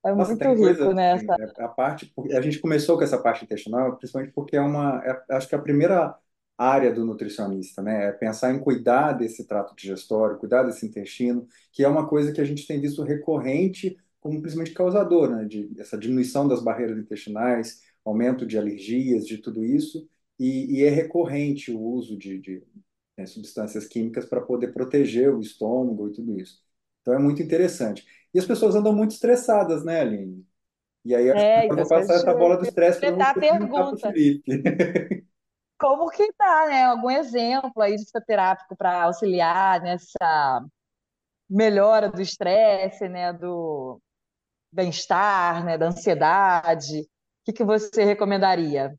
É 0.04 0.12
Nossa, 0.16 0.34
muito 0.34 0.52
rico 0.54 0.92
coisa, 0.94 0.94
nessa. 0.94 1.36
assim, 1.36 1.52
a 1.58 1.68
parte, 1.68 2.12
a 2.36 2.40
gente 2.40 2.58
começou 2.60 2.96
com 2.96 3.04
essa 3.04 3.20
parte 3.22 3.44
intestinal, 3.44 3.96
principalmente 3.96 4.32
porque 4.34 4.56
é 4.56 4.60
uma, 4.60 5.02
é- 5.04 5.34
acho 5.36 5.48
que 5.48 5.54
é 5.54 5.58
a 5.58 5.62
primeira 5.62 6.14
área 6.56 6.92
do 6.92 7.04
nutricionista, 7.04 7.82
né? 7.82 8.06
É 8.08 8.12
pensar 8.12 8.52
em 8.54 8.60
cuidar 8.60 9.12
desse 9.12 9.46
trato 9.46 9.74
digestório, 9.76 10.38
cuidar 10.38 10.62
desse 10.64 10.86
intestino, 10.86 11.46
que 11.72 11.82
é 11.84 11.88
uma 11.88 12.08
coisa 12.08 12.32
que 12.32 12.40
a 12.40 12.44
gente 12.44 12.66
tem 12.66 12.80
visto 12.80 13.02
recorrente 13.02 13.96
como 14.20 14.40
principalmente 14.40 14.74
causador, 14.74 15.30
né? 15.30 15.44
De 15.44 15.70
essa 15.80 15.98
diminuição 15.98 16.46
das 16.48 16.62
barreiras 16.62 16.98
intestinais, 16.98 17.82
aumento 18.04 18.46
de 18.46 18.56
alergias, 18.58 19.26
de 19.26 19.38
tudo 19.38 19.64
isso, 19.64 20.08
e, 20.38 20.78
e 20.80 20.84
é 20.84 20.90
recorrente 20.90 21.70
o 21.72 21.80
uso 21.80 22.16
de, 22.16 22.38
de 22.40 22.62
né, 23.16 23.26
substâncias 23.26 23.86
químicas 23.86 24.24
para 24.26 24.40
poder 24.40 24.72
proteger 24.72 25.32
o 25.34 25.40
estômago 25.40 26.08
e 26.08 26.12
tudo 26.12 26.38
isso. 26.40 26.62
Então 27.02 27.14
é 27.14 27.18
muito 27.18 27.42
interessante. 27.42 28.04
E 28.32 28.38
as 28.38 28.46
pessoas 28.46 28.74
andam 28.74 28.94
muito 28.94 29.12
estressadas, 29.12 29.84
né, 29.84 30.00
Aline? 30.00 30.46
E 31.04 31.14
aí 31.14 31.30
acho 31.30 31.46
que 31.46 31.52
É, 31.52 31.66
eu 31.66 31.66
então 31.66 31.78
vou 31.78 31.88
coisas 31.88 32.08
passar 32.08 32.16
essa 32.16 32.34
bola 32.34 32.56
do 32.56 32.64
estresse 32.64 33.00
para 33.02 33.14
você 33.14 33.40
o 33.40 33.98
pergunta. 33.98 33.98
Felipe. 33.98 35.24
como 35.84 36.10
que 36.10 36.26
dá, 36.38 36.66
né? 36.66 36.84
Algum 36.84 37.10
exemplo 37.10 37.82
aí 37.82 37.94
de 37.94 38.06
fitoterápico 38.06 38.74
para 38.74 39.02
auxiliar 39.02 39.82
nessa 39.82 40.64
melhora 41.48 42.10
do 42.10 42.22
estresse, 42.22 43.06
né? 43.06 43.34
Do 43.34 44.00
bem-estar, 44.72 45.62
né? 45.62 45.76
Da 45.76 45.88
ansiedade. 45.88 47.00
O 47.00 47.06
que 47.44 47.52
que 47.52 47.64
você 47.64 48.02
recomendaria? 48.02 48.94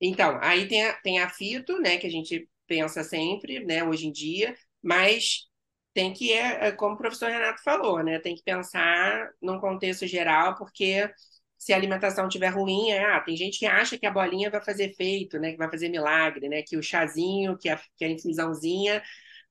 Então, 0.00 0.38
aí 0.40 0.68
tem 0.68 0.84
a, 0.84 0.92
tem 0.92 1.18
a 1.18 1.28
fito, 1.28 1.76
né? 1.80 1.96
Que 1.96 2.06
a 2.06 2.10
gente 2.10 2.48
pensa 2.68 3.02
sempre, 3.02 3.64
né? 3.64 3.82
Hoje 3.82 4.06
em 4.06 4.12
dia, 4.12 4.54
mas 4.80 5.48
tem 5.92 6.12
que, 6.12 6.32
é, 6.32 6.68
é, 6.68 6.72
como 6.72 6.94
o 6.94 6.98
professor 6.98 7.30
Renato 7.30 7.60
falou, 7.64 8.00
né? 8.04 8.20
Tem 8.20 8.36
que 8.36 8.44
pensar 8.44 9.28
num 9.42 9.58
contexto 9.58 10.06
geral, 10.06 10.54
porque 10.54 11.10
se 11.58 11.72
a 11.72 11.76
alimentação 11.76 12.28
estiver 12.28 12.48
ruim, 12.48 12.90
é, 12.90 13.04
ah, 13.04 13.20
tem 13.20 13.36
gente 13.36 13.58
que 13.58 13.66
acha 13.66 13.98
que 13.98 14.06
a 14.06 14.10
bolinha 14.10 14.50
vai 14.50 14.62
fazer 14.62 14.90
efeito, 14.90 15.38
né? 15.38 15.52
Que 15.52 15.58
vai 15.58 15.70
fazer 15.70 15.88
milagre, 15.88 16.48
né? 16.48 16.62
Que 16.62 16.76
o 16.76 16.82
chazinho, 16.82 17.56
que 17.58 17.68
a, 17.68 17.80
que 17.96 18.04
a 18.04 18.08
infusãozinha, 18.08 19.02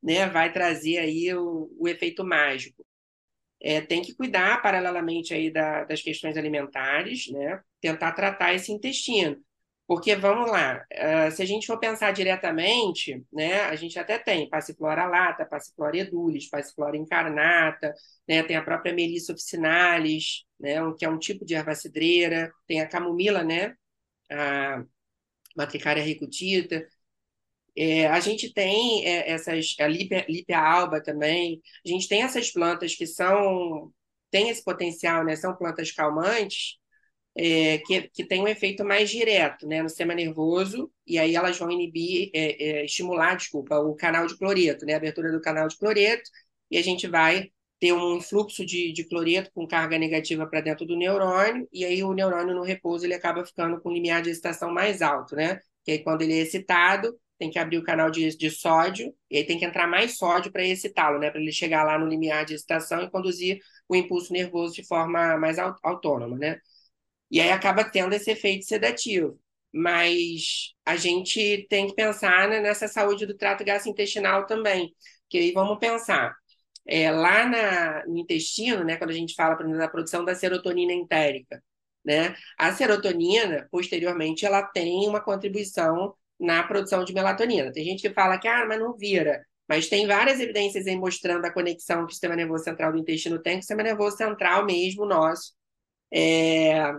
né? 0.02 0.28
Vai 0.28 0.52
trazer 0.54 1.00
aí 1.00 1.34
o, 1.34 1.70
o 1.80 1.88
efeito 1.88 2.24
mágico. 2.24 2.86
É, 3.62 3.82
tem 3.82 4.02
que 4.02 4.14
cuidar 4.16 4.62
paralelamente 4.62 5.34
aí 5.34 5.52
da, 5.52 5.84
das 5.86 6.02
questões 6.02 6.38
alimentares, 6.38 7.28
né? 7.32 7.62
Tentar 7.82 8.12
tratar 8.14 8.54
esse 8.54 8.72
intestino. 8.72 9.38
Porque, 9.88 10.16
vamos 10.16 10.50
lá, 10.50 10.84
uh, 10.94 11.32
se 11.32 11.44
a 11.44 11.46
gente 11.46 11.68
for 11.68 11.78
pensar 11.80 12.12
diretamente, 12.12 13.24
né, 13.32 13.62
a 13.62 13.76
gente 13.76 14.00
até 14.00 14.18
tem 14.18 14.50
Passiflora 14.50 15.06
lata, 15.06 15.46
Passiflora 15.46 15.98
edulis, 15.98 16.50
Passiflora 16.50 16.98
incarnata, 16.98 17.94
né, 18.28 18.42
tem 18.42 18.56
a 18.56 18.64
própria 18.64 18.94
Melissa 18.96 19.32
officinalis, 19.34 20.44
né, 20.60 20.78
que 20.98 21.06
é 21.06 21.10
um 21.10 21.20
tipo 21.20 21.46
de 21.46 21.54
erva 21.54 21.76
cidreira, 21.76 22.52
tem 22.66 22.82
a 22.82 22.88
camomila, 22.88 23.44
né, 23.44 23.76
a 24.32 24.84
Matricária 25.56 26.04
ricutita, 26.04 26.88
é, 27.78 28.08
a 28.08 28.20
gente 28.20 28.54
tem 28.54 29.06
é, 29.06 29.32
essas, 29.32 29.76
a 29.80 29.88
Lípia, 29.88 30.26
Lípia 30.30 30.60
alba 30.60 31.02
também, 31.02 31.62
a 31.86 31.90
gente 31.90 32.08
tem 32.08 32.24
essas 32.24 32.52
plantas 32.52 32.96
que 32.96 33.06
são, 33.06 33.92
têm 34.32 34.50
esse 34.50 34.64
potencial, 34.64 35.24
né, 35.24 35.36
são 35.36 35.56
plantas 35.56 35.92
calmantes, 35.92 36.78
é, 37.38 37.80
que, 37.80 38.10
que 38.10 38.26
tem 38.26 38.42
um 38.42 38.48
efeito 38.48 38.86
mais 38.86 39.10
direto 39.10 39.68
né, 39.68 39.82
no 39.82 39.90
sistema 39.90 40.16
nervoso, 40.16 40.92
e 41.06 41.20
aí 41.20 41.36
elas 41.36 41.58
vão 41.58 41.70
inibir, 41.70 42.30
é, 42.34 42.82
é, 42.82 42.86
estimular, 42.86 43.36
desculpa, 43.36 43.78
o 43.78 43.96
canal 43.96 44.26
de 44.26 44.38
cloreto, 44.38 44.86
né, 44.86 44.94
a 44.94 44.98
abertura 44.98 45.32
do 45.32 45.42
canal 45.42 45.68
de 45.68 45.78
cloreto, 45.78 46.30
e 46.72 46.78
a 46.78 46.82
gente 46.82 47.08
vai 47.08 47.52
ter 47.80 47.94
um 47.94 48.18
influxo 48.18 48.66
de, 48.66 48.94
de 48.94 49.04
cloreto 49.08 49.52
com 49.54 49.68
carga 49.68 49.98
negativa 49.98 50.48
para 50.48 50.62
dentro 50.62 50.86
do 50.86 50.96
neurônio, 50.96 51.68
e 51.74 51.84
aí 51.84 52.04
o 52.04 52.14
neurônio 52.14 52.56
no 52.56 52.64
repouso 52.64 53.06
ele 53.06 53.14
acaba 53.14 53.46
ficando 53.46 53.80
com 53.82 53.90
um 53.90 53.94
limiar 53.94 54.22
de 54.22 54.30
excitação 54.30 54.72
mais 54.72 55.02
alto, 55.02 55.36
né? 55.36 55.60
Que 55.84 55.92
aí 55.92 56.00
quando 56.00 56.22
ele 56.22 56.34
é 56.34 56.38
excitado, 56.38 57.14
tem 57.38 57.50
que 57.50 57.60
abrir 57.60 57.78
o 57.78 57.84
canal 57.84 58.10
de, 58.10 58.36
de 58.38 58.50
sódio, 58.50 59.14
e 59.30 59.38
aí 59.38 59.44
tem 59.44 59.60
que 59.60 59.66
entrar 59.66 59.88
mais 59.88 60.18
sódio 60.18 60.52
para 60.52 60.64
excitá-lo, 60.64 61.20
né? 61.20 61.30
Para 61.30 61.42
ele 61.42 61.52
chegar 61.52 61.84
lá 61.84 62.00
no 62.00 62.08
limiar 62.08 62.46
de 62.46 62.54
excitação 62.56 63.04
e 63.04 63.12
conduzir 63.12 63.60
o 63.90 63.96
impulso 63.96 64.32
nervoso 64.32 64.74
de 64.74 64.88
forma 64.88 65.38
mais 65.38 65.60
autônoma, 65.60 66.38
né? 66.38 66.60
E 67.36 67.42
aí 67.42 67.52
acaba 67.52 67.84
tendo 67.84 68.14
esse 68.14 68.32
efeito 68.32 68.64
sedativo. 68.66 69.38
Mas 69.74 70.74
a 70.86 70.96
gente 70.96 71.68
tem 71.70 71.86
que 71.86 71.94
pensar 71.94 72.48
né, 72.48 72.62
nessa 72.62 72.88
saúde 72.88 73.26
do 73.26 73.36
trato 73.36 73.66
gastrointestinal 73.66 74.46
também. 74.46 74.96
Que 75.30 75.38
aí 75.40 75.52
vamos 75.52 75.78
pensar. 75.78 76.34
É, 76.88 77.12
lá 77.12 77.46
na, 77.46 78.06
no 78.08 78.18
intestino, 78.20 78.86
né, 78.86 78.96
quando 78.96 79.10
a 79.10 79.14
gente 79.14 79.36
fala, 79.36 79.58
por 79.58 79.66
exemplo, 79.66 79.82
da 79.82 79.90
produção 79.90 80.24
da 80.24 80.34
serotonina 80.34 80.94
entérica, 80.94 81.62
né, 82.06 82.38
a 82.58 82.72
serotonina, 82.72 83.68
posteriormente, 83.70 84.46
ela 84.46 84.64
tem 84.64 85.06
uma 85.06 85.20
contribuição 85.20 86.16
na 86.40 86.64
produção 86.64 87.04
de 87.04 87.14
melatonina. 87.14 87.70
Tem 87.74 87.84
gente 87.84 88.02
que 88.02 88.14
fala 88.14 88.38
que, 88.40 88.48
ah, 88.48 88.66
mas 88.66 88.80
não 88.80 88.96
vira. 88.96 89.46
Mas 89.68 89.90
tem 89.90 90.08
várias 90.08 90.40
evidências 90.40 90.88
aí 90.88 90.96
mostrando 90.96 91.44
a 91.44 91.52
conexão 91.52 92.06
que 92.06 92.12
o 92.12 92.16
sistema 92.16 92.36
nervoso 92.38 92.64
central 92.64 92.94
do 92.94 92.98
intestino 93.00 93.42
tem 93.42 93.56
com 93.56 93.60
o 93.60 93.62
sistema 93.64 93.84
nervoso 93.84 94.16
central 94.16 94.66
mesmo 94.66 95.06
nosso. 95.06 95.54
É, 96.14 96.94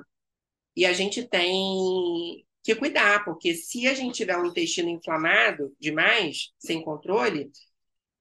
e 0.76 0.84
a 0.86 0.92
gente 0.92 1.26
tem 1.28 2.44
que 2.62 2.74
cuidar, 2.74 3.24
porque 3.24 3.54
se 3.54 3.86
a 3.86 3.94
gente 3.94 4.16
tiver 4.16 4.36
um 4.36 4.46
intestino 4.46 4.88
inflamado 4.88 5.72
demais, 5.80 6.50
sem 6.58 6.82
controle, 6.82 7.50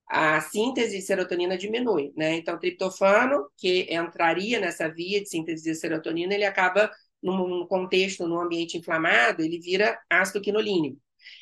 a 0.08 0.40
síntese 0.42 0.98
de 0.98 1.02
serotonina 1.02 1.58
diminui, 1.58 2.14
né? 2.16 2.36
Então, 2.36 2.60
triptofano, 2.60 3.48
que 3.58 3.88
entraria 3.92 4.60
nessa 4.60 4.88
via 4.88 5.22
de 5.22 5.30
síntese 5.30 5.64
de 5.64 5.76
serotonina, 5.76 6.34
ele 6.34 6.46
acaba, 6.46 6.92
num 7.22 7.66
contexto, 7.68 8.28
num 8.28 8.40
ambiente 8.40 8.78
inflamado, 8.78 9.42
ele 9.42 9.60
vira 9.60 10.00
ácido 10.10 10.42
quinolínico. 10.42 11.00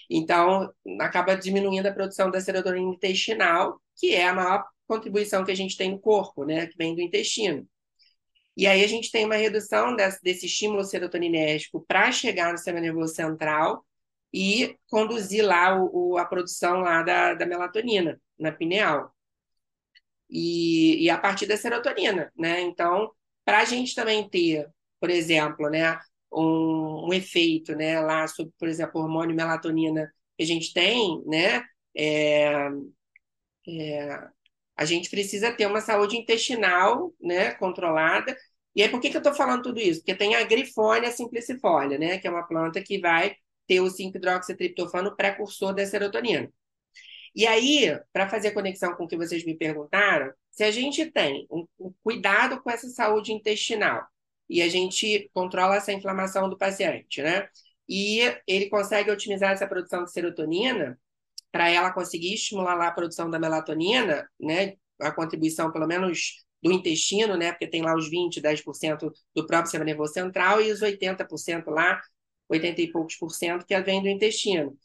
Então, 0.10 0.72
acaba 1.02 1.36
diminuindo 1.36 1.88
a 1.88 1.94
produção 1.94 2.32
da 2.32 2.40
serotonina 2.40 2.94
intestinal, 2.94 3.82
que 3.98 4.16
é 4.16 4.28
a 4.28 4.34
maior 4.34 4.64
contribuição 4.88 5.44
que 5.44 5.52
a 5.52 5.56
gente 5.56 5.78
tem 5.78 5.92
no 5.92 6.00
corpo, 6.00 6.46
né? 6.46 6.68
Que 6.68 6.78
vem 6.78 6.96
do 6.96 7.02
intestino. 7.02 7.68
E 8.56 8.68
aí 8.68 8.84
a 8.84 8.88
gente 8.88 9.12
tem 9.12 9.26
uma 9.26 9.36
redução 9.36 9.96
desse, 9.96 10.22
desse 10.22 10.46
estímulo 10.46 10.84
serotoninérgico 10.84 11.84
para 11.88 12.12
chegar 12.12 12.52
no 12.52 12.58
sistema 12.58 12.80
nervoso 12.80 13.16
central 13.16 13.86
e 14.34 14.78
conduzir 14.90 15.46
lá 15.46 15.80
o, 15.80 16.14
o, 16.14 16.18
a 16.18 16.26
produção 16.26 16.80
lá 16.80 17.04
da, 17.04 17.34
da 17.34 17.46
melatonina, 17.46 18.20
na 18.38 18.52
pineal. 18.52 19.14
E, 20.30 21.04
e, 21.04 21.10
a 21.10 21.18
partir 21.18 21.46
da 21.46 21.56
serotonina, 21.56 22.32
né? 22.36 22.62
Então, 22.62 23.12
para 23.46 23.60
a 23.60 23.66
gente 23.66 23.94
também 23.94 24.28
ter, 24.28 24.68
por 25.00 25.10
exemplo, 25.10 25.70
né, 25.70 26.00
um, 26.32 27.08
um, 27.10 27.14
efeito, 27.14 27.76
né, 27.76 28.00
lá 28.00 28.28
sobre, 28.28 28.52
por 28.58 28.68
exemplo, 28.68 29.00
o 29.02 29.04
hormônio 29.04 29.36
melatonina 29.36 30.12
que 30.36 30.44
a 30.44 30.48
gente 30.48 30.74
tem, 30.74 31.22
né, 31.28 31.64
é, 31.96 32.70
é, 33.68 34.28
a 34.76 34.86
gente 34.86 35.10
precisa 35.10 35.52
ter 35.52 35.66
uma 35.68 35.82
saúde 35.82 36.18
intestinal, 36.18 37.14
né, 37.22 37.52
controlada. 37.56 38.36
E 38.76 38.82
aí, 38.82 38.90
por 38.90 39.00
que, 39.00 39.10
que 39.10 39.18
eu 39.18 39.20
estou 39.20 39.34
falando 39.34 39.64
tudo 39.64 39.80
isso? 39.80 40.00
Porque 40.02 40.16
tem 40.16 40.36
a 40.36 40.44
grifônia 40.44 41.12
simplicifolia, 41.12 41.98
né, 41.98 42.18
que 42.18 42.28
é 42.28 42.32
uma 42.32 42.48
planta 42.48 42.82
que 42.84 43.00
vai 43.00 43.36
ter 43.68 43.82
o 43.82 43.86
5-hidroxitriptofano 43.86 45.16
precursor 45.16 45.74
da 45.74 45.86
serotonina. 45.86 46.52
E 47.36 47.48
aí, 47.48 48.00
para 48.12 48.30
fazer 48.30 48.52
conexão 48.52 48.96
com 48.96 49.06
o 49.06 49.08
que 49.08 49.18
vocês 49.18 49.44
me 49.46 49.58
perguntaram, 49.58 50.32
se 50.52 50.64
a 50.64 50.72
gente 50.72 51.10
tem 51.12 51.48
um, 51.52 51.68
um 51.80 51.94
cuidado 52.04 52.62
com 52.62 52.70
essa 52.70 52.88
saúde 52.90 53.34
intestinal 53.34 54.06
e 54.48 54.62
a 54.62 54.70
gente 54.70 55.30
controla 55.34 55.78
essa 55.78 55.92
inflamação 55.92 56.48
do 56.50 56.58
paciente, 56.58 57.22
né? 57.24 57.48
E 57.90 58.20
ele 58.48 58.70
consegue 58.70 59.12
otimizar 59.12 59.52
essa 59.52 59.68
produção 59.68 60.04
de 60.04 60.12
serotonina, 60.12 61.00
para 61.54 61.70
ela 61.70 61.94
conseguir 61.94 62.34
estimular 62.34 62.82
a 62.82 62.92
produção 62.92 63.30
da 63.30 63.38
melatonina, 63.38 64.28
né, 64.40 64.74
a 65.00 65.12
contribuição 65.12 65.72
pelo 65.72 65.86
menos 65.86 66.44
do 66.64 66.72
intestino, 66.72 67.38
né, 67.38 67.52
porque 67.52 67.68
tem 67.68 67.84
lá 67.84 67.96
os 67.96 68.10
20, 68.10 68.42
10% 68.42 69.12
do 69.36 69.46
próprio 69.46 69.68
sistema 69.68 69.86
nervoso 69.86 70.14
central 70.14 70.60
e 70.60 70.72
os 70.72 70.82
80% 70.82 71.70
lá, 71.70 72.02
80 72.50 72.82
e 72.82 72.92
poucos 72.92 73.16
por 73.18 73.30
cento 73.30 73.68
que 73.68 73.80
vem 73.82 74.02
do 74.02 74.10
intestino. 74.10 74.76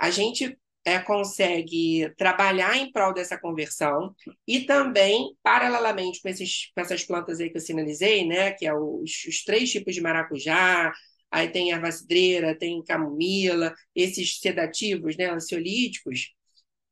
A 0.00 0.10
gente 0.12 0.56
é, 0.84 1.00
consegue 1.00 2.08
trabalhar 2.16 2.76
em 2.76 2.92
prol 2.92 3.12
dessa 3.12 3.36
conversão 3.36 4.14
e 4.46 4.60
também, 4.60 5.36
paralelamente 5.42 6.22
com, 6.22 6.28
esses, 6.28 6.70
com 6.72 6.82
essas 6.82 7.02
plantas 7.04 7.40
aí 7.40 7.50
que 7.50 7.56
eu 7.56 7.60
sinalizei, 7.60 8.24
né, 8.24 8.52
que 8.52 8.64
é 8.64 8.72
os, 8.72 9.24
os 9.26 9.42
três 9.42 9.72
tipos 9.72 9.92
de 9.92 10.00
maracujá, 10.00 10.92
aí 11.32 11.48
tem 11.50 11.72
erva 11.72 11.90
cidreira, 11.90 12.56
tem 12.56 12.82
camomila, 12.84 13.74
esses 13.94 14.38
sedativos, 14.38 15.16
né, 15.16 15.30
ansiolíticos, 15.30 16.34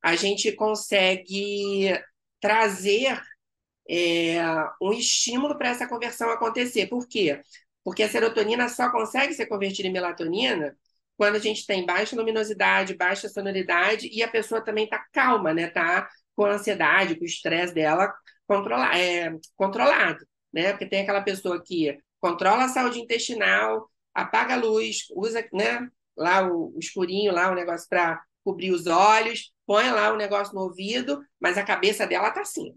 a 0.03 0.15
gente 0.15 0.51
consegue 0.53 1.97
trazer 2.39 3.21
é, 3.89 4.41
um 4.81 4.93
estímulo 4.93 5.57
para 5.57 5.69
essa 5.69 5.87
conversão 5.87 6.29
acontecer. 6.31 6.87
Por 6.87 7.07
quê? 7.07 7.41
Porque 7.83 8.03
a 8.03 8.09
serotonina 8.09 8.67
só 8.69 8.91
consegue 8.91 9.33
ser 9.33 9.45
convertida 9.47 9.87
em 9.87 9.91
melatonina 9.91 10.75
quando 11.17 11.35
a 11.35 11.39
gente 11.39 11.67
tem 11.67 11.85
baixa 11.85 12.15
luminosidade, 12.15 12.95
baixa 12.95 13.29
sonoridade 13.29 14.09
e 14.11 14.23
a 14.23 14.27
pessoa 14.27 14.61
também 14.61 14.85
está 14.85 15.05
calma, 15.11 15.53
né? 15.53 15.67
Está 15.67 16.09
com 16.35 16.45
a 16.45 16.53
ansiedade, 16.53 17.15
com 17.15 17.23
o 17.23 17.27
estresse 17.27 17.73
dela 17.73 18.11
controla, 18.47 18.97
é, 18.97 19.31
controlado, 19.55 20.25
né? 20.51 20.71
Porque 20.71 20.87
tem 20.87 21.03
aquela 21.03 21.21
pessoa 21.21 21.61
que 21.63 21.97
controla 22.19 22.65
a 22.65 22.69
saúde 22.69 22.99
intestinal, 22.99 23.89
apaga 24.13 24.55
a 24.55 24.57
luz, 24.57 25.05
usa 25.15 25.47
né, 25.53 25.87
lá 26.15 26.47
o, 26.47 26.75
o 26.75 26.79
escurinho, 26.79 27.33
lá 27.33 27.51
o 27.51 27.55
negócio 27.55 27.87
para 27.89 28.21
cobrir 28.43 28.71
os 28.71 28.87
olhos, 28.87 29.53
põe 29.65 29.89
lá 29.91 30.11
o 30.11 30.17
negócio 30.17 30.53
no 30.53 30.61
ouvido, 30.61 31.23
mas 31.39 31.57
a 31.57 31.63
cabeça 31.63 32.07
dela 32.07 32.29
está 32.29 32.41
assim, 32.41 32.75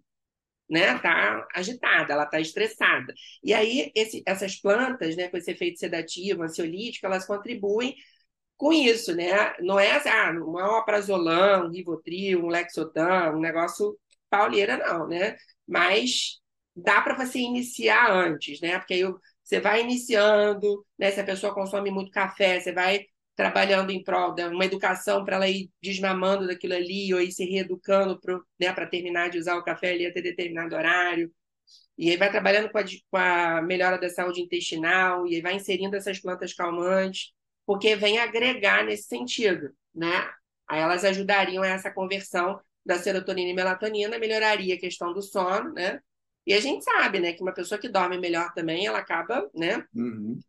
né? 0.68 0.98
Tá 0.98 1.46
agitada, 1.54 2.12
ela 2.12 2.24
está 2.24 2.40
estressada. 2.40 3.14
E 3.42 3.52
aí 3.54 3.90
esse, 3.94 4.22
essas 4.26 4.56
plantas, 4.56 5.16
né, 5.16 5.28
com 5.28 5.36
esse 5.36 5.50
efeito 5.50 5.78
sedativo, 5.78 6.42
ansiolítico, 6.42 7.06
elas 7.06 7.26
contribuem 7.26 7.96
com 8.56 8.72
isso, 8.72 9.14
né? 9.14 9.54
Não 9.60 9.78
é 9.78 9.92
ah, 10.08 10.32
um 10.32 10.58
aprazolam, 10.76 11.66
um 11.66 11.70
rivotril, 11.70 12.44
um 12.44 12.48
lexotan, 12.48 13.32
um 13.32 13.40
negócio 13.40 13.98
pauleira, 14.30 14.76
não, 14.78 15.08
né? 15.08 15.36
Mas 15.66 16.40
dá 16.76 17.00
para 17.02 17.14
você 17.16 17.38
iniciar 17.38 18.10
antes, 18.10 18.60
né? 18.60 18.78
Porque 18.78 18.94
aí 18.94 19.04
você 19.44 19.60
vai 19.60 19.82
iniciando, 19.82 20.84
né? 20.98 21.10
Se 21.10 21.20
a 21.20 21.24
pessoa 21.24 21.54
consome 21.54 21.90
muito 21.90 22.10
café, 22.10 22.58
você 22.60 22.72
vai 22.72 23.06
trabalhando 23.36 23.90
em 23.90 24.02
prol 24.02 24.32
de 24.34 24.44
uma 24.44 24.64
educação 24.64 25.24
para 25.24 25.36
ela 25.36 25.48
ir 25.48 25.70
desmamando 25.82 26.46
daquilo 26.46 26.74
ali, 26.74 27.12
ou 27.12 27.20
ir 27.20 27.32
se 27.32 27.44
reeducando 27.44 28.18
para 28.20 28.40
né, 28.58 28.72
terminar 28.86 29.28
de 29.30 29.38
usar 29.38 29.56
o 29.56 29.64
café 29.64 29.92
ali 29.92 30.06
até 30.06 30.22
determinado 30.22 30.74
horário. 30.74 31.30
E 31.98 32.10
aí 32.10 32.16
vai 32.16 32.30
trabalhando 32.30 32.70
com 32.70 32.78
a, 32.78 32.84
com 33.10 33.16
a 33.16 33.62
melhora 33.62 33.98
da 33.98 34.08
saúde 34.08 34.40
intestinal, 34.40 35.26
e 35.26 35.36
aí 35.36 35.42
vai 35.42 35.54
inserindo 35.56 35.96
essas 35.96 36.20
plantas 36.20 36.54
calmantes, 36.54 37.32
porque 37.66 37.96
vem 37.96 38.18
agregar 38.18 38.84
nesse 38.84 39.04
sentido, 39.08 39.70
né? 39.94 40.30
Aí 40.68 40.80
elas 40.80 41.04
ajudariam 41.04 41.62
a 41.62 41.68
essa 41.68 41.90
conversão 41.90 42.60
da 42.84 42.98
serotonina 42.98 43.50
e 43.50 43.54
melatonina, 43.54 44.18
melhoraria 44.18 44.74
a 44.74 44.78
questão 44.78 45.12
do 45.12 45.22
sono, 45.22 45.72
né? 45.72 46.00
E 46.46 46.52
a 46.54 46.60
gente 46.60 46.84
sabe, 46.84 47.20
né, 47.20 47.32
que 47.32 47.42
uma 47.42 47.54
pessoa 47.54 47.78
que 47.80 47.88
dorme 47.88 48.18
melhor 48.18 48.52
também, 48.54 48.86
ela 48.86 48.98
acaba, 48.98 49.50
né, 49.54 49.86
Uhum. 49.94 50.42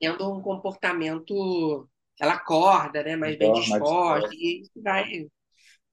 tendo 0.00 0.30
um 0.32 0.40
comportamento, 0.42 1.88
ela 2.20 2.34
acorda, 2.34 3.02
né, 3.02 3.16
mais 3.16 3.36
bem 3.38 3.52
disposta, 3.52 4.28
e 4.34 4.62
isso 4.62 4.82
vai, 4.82 5.28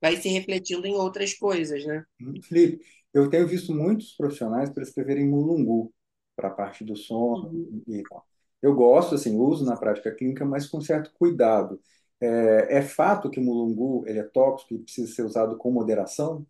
vai 0.01 0.18
se 0.18 0.30
refletindo 0.30 0.88
em 0.88 0.95
outras 0.95 1.34
coisas, 1.36 1.86
né? 1.86 2.05
Felipe, 2.43 2.84
eu 3.14 3.30
tenho 3.30 3.47
visto 3.47 3.74
muitos 3.74 4.14
profissionais 4.16 4.70
prescreverem 4.70 5.28
mulungu 5.28 5.93
para 6.36 6.49
a 6.49 6.51
parte 6.51 6.84
do 6.84 6.95
sono 6.95 7.49
Uhum. 7.51 7.84
e 7.88 8.03
tal. 8.03 8.26
Eu 8.62 8.76
gosto, 8.76 9.16
assim, 9.16 9.38
uso 9.38 9.66
na 9.66 9.78
prática 9.78 10.14
clínica, 10.14 10.45
mas 10.45 10.68
com 10.68 10.82
certo 10.82 11.12
cuidado. 11.14 11.80
É, 12.22 12.78
é 12.80 12.82
fato 12.82 13.30
que 13.30 13.39
o 13.39 13.43
mulungu 13.43 14.03
ele 14.07 14.20
é 14.20 14.24
tóxico 14.24 14.74
e 14.74 14.80
precisa 14.80 15.14
ser 15.14 15.24
usado 15.24 15.57
com 15.57 15.72
moderação? 15.72 16.45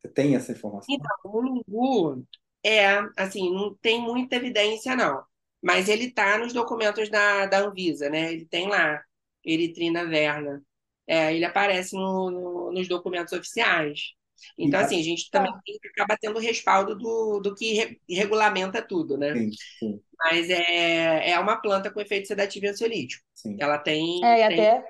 Você 0.00 0.08
tem 0.08 0.34
essa 0.36 0.50
informação? 0.52 0.88
Então, 0.88 1.16
o 1.24 1.40
Lungu 1.40 2.26
é, 2.64 2.98
assim, 3.16 3.52
não 3.52 3.74
tem 3.76 4.00
muita 4.00 4.36
evidência, 4.36 4.96
não. 4.96 5.24
Mas 5.62 5.88
ele 5.88 6.04
está 6.06 6.38
nos 6.38 6.52
documentos 6.52 7.10
da, 7.10 7.46
da 7.46 7.58
Anvisa, 7.60 8.08
né? 8.08 8.32
Ele 8.32 8.46
tem 8.46 8.68
lá, 8.68 9.02
eritrina 9.44 10.06
verna. 10.06 10.62
É, 11.06 11.34
ele 11.34 11.44
aparece 11.44 11.94
no- 11.96 12.30
no- 12.30 12.72
nos 12.72 12.88
documentos 12.88 13.32
oficiais. 13.32 14.12
Então, 14.56 14.78
assim, 14.80 15.00
a 15.00 15.02
gente 15.02 15.30
também 15.30 15.52
tem 15.64 15.78
que 15.80 15.88
acabar 15.88 16.16
tendo 16.18 16.38
respaldo 16.38 16.96
do, 16.96 17.40
do 17.40 17.54
que 17.54 17.72
re- 17.74 18.00
regulamenta 18.08 18.80
tudo, 18.82 19.16
né? 19.18 19.34
sim, 19.34 19.58
sim, 19.78 20.02
Mas 20.18 20.50
é, 20.50 21.30
é 21.32 21.38
uma 21.40 21.56
planta 21.60 21.90
com 21.92 22.00
efeito 22.00 22.28
sedativo 22.28 22.66
e 22.66 22.68
ansiolítico. 22.70 23.24
sim. 23.34 23.58
Ela 23.58 23.78
tem, 23.78 24.02
É, 24.22 24.40
e 24.40 24.44
tem 24.44 24.68
até, 24.68 24.84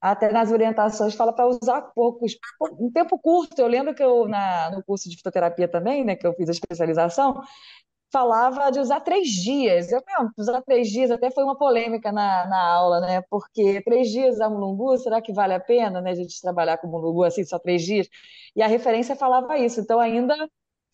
até 0.00 0.30
nas 0.30 0.50
orientações 0.52 1.14
fala 1.14 1.32
para 1.32 1.46
usar 1.46 1.80
poucos, 1.94 2.36
um 2.78 2.90
tempo 2.90 3.18
curto. 3.18 3.58
Eu 3.58 3.66
lembro 3.66 3.94
que 3.94 4.02
eu, 4.02 4.28
na, 4.28 4.70
no 4.70 4.82
curso 4.84 5.08
de 5.08 5.16
fitoterapia 5.16 5.68
também, 5.68 6.04
né, 6.04 6.16
que 6.16 6.26
eu 6.26 6.34
fiz 6.34 6.48
a 6.48 6.52
especialização, 6.52 7.40
falava 8.12 8.70
de 8.70 8.78
usar 8.78 9.00
três 9.00 9.28
dias. 9.28 9.90
Eu 9.90 10.02
mesmo, 10.06 10.30
usar 10.38 10.62
três 10.62 10.88
dias 10.88 11.10
até 11.10 11.30
foi 11.30 11.42
uma 11.42 11.58
polêmica 11.58 12.12
na, 12.12 12.46
na 12.46 12.62
aula, 12.74 13.00
né? 13.00 13.22
Porque 13.28 13.82
três 13.82 14.08
dias 14.10 14.40
a 14.40 14.48
mulungu, 14.48 14.96
será 14.98 15.20
que 15.20 15.32
vale 15.32 15.54
a 15.54 15.60
pena, 15.60 16.00
né, 16.00 16.10
a 16.10 16.14
gente 16.14 16.40
trabalhar 16.40 16.78
com 16.78 16.86
mulungu 16.86 17.24
assim, 17.24 17.44
só 17.44 17.58
três 17.58 17.82
dias? 17.82 18.08
E 18.54 18.62
a 18.62 18.68
referência 18.68 19.16
falava 19.16 19.58
isso. 19.58 19.80
Então 19.80 19.98
ainda 19.98 20.36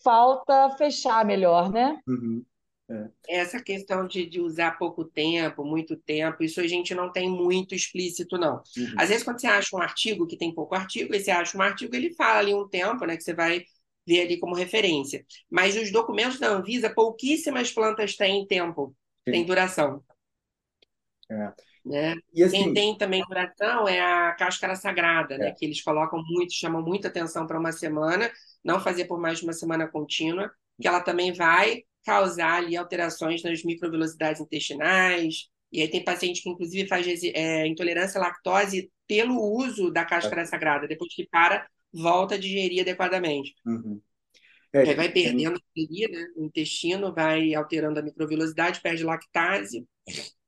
falta 0.02 0.70
fechar 0.78 1.24
melhor, 1.24 1.70
né? 1.70 2.00
Uhum. 2.08 2.42
É. 2.90 3.38
essa 3.38 3.62
questão 3.62 4.04
de, 4.04 4.26
de 4.26 4.40
usar 4.40 4.76
pouco 4.76 5.04
tempo, 5.04 5.64
muito 5.64 5.96
tempo, 5.96 6.42
isso 6.42 6.60
a 6.60 6.66
gente 6.66 6.92
não 6.92 7.12
tem 7.12 7.30
muito 7.30 7.72
explícito, 7.72 8.36
não. 8.36 8.62
Uhum. 8.76 8.94
Às 8.98 9.08
vezes, 9.10 9.22
quando 9.22 9.40
você 9.40 9.46
acha 9.46 9.76
um 9.76 9.80
artigo 9.80 10.26
que 10.26 10.36
tem 10.36 10.52
pouco 10.52 10.74
artigo, 10.74 11.14
e 11.14 11.20
você 11.20 11.30
acha 11.30 11.56
um 11.56 11.62
artigo, 11.62 11.94
ele 11.94 12.12
fala 12.14 12.40
ali 12.40 12.52
um 12.52 12.68
tempo, 12.68 13.06
né, 13.06 13.16
que 13.16 13.22
você 13.22 13.32
vai 13.32 13.62
ver 14.06 14.22
ali 14.22 14.40
como 14.40 14.56
referência. 14.56 15.24
Mas 15.48 15.76
os 15.76 15.92
documentos 15.92 16.40
da 16.40 16.48
Anvisa, 16.48 16.90
pouquíssimas 16.90 17.70
plantas 17.70 18.16
têm 18.16 18.44
tempo, 18.46 18.94
Sim. 19.24 19.32
têm 19.32 19.44
duração. 19.44 20.02
É. 21.30 21.52
Né? 21.84 22.16
E 22.34 22.42
assim, 22.42 22.64
Quem 22.64 22.74
tem 22.74 22.98
também 22.98 23.24
duração 23.26 23.88
é 23.88 24.00
a 24.00 24.32
cáscara 24.32 24.74
sagrada, 24.74 25.38
né? 25.38 25.48
É. 25.48 25.52
Que 25.52 25.64
eles 25.64 25.80
colocam 25.80 26.22
muito, 26.28 26.52
chamam 26.52 26.82
muita 26.82 27.08
atenção 27.08 27.46
para 27.46 27.58
uma 27.58 27.72
semana, 27.72 28.30
não 28.64 28.80
fazer 28.80 29.06
por 29.06 29.18
mais 29.18 29.38
de 29.38 29.44
uma 29.44 29.52
semana 29.52 29.88
contínua, 29.88 30.50
que 30.80 30.88
ela 30.88 31.00
também 31.00 31.32
vai 31.32 31.84
causar 32.04 32.56
ali 32.56 32.76
alterações 32.76 33.42
nas 33.42 33.62
microvelocidades 33.62 34.40
intestinais. 34.40 35.48
E 35.72 35.80
aí 35.80 35.88
tem 35.88 36.04
paciente 36.04 36.42
que, 36.42 36.50
inclusive, 36.50 36.88
faz 36.88 37.06
é, 37.22 37.66
intolerância 37.66 38.20
à 38.20 38.24
lactose 38.24 38.90
pelo 39.06 39.40
uso 39.40 39.90
da 39.90 40.04
cáscara 40.04 40.44
sagrada. 40.46 40.88
Depois 40.88 41.14
que 41.14 41.28
para, 41.30 41.66
volta 41.92 42.34
a 42.34 42.38
digerir 42.38 42.80
adequadamente. 42.80 43.54
uhum. 43.64 44.00
É, 44.72 44.82
Aí 44.82 44.94
vai 44.94 45.10
perdendo 45.10 45.56
a 45.56 46.10
né? 46.12 46.26
O 46.36 46.44
intestino 46.44 47.12
vai 47.12 47.54
alterando 47.54 47.98
a 47.98 48.02
microvelocidade, 48.02 48.80
perde 48.80 49.02
lactase. 49.02 49.84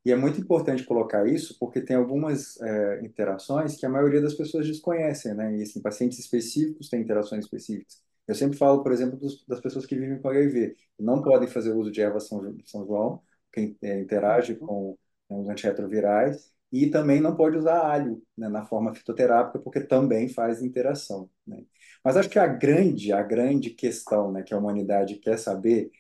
E 0.05 0.11
é 0.11 0.17
muito 0.17 0.41
importante 0.41 0.85
colocar 0.85 1.27
isso 1.27 1.57
porque 1.59 1.81
tem 1.81 1.97
algumas 1.97 2.61
é, 2.61 3.01
interações 3.05 3.77
que 3.77 3.87
a 3.87 3.89
maioria 3.89 4.21
das 4.21 4.35
pessoas 4.35 4.67
desconhecem, 4.67 5.35
né? 5.35 5.57
E 5.57 5.63
assim, 5.63 5.81
pacientes 5.81 6.19
específicos 6.19 6.89
têm 6.89 7.01
interações 7.01 7.45
específicas. 7.45 8.01
Eu 8.27 8.35
sempre 8.35 8.57
falo, 8.57 8.83
por 8.83 8.93
exemplo, 8.93 9.17
dos- 9.19 9.45
das 9.47 9.61
pessoas 9.61 9.87
que 9.87 9.97
vivem 9.97 10.21
com 10.21 10.29
HIV, 10.29 10.77
que 10.97 11.03
não 11.03 11.23
podem 11.23 11.49
fazer 11.49 11.73
uso 11.73 11.91
de 11.91 12.01
erva 12.01 12.21
São, 12.21 12.57
São 12.65 12.87
João, 12.87 13.23
quem 13.53 13.77
é, 13.83 14.01
interage 14.01 14.55
com 14.57 14.97
né, 15.31 15.37
os 15.39 15.49
antirretrovirais, 15.49 16.53
e 16.71 16.89
também 16.89 17.21
não 17.21 17.37
pode 17.37 17.57
usar 17.59 17.81
alho, 17.87 18.23
né, 18.37 18.49
na 18.49 18.65
forma 18.65 18.95
fitoterápica, 18.95 19.59
porque 19.59 19.81
também 19.81 20.29
faz 20.29 20.63
interação, 20.63 21.29
né? 21.47 21.65
Mas 22.05 22.17
acho 22.17 22.31
que 22.31 22.39
a 22.39 22.47
grande, 22.47 23.13
a 23.13 23.23
grande 23.23 23.71
questão, 23.71 24.33
né, 24.33 24.43
que 24.43 24.55
a 24.55 24.59
humanidade 24.59 25.17
quer 25.17 25.39
saber 25.39 25.91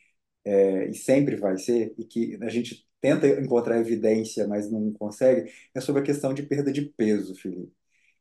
é, 0.45 0.89
e 0.91 0.95
sempre 0.95 1.37
vai 1.37 1.57
ser, 1.59 1.95
e 1.99 2.05
que 2.05 2.39
a 2.43 2.49
gente 2.49 2.87
tenta 3.01 3.27
encontrar 3.29 3.79
evidência, 3.79 4.47
mas 4.47 4.71
não 4.71 4.93
consegue, 4.93 5.51
é 5.75 5.81
sobre 5.81 6.03
a 6.03 6.05
questão 6.05 6.35
de 6.35 6.43
perda 6.43 6.73
de 6.73 6.83
peso, 6.83 7.35
Felipe. 7.37 7.73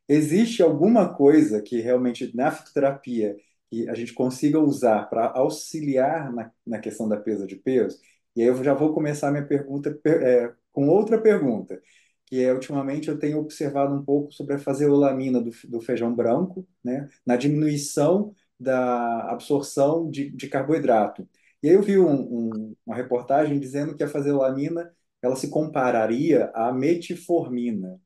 Existe 0.08 0.62
alguma 0.62 1.14
coisa 1.14 1.62
que 1.62 1.80
realmente 1.80 2.34
na 2.36 2.50
fitoterapia 2.52 3.36
que 3.72 3.88
a 3.88 3.94
gente 3.94 4.14
consiga 4.14 4.60
usar 4.60 5.06
para 5.10 5.32
auxiliar 5.32 6.32
na, 6.32 6.52
na 6.66 6.78
questão 6.80 7.08
da 7.08 7.16
perda 7.18 7.46
de 7.46 7.56
peso? 7.56 7.98
E 8.36 8.42
aí 8.42 8.48
eu 8.48 8.62
já 8.64 8.74
vou 8.74 8.94
começar 8.94 9.30
minha 9.32 9.46
pergunta 9.46 9.92
per- 10.02 10.22
é, 10.22 10.54
com 10.72 10.88
outra 10.88 11.20
pergunta, 11.20 11.80
que 12.26 12.42
é, 12.42 12.52
ultimamente 12.52 13.08
eu 13.08 13.18
tenho 13.18 13.38
observado 13.38 13.94
um 13.94 14.04
pouco 14.04 14.32
sobre 14.32 14.54
a 14.54 14.58
faseolamina 14.58 15.40
do, 15.40 15.50
do 15.68 15.80
feijão 15.80 16.14
branco, 16.14 16.66
né, 16.84 17.08
na 17.26 17.36
diminuição 17.36 18.34
da 18.60 19.30
absorção 19.30 20.10
de, 20.10 20.30
de 20.30 20.48
carboidrato. 20.48 21.28
E 21.62 21.68
aí 21.68 21.74
eu 21.74 21.82
vi 21.82 21.98
um- 21.98 22.48
um- 22.50 22.76
uma 22.86 22.96
reportagem 22.96 23.58
dizendo 23.60 23.96
que 23.96 24.02
a 24.04 24.08
faseolamina 24.08 24.92
ela 25.22 25.36
se 25.36 25.48
compararia 25.50 26.50
à 26.54 26.72
metformina. 26.72 28.00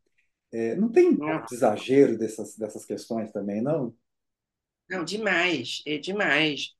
É, 0.52 0.74
não 0.76 0.90
tem 0.90 1.26
exagero 1.50 2.18
dessas, 2.18 2.56
dessas 2.56 2.84
questões 2.84 3.30
também, 3.32 3.62
não? 3.62 3.94
Não, 4.88 5.04
demais, 5.04 5.82
é 5.86 5.98
demais. 5.98 6.72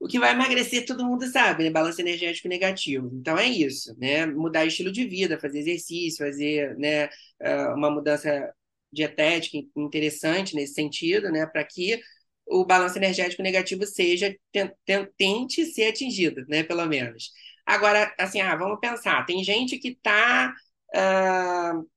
O 0.00 0.08
que 0.08 0.18
vai 0.20 0.32
emagrecer, 0.32 0.86
todo 0.86 1.04
mundo 1.06 1.26
sabe, 1.28 1.64
né? 1.64 1.70
Balanço 1.70 2.00
energético 2.00 2.48
negativo. 2.48 3.10
Então 3.14 3.38
é 3.38 3.46
isso, 3.48 3.94
né? 3.98 4.26
Mudar 4.26 4.66
estilo 4.66 4.92
de 4.92 5.06
vida, 5.06 5.38
fazer 5.40 5.60
exercício, 5.60 6.24
fazer, 6.26 6.76
né, 6.78 7.08
ah, 7.42 7.74
uma 7.76 7.90
mudança 7.90 8.52
dietética 8.92 9.58
interessante 9.76 10.54
nesse 10.56 10.74
sentido, 10.74 11.30
né? 11.32 11.46
Para 11.46 11.64
que 11.64 12.00
o 12.46 12.64
balanço 12.66 12.98
energético 12.98 13.42
negativo 13.42 13.86
seja 13.86 14.34
ten- 14.52 14.72
ten- 14.86 15.08
tente 15.18 15.66
ser 15.66 15.88
atingido, 15.88 16.44
né? 16.48 16.62
Pelo 16.64 16.86
menos. 16.86 17.30
Agora, 17.66 18.14
assim, 18.18 18.40
ah, 18.40 18.56
vamos 18.56 18.80
pensar. 18.80 19.24
Tem 19.26 19.42
gente 19.44 19.78
que 19.78 19.88
está 19.90 20.54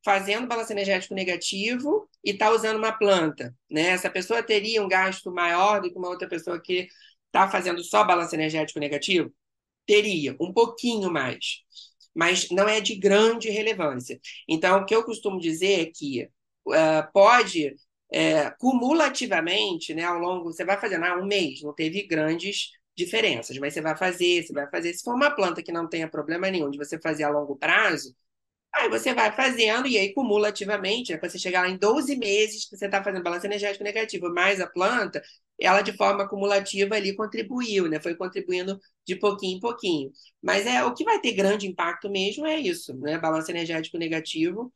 fazendo 0.04 0.48
balanço 0.48 0.72
energético 0.72 1.14
negativo 1.14 2.10
e 2.24 2.32
está 2.32 2.50
usando 2.52 2.78
uma 2.78 2.92
planta, 2.92 3.56
né? 3.70 3.90
Essa 3.90 4.10
pessoa 4.10 4.42
teria 4.42 4.84
um 4.84 4.88
gasto 4.88 5.32
maior 5.32 5.82
do 5.82 5.92
que 5.92 5.98
uma 5.98 6.10
outra 6.10 6.28
pessoa 6.28 6.60
que 6.60 6.88
está 7.28 7.48
fazendo 7.50 7.84
só 7.84 8.04
balanço 8.04 8.36
energético 8.36 8.80
negativo? 8.80 9.32
Teria, 9.86 10.36
um 10.40 10.52
pouquinho 10.52 11.12
mais, 11.12 11.62
mas 12.16 12.50
não 12.50 12.68
é 12.68 12.82
de 12.82 12.96
grande 12.96 13.50
relevância. 13.50 14.20
Então, 14.48 14.82
o 14.82 14.86
que 14.86 14.96
eu 14.96 15.04
costumo 15.04 15.40
dizer 15.40 15.82
é 15.82 15.92
que 15.94 16.28
uh, 16.68 17.12
pode, 17.14 17.76
é, 18.12 18.50
cumulativamente, 18.60 19.94
né, 19.94 20.04
ao 20.04 20.18
longo, 20.20 20.46
você 20.52 20.66
vai 20.66 20.80
fazendo, 20.80 21.06
ah, 21.06 21.18
um 21.18 21.26
mês, 21.26 21.62
não 21.62 21.74
teve 21.74 22.08
grandes 22.08 22.72
diferenças, 22.96 23.58
mas 23.60 23.74
você 23.74 23.82
vai 23.82 23.96
fazer, 23.96 24.44
você 24.44 24.54
vai 24.54 24.68
fazer. 24.70 24.94
Se 24.94 25.04
for 25.04 25.14
uma 25.16 25.30
planta 25.30 25.62
que 25.62 25.72
não 25.72 25.88
tenha 25.88 26.10
problema 26.10 26.50
nenhum 26.50 26.72
de 26.72 26.78
você 26.80 27.00
fazer 27.00 27.24
a 27.24 27.30
longo 27.30 27.56
prazo, 27.56 28.16
Aí 28.76 28.90
você 28.90 29.14
vai 29.14 29.32
fazendo, 29.36 29.88
e 29.88 29.98
aí 29.98 30.14
cumulativamente, 30.14 31.12
né, 31.12 31.20
você 31.20 31.40
chegar 31.40 31.62
lá 31.62 31.70
em 31.70 31.78
12 31.78 32.16
meses 32.16 32.68
você 32.70 32.86
está 32.86 33.04
fazendo 33.04 33.24
balanço 33.24 33.46
energético 33.48 33.84
negativo, 33.84 34.32
mais 34.34 34.62
a 34.62 34.68
planta, 34.68 35.22
ela 35.60 35.82
de 35.82 35.94
forma 35.98 36.28
cumulativa 36.30 36.96
ali 36.96 37.16
contribuiu, 37.16 37.88
né? 37.90 38.00
Foi 38.00 38.16
contribuindo 38.16 38.80
de 39.06 39.16
pouquinho 39.16 39.58
em 39.58 39.60
pouquinho. 39.60 40.12
Mas 40.42 40.68
é 40.68 40.84
o 40.84 40.94
que 40.94 41.04
vai 41.04 41.20
ter 41.20 41.34
grande 41.34 41.66
impacto 41.68 42.10
mesmo 42.10 42.46
é 42.46 42.60
isso, 42.60 42.96
né? 43.00 43.18
Balanço 43.18 43.50
energético 43.52 43.98
negativo. 43.98 44.72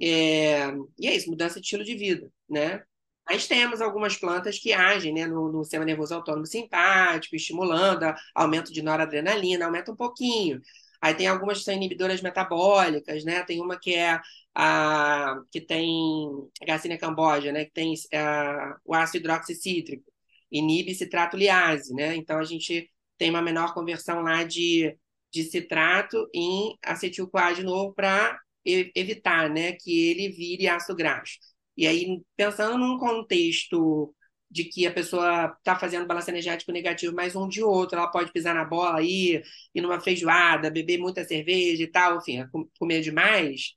É... 0.00 0.68
E 0.98 1.06
é 1.08 1.16
isso, 1.16 1.30
mudança 1.30 1.60
de 1.60 1.66
estilo 1.66 1.84
de 1.84 1.94
vida, 1.96 2.30
né? 2.48 2.82
Mas 3.28 3.46
temos 3.48 3.80
algumas 3.80 4.16
plantas 4.16 4.58
que 4.58 4.72
agem 4.72 5.12
né, 5.12 5.26
no, 5.26 5.50
no 5.50 5.64
sistema 5.64 5.84
nervoso 5.84 6.14
autônomo 6.14 6.46
simpático, 6.46 7.34
estimulando 7.36 8.14
aumento 8.34 8.72
de 8.72 8.82
noradrenalina, 8.82 9.64
aumenta 9.66 9.90
um 9.92 9.96
pouquinho. 9.96 10.60
Aí 11.06 11.14
tem 11.14 11.28
algumas 11.28 11.58
que 11.58 11.64
são 11.64 11.74
inibidoras 11.74 12.20
metabólicas, 12.20 13.24
né? 13.24 13.44
Tem 13.44 13.60
uma 13.60 13.78
que 13.78 13.94
é 13.94 14.20
a, 14.52 15.36
que 15.52 15.60
tem 15.60 16.28
a 16.60 16.64
Garcinia 16.64 16.98
camboja, 16.98 17.52
né, 17.52 17.64
que 17.64 17.70
tem 17.70 17.94
a, 18.12 18.76
o 18.84 18.92
ácido 18.92 19.18
hidroxicítrico, 19.18 20.04
inibe 20.50 20.92
citrato 20.96 21.36
liase, 21.36 21.94
né? 21.94 22.16
Então 22.16 22.38
a 22.38 22.44
gente 22.44 22.90
tem 23.16 23.30
uma 23.30 23.40
menor 23.40 23.72
conversão 23.72 24.20
lá 24.22 24.42
de, 24.42 24.98
de 25.32 25.44
citrato 25.44 26.28
em 26.34 26.76
acetil-CoA 26.84 27.54
de 27.54 27.62
novo 27.62 27.94
para 27.94 28.36
evitar, 28.64 29.48
né, 29.48 29.72
que 29.74 30.08
ele 30.10 30.28
vire 30.30 30.66
ácido 30.66 30.96
graxo. 30.96 31.38
E 31.76 31.86
aí, 31.86 32.20
pensando 32.36 32.76
num 32.78 32.98
contexto 32.98 34.12
de 34.50 34.64
que 34.64 34.86
a 34.86 34.92
pessoa 34.92 35.54
está 35.58 35.76
fazendo 35.78 36.06
balanço 36.06 36.30
energético 36.30 36.72
negativo, 36.72 37.14
mas 37.14 37.34
um 37.36 37.48
de 37.48 37.62
outro, 37.62 37.98
ela 37.98 38.10
pode 38.10 38.32
pisar 38.32 38.54
na 38.54 38.64
bola 38.64 38.98
aí, 38.98 39.42
ir 39.74 39.80
numa 39.80 40.00
feijoada, 40.00 40.70
beber 40.70 40.98
muita 40.98 41.24
cerveja 41.24 41.82
e 41.82 41.86
tal, 41.88 42.18
enfim, 42.18 42.44
comer 42.78 43.00
demais, 43.02 43.74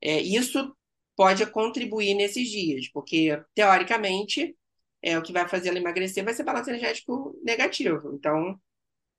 é, 0.00 0.20
isso 0.20 0.76
pode 1.16 1.46
contribuir 1.50 2.14
nesses 2.14 2.48
dias, 2.50 2.88
porque, 2.92 3.40
teoricamente, 3.54 4.56
é, 5.02 5.18
o 5.18 5.22
que 5.22 5.32
vai 5.32 5.48
fazer 5.48 5.70
ela 5.70 5.78
emagrecer 5.78 6.24
vai 6.24 6.34
ser 6.34 6.44
balanço 6.44 6.70
energético 6.70 7.38
negativo. 7.44 8.14
Então, 8.14 8.60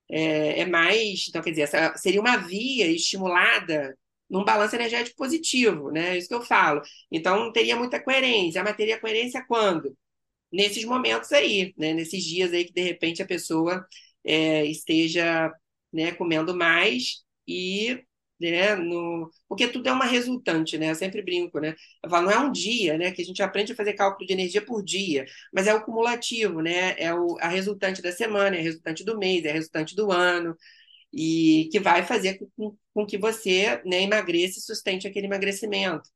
é, 0.09 0.61
é 0.61 0.65
mais. 0.65 1.28
Então, 1.30 1.41
quer 1.41 1.51
dizer, 1.51 1.63
essa 1.63 1.95
seria 1.97 2.21
uma 2.21 2.38
via 2.38 2.88
estimulada 2.88 3.97
num 4.30 4.43
balanço 4.43 4.75
energético 4.75 5.15
positivo, 5.17 5.91
né? 5.91 6.15
É 6.15 6.17
isso 6.17 6.28
que 6.28 6.34
eu 6.36 6.41
falo. 6.41 6.82
Então, 7.11 7.51
teria 7.51 7.75
muita 7.75 8.01
coerência. 8.01 8.63
Mas 8.63 8.75
teria 8.75 8.99
coerência 8.99 9.43
quando? 9.47 9.95
Nesses 10.52 10.86
momentos 10.86 11.32
aí, 11.32 11.74
né? 11.78 11.93
Nesses 11.93 12.24
dias 12.24 12.54
aí 12.54 12.66
que, 12.66 12.74
de 12.74 12.82
repente, 12.82 13.22
a 13.22 13.28
pessoa 13.28 13.86
é, 14.24 14.66
esteja 14.66 15.52
né, 15.91 16.12
comendo 16.14 16.56
mais 16.56 17.24
e 17.48 18.04
né? 18.39 18.76
No... 18.76 19.32
Porque 19.48 19.68
tudo 19.68 19.88
é 19.89 19.91
uma 19.91 20.06
resultante, 20.06 20.78
né? 20.78 20.91
Eu 20.91 20.95
sempre 20.95 21.22
brinco, 21.22 21.60
né? 21.60 21.76
Eu 22.04 22.10
falo, 22.10 22.26
não 22.26 22.32
é 22.32 22.39
um 22.39 22.52
dia, 22.52 22.98
né? 22.98 23.12
Que 23.12 23.22
a 23.22 23.26
gente 23.26 23.41
aprende 23.41 23.74
a 23.74 23.76
fazer 23.76 23.93
cálculo 23.93 24.28
de 24.28 24.34
energia 24.34 24.64
por 24.64 24.84
dia, 24.84 25.26
mas 25.54 25.68
é 25.68 25.74
o 25.74 25.84
cumulativo, 25.84 26.62
né? 26.62 26.95
É 26.98 27.14
o, 27.14 27.38
a 27.39 27.48
resultante 27.48 28.02
da 28.02 28.12
semana, 28.12 28.56
é 28.56 28.60
a 28.60 28.64
resultante 28.64 29.04
do 29.04 29.18
mês, 29.18 29.45
é 29.45 29.50
a 29.52 29.54
resultante 29.54 29.95
do 29.95 30.12
ano, 30.12 30.56
e 31.14 31.70
que 31.72 31.80
vai 31.80 32.06
fazer 32.06 32.39
com, 32.56 32.78
com 32.93 33.06
que 33.06 33.18
você 33.18 33.82
né, 33.86 34.04
emagreça 34.04 34.60
e 34.60 34.62
sustente 34.62 35.08
aquele 35.08 35.28
emagrecimento. 35.28 36.10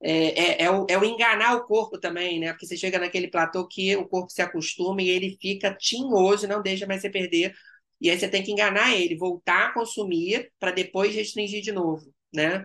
É, 0.00 0.62
é, 0.62 0.64
é, 0.64 0.70
o, 0.70 0.86
é 0.88 0.96
o 0.98 1.04
enganar 1.04 1.56
o 1.56 1.66
corpo 1.66 1.98
também, 1.98 2.38
né? 2.38 2.52
Porque 2.52 2.66
você 2.66 2.76
chega 2.76 2.98
naquele 2.98 3.28
platô 3.28 3.66
que 3.66 3.96
o 3.96 4.06
corpo 4.08 4.30
se 4.30 4.40
acostuma 4.42 5.02
e 5.02 5.08
ele 5.10 5.36
fica 5.40 5.74
tinhoso, 5.74 6.46
não 6.46 6.62
deixa 6.62 6.86
mais 6.86 7.00
você 7.02 7.10
perder 7.10 7.54
e 8.00 8.10
aí 8.10 8.18
você 8.18 8.28
tem 8.28 8.42
que 8.44 8.52
enganar 8.52 8.94
ele, 8.94 9.16
voltar 9.16 9.66
a 9.70 9.72
consumir 9.74 10.52
para 10.60 10.70
depois 10.70 11.14
restringir 11.14 11.62
de 11.62 11.72
novo, 11.72 12.12
né? 12.32 12.64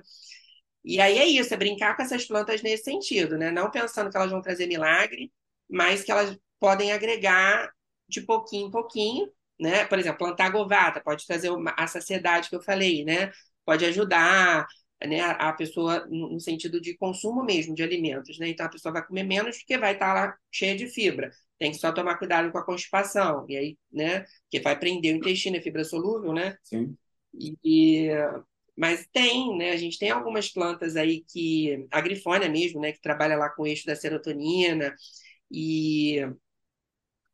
E 0.83 0.99
aí 0.99 1.17
é 1.17 1.25
isso, 1.25 1.53
é 1.53 1.57
brincar 1.57 1.95
com 1.95 2.03
essas 2.03 2.25
plantas 2.25 2.61
nesse 2.61 2.83
sentido, 2.85 3.37
né? 3.37 3.51
Não 3.51 3.71
pensando 3.71 4.09
que 4.11 4.17
elas 4.17 4.31
vão 4.31 4.41
trazer 4.41 4.67
milagre, 4.67 5.31
mas 5.69 6.03
que 6.03 6.11
elas 6.11 6.37
podem 6.59 6.91
agregar 6.91 7.71
de 8.09 8.21
pouquinho 8.21 8.67
em 8.67 8.71
pouquinho, 8.71 9.29
né? 9.59 9.85
Por 9.85 9.97
exemplo, 9.99 10.19
plantar 10.19 10.49
govata 10.51 11.01
pode 11.01 11.25
trazer 11.25 11.49
a 11.77 11.87
saciedade 11.87 12.49
que 12.49 12.55
eu 12.55 12.61
falei, 12.61 13.05
né? 13.05 13.31
Pode 13.65 13.85
ajudar 13.85 14.67
né, 15.07 15.21
a 15.21 15.53
pessoa 15.53 16.05
no 16.07 16.39
sentido 16.39 16.79
de 16.81 16.95
consumo 16.97 17.43
mesmo 17.43 17.75
de 17.75 17.83
alimentos, 17.83 18.37
né? 18.39 18.49
Então 18.49 18.65
a 18.65 18.69
pessoa 18.69 18.93
vai 18.93 19.05
comer 19.05 19.23
menos 19.23 19.57
porque 19.57 19.77
vai 19.77 19.93
estar 19.93 20.13
lá 20.13 20.35
cheia 20.51 20.75
de 20.75 20.87
fibra 20.87 21.31
tem 21.63 21.71
que 21.71 21.77
só 21.77 21.93
tomar 21.93 22.17
cuidado 22.17 22.51
com 22.51 22.57
a 22.57 22.65
constipação. 22.65 23.45
E 23.47 23.55
aí, 23.55 23.77
né? 23.89 24.25
Que 24.49 24.59
vai 24.59 24.77
prender 24.77 25.13
o 25.15 25.17
intestino, 25.17 25.55
é 25.55 25.61
fibra 25.61 25.85
solúvel, 25.85 26.33
né? 26.33 26.57
Sim. 26.61 26.97
E, 27.33 27.55
e, 27.63 28.09
mas 28.75 29.07
tem, 29.13 29.57
né? 29.57 29.71
A 29.71 29.77
gente 29.77 29.97
tem 29.97 30.11
algumas 30.11 30.49
plantas 30.49 30.97
aí 30.97 31.23
que. 31.23 31.87
A 31.89 32.01
grifônia 32.01 32.49
mesmo, 32.49 32.81
né? 32.81 32.91
Que 32.91 33.01
trabalha 33.01 33.37
lá 33.37 33.49
com 33.49 33.63
o 33.63 33.67
eixo 33.67 33.85
da 33.85 33.95
serotonina. 33.95 34.93
E 35.49 36.19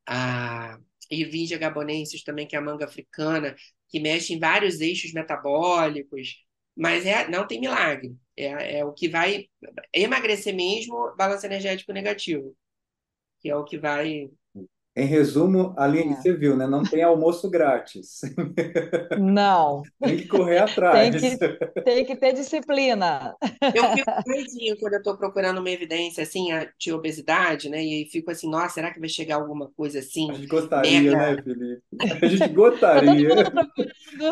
a 0.05 0.77
Ervingia 1.09 1.57
gabonensis 1.57 2.23
também, 2.23 2.45
que 2.47 2.55
é 2.55 2.59
a 2.59 2.61
manga 2.61 2.85
africana, 2.85 3.55
que 3.87 3.99
mexe 3.99 4.33
em 4.33 4.39
vários 4.39 4.79
eixos 4.79 5.11
metabólicos. 5.11 6.45
Mas 6.79 7.05
é, 7.05 7.27
não 7.29 7.47
tem 7.47 7.59
milagre. 7.61 8.15
É, 8.37 8.79
é 8.79 8.85
o 8.85 8.93
que 8.93 9.09
vai 9.09 9.47
emagrecer 9.93 10.55
mesmo, 10.55 11.15
balanço 11.17 11.45
energético 11.45 11.93
negativo 11.93 12.55
que 13.39 13.49
é 13.49 13.55
o 13.55 13.63
que 13.63 13.77
vai. 13.77 14.29
Em 14.95 15.05
resumo, 15.05 15.73
Aline, 15.77 16.13
é. 16.13 16.15
você 16.15 16.33
viu, 16.33 16.57
né? 16.57 16.65
Não 16.65 16.83
tem 16.83 17.03
almoço 17.03 17.49
grátis. 17.49 18.21
Não. 19.17 19.83
tem 20.01 20.17
que 20.17 20.27
correr 20.27 20.57
atrás. 20.57 21.21
Tem 21.21 21.37
que, 21.37 21.81
tem 21.83 22.05
que 22.05 22.15
ter 22.15 22.33
disciplina. 22.33 23.35
Eu 23.61 23.83
fico 23.95 24.11
doidinho 24.25 24.77
quando 24.79 24.93
eu 24.93 24.99
estou 24.99 25.17
procurando 25.17 25.59
uma 25.59 25.69
evidência 25.69 26.23
assim 26.23 26.47
de 26.77 26.91
obesidade, 26.91 27.69
né? 27.69 27.81
E 27.83 28.09
fico 28.11 28.31
assim, 28.31 28.49
nossa, 28.49 28.75
será 28.75 28.91
que 28.91 28.99
vai 28.99 29.07
chegar 29.07 29.35
alguma 29.35 29.69
coisa 29.77 29.99
assim? 29.99 30.31
A 30.31 30.33
gente 30.33 30.47
gostaria, 30.47 31.01
mega... 31.01 31.17
né, 31.17 31.43
Felipe? 31.43 31.83
A 32.23 32.27
gente 32.27 32.47
gostaria 32.49 33.29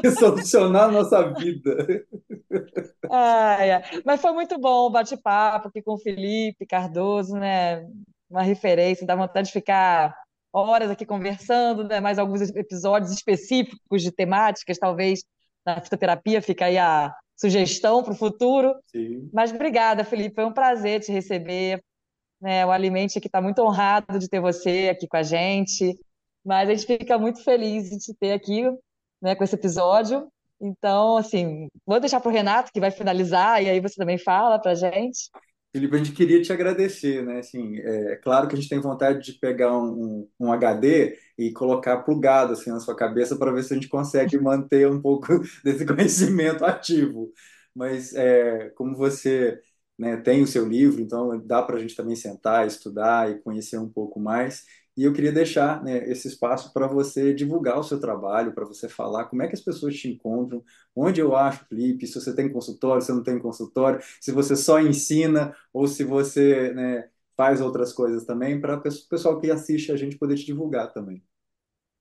de 0.01 0.11
solucionar 0.11 0.85
a 0.85 0.91
nossa 0.91 1.33
vida. 1.33 2.05
Ah, 3.09 3.65
é. 3.65 3.83
Mas 4.03 4.19
foi 4.19 4.33
muito 4.33 4.59
bom 4.59 4.87
o 4.87 4.89
bate-papo 4.89 5.69
aqui 5.69 5.81
com 5.81 5.93
o 5.93 5.99
Felipe 5.99 6.65
Cardoso, 6.65 7.35
né? 7.35 7.85
uma 8.29 8.43
referência, 8.43 9.07
dá 9.07 9.15
vontade 9.15 9.47
de 9.47 9.53
ficar 9.53 10.13
horas 10.59 10.89
aqui 10.89 11.05
conversando, 11.05 11.83
né? 11.83 11.99
mais 11.99 12.19
alguns 12.19 12.41
episódios 12.41 13.11
específicos 13.11 14.01
de 14.01 14.11
temáticas, 14.11 14.77
talvez 14.77 15.23
na 15.65 15.81
fitoterapia, 15.81 16.41
fica 16.41 16.65
aí 16.65 16.77
a 16.77 17.13
sugestão 17.35 18.03
para 18.03 18.13
o 18.13 18.17
futuro. 18.17 18.75
Sim. 18.87 19.29
Mas 19.33 19.51
obrigada, 19.51 20.03
Felipe, 20.03 20.35
foi 20.35 20.45
um 20.45 20.53
prazer 20.53 21.01
te 21.01 21.11
receber. 21.11 21.83
Né? 22.41 22.65
O 22.65 22.71
Alimente 22.71 23.17
aqui 23.17 23.27
está 23.27 23.41
muito 23.41 23.61
honrado 23.61 24.19
de 24.19 24.29
ter 24.29 24.39
você 24.39 24.89
aqui 24.91 25.07
com 25.07 25.17
a 25.17 25.23
gente, 25.23 25.97
mas 26.45 26.69
a 26.69 26.73
gente 26.73 26.85
fica 26.85 27.17
muito 27.17 27.43
feliz 27.43 27.89
de 27.89 27.97
te 27.97 28.13
ter 28.13 28.33
aqui 28.33 28.63
né, 29.21 29.35
com 29.35 29.43
esse 29.43 29.55
episódio. 29.55 30.27
Então, 30.59 31.17
assim, 31.17 31.67
vou 31.85 31.99
deixar 31.99 32.19
para 32.19 32.29
o 32.29 32.33
Renato, 32.33 32.71
que 32.71 32.79
vai 32.79 32.89
finalizar, 32.89 33.61
e 33.61 33.69
aí 33.69 33.79
você 33.79 33.95
também 33.95 34.17
fala 34.17 34.59
para 34.59 34.71
a 34.71 34.75
gente. 34.75 35.29
Felipe, 35.77 35.95
a 35.95 35.97
gente 35.99 36.11
queria 36.13 36.41
te 36.41 36.51
agradecer, 36.51 37.23
né? 37.23 37.39
Assim, 37.39 37.77
é, 37.79 38.15
claro 38.17 38.47
que 38.47 38.55
a 38.55 38.57
gente 38.57 38.69
tem 38.69 38.79
vontade 38.81 39.23
de 39.23 39.33
pegar 39.39 39.77
um, 39.77 40.21
um, 40.39 40.47
um 40.47 40.51
HD 40.51 41.17
e 41.37 41.51
colocar 41.53 41.97
plugado 42.03 42.53
assim 42.53 42.71
na 42.71 42.79
sua 42.79 42.95
cabeça 42.95 43.37
para 43.37 43.51
ver 43.51 43.63
se 43.63 43.73
a 43.73 43.75
gente 43.75 43.87
consegue 43.89 44.37
manter 44.41 44.89
um 44.89 44.99
pouco 45.01 45.27
desse 45.63 45.85
conhecimento 45.85 46.65
ativo. 46.65 47.31
Mas 47.75 48.13
é, 48.15 48.69
como 48.71 48.95
você 48.95 49.59
né, 49.97 50.17
tem 50.17 50.41
o 50.41 50.47
seu 50.47 50.67
livro, 50.67 50.99
então 51.01 51.39
dá 51.45 51.61
para 51.61 51.77
a 51.77 51.79
gente 51.79 51.95
também 51.95 52.15
sentar, 52.15 52.65
estudar 52.65 53.29
e 53.31 53.39
conhecer 53.41 53.77
um 53.77 53.89
pouco 53.89 54.19
mais. 54.19 54.63
E 54.97 55.03
eu 55.03 55.13
queria 55.13 55.31
deixar 55.31 55.83
né, 55.83 56.09
esse 56.09 56.27
espaço 56.27 56.73
para 56.73 56.87
você 56.87 57.33
divulgar 57.33 57.79
o 57.79 57.83
seu 57.83 57.99
trabalho, 57.99 58.51
para 58.53 58.65
você 58.65 58.89
falar 58.89 59.25
como 59.25 59.43
é 59.43 59.47
que 59.47 59.53
as 59.53 59.61
pessoas 59.61 59.95
te 59.95 60.09
encontram, 60.09 60.63
onde 60.95 61.21
eu 61.21 61.35
acho 61.35 61.65
Felipe, 61.65 62.07
se 62.07 62.19
você 62.19 62.35
tem 62.35 62.51
consultório, 62.51 63.01
se 63.03 63.11
não 63.11 63.23
tem 63.23 63.37
consultório, 63.37 64.01
se 64.19 64.31
você 64.31 64.55
só 64.55 64.79
ensina 64.81 65.55
ou 65.71 65.87
se 65.87 66.03
você 66.03 66.73
né, 66.73 67.09
faz 67.37 67.61
outras 67.61 67.93
coisas 67.93 68.25
também, 68.25 68.59
para 68.59 68.77
o 68.77 68.81
pessoal 68.81 69.39
que 69.39 69.51
assiste 69.51 69.91
a 69.91 69.95
gente 69.95 70.17
poder 70.17 70.35
te 70.35 70.45
divulgar 70.45 70.91
também. 70.91 71.23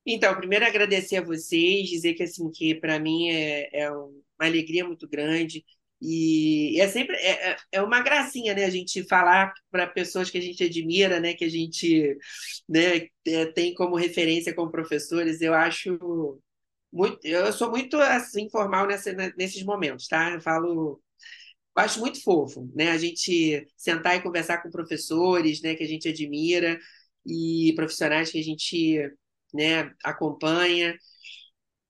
Então, 0.07 0.35
primeiro 0.37 0.65
agradecer 0.65 1.17
a 1.17 1.23
vocês, 1.23 1.89
dizer 1.89 2.15
que 2.15 2.23
assim 2.23 2.51
que 2.51 2.75
para 2.77 2.99
mim 2.99 3.29
é, 3.29 3.69
é 3.83 3.91
uma 3.91 4.11
alegria 4.41 4.87
muito 4.87 5.07
grande 5.07 5.65
e 6.01 6.79
é 6.81 6.89
sempre 6.89 7.17
é, 7.17 7.53
é, 7.53 7.57
é 7.73 7.83
uma 7.83 8.03
gracinha, 8.03 8.55
né? 8.55 8.65
A 8.65 8.71
gente 8.71 9.03
falar 9.09 9.53
para 9.71 9.87
pessoas 9.87 10.31
que 10.31 10.39
a 10.39 10.41
gente 10.41 10.63
admira, 10.63 11.21
né? 11.21 11.35
Que 11.35 11.45
a 11.45 11.49
gente 11.49 12.17
né, 12.69 13.09
é, 13.27 13.47
tem 13.53 13.75
como 13.75 13.97
referência 13.97 14.55
como 14.55 14.71
professores. 14.71 15.41
Eu 15.41 15.55
acho 15.55 16.41
muito, 16.93 17.19
eu 17.27 17.53
sou 17.53 17.71
muito 17.71 17.97
assim 17.99 18.49
formal 18.51 18.87
nessa, 18.87 19.13
nesses 19.37 19.63
momentos, 19.65 20.07
tá? 20.09 20.33
Eu 20.33 20.41
falo, 20.41 21.03
eu 21.77 21.83
acho 21.83 22.01
muito 22.01 22.23
fofo, 22.23 22.71
né? 22.75 22.91
A 22.93 22.99
gente 22.99 23.67
sentar 23.77 24.17
e 24.17 24.23
conversar 24.23 24.63
com 24.63 24.71
professores, 24.71 25.63
né? 25.63 25.75
Que 25.75 25.85
a 25.85 25.89
gente 25.89 26.09
admira 26.09 26.79
e 27.27 27.73
profissionais 27.77 28.31
que 28.31 28.39
a 28.41 28.43
gente, 28.45 28.99
né? 29.55 29.93
Acompanha. 30.05 30.97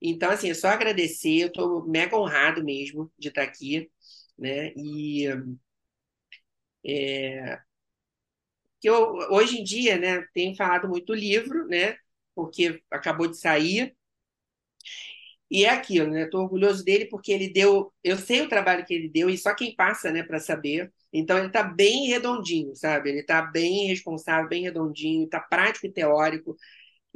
Então, 0.00 0.30
assim, 0.30 0.50
é 0.50 0.54
só 0.54 0.68
agradecer. 0.68 1.38
Eu 1.42 1.48
estou 1.48 1.86
mega 1.88 2.16
honrado 2.16 2.64
mesmo 2.64 3.10
de 3.18 3.28
estar 3.28 3.42
aqui 3.42 3.90
né? 4.38 4.72
E 4.76 5.26
é, 6.84 7.60
que 8.80 8.88
eu, 8.88 9.14
hoje 9.30 9.58
em 9.60 9.64
dia, 9.64 9.98
né, 9.98 10.22
tenho 10.34 10.54
falado 10.56 10.88
muito 10.88 11.14
livro, 11.14 11.66
né? 11.68 11.96
Porque 12.34 12.82
acabou 12.90 13.26
de 13.28 13.38
sair. 13.38 13.96
E 15.50 15.64
é 15.64 15.70
aquilo, 15.70 16.10
né? 16.10 16.24
Estou 16.24 16.42
orgulhoso 16.42 16.84
dele 16.84 17.06
porque 17.06 17.30
ele 17.32 17.48
deu. 17.52 17.92
Eu 18.02 18.16
sei 18.18 18.42
o 18.42 18.48
trabalho 18.48 18.84
que 18.84 18.92
ele 18.92 19.08
deu 19.08 19.30
e 19.30 19.38
só 19.38 19.54
quem 19.54 19.74
passa, 19.76 20.10
né, 20.10 20.22
para 20.22 20.40
saber. 20.40 20.92
Então 21.12 21.38
ele 21.38 21.46
está 21.48 21.62
bem 21.62 22.08
redondinho, 22.08 22.74
sabe? 22.74 23.10
Ele 23.10 23.20
está 23.20 23.42
bem 23.42 23.86
responsável, 23.86 24.48
bem 24.48 24.62
redondinho, 24.64 25.24
está 25.24 25.38
prático 25.40 25.86
e 25.86 25.92
teórico. 25.92 26.56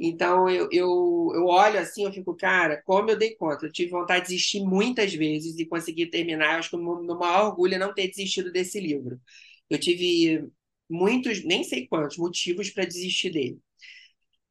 Então 0.03 0.49
eu, 0.49 0.67
eu, 0.71 1.31
eu 1.35 1.45
olho 1.45 1.79
assim, 1.79 2.05
eu 2.05 2.11
fico, 2.11 2.35
cara, 2.35 2.81
como 2.85 3.11
eu 3.11 3.17
dei 3.17 3.35
conta? 3.35 3.67
Eu 3.67 3.71
tive 3.71 3.91
vontade 3.91 4.23
de 4.25 4.31
desistir 4.31 4.61
muitas 4.61 5.13
vezes 5.13 5.59
e 5.59 5.65
consegui 5.65 6.07
terminar. 6.07 6.53
Eu 6.53 6.59
acho 6.59 6.71
que 6.71 6.75
o 6.75 6.79
meu 6.79 7.15
maior 7.19 7.47
orgulho 7.49 7.75
é 7.75 7.77
não 7.77 7.93
ter 7.93 8.07
desistido 8.07 8.51
desse 8.51 8.79
livro. 8.79 9.21
Eu 9.69 9.79
tive 9.79 10.49
muitos, 10.89 11.43
nem 11.45 11.63
sei 11.63 11.87
quantos, 11.87 12.17
motivos 12.17 12.71
para 12.71 12.83
desistir 12.85 13.29
dele. 13.31 13.59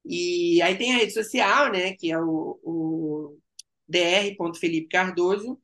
E 0.04 0.62
aí 0.62 0.76
tem 0.78 0.94
a 0.94 0.98
rede 0.98 1.12
social, 1.12 1.72
né, 1.72 1.94
que 1.94 2.12
é 2.12 2.18
o, 2.18 2.58
o 2.62 3.38
dr.felipe 3.88 4.88
Cardoso. 4.88 5.60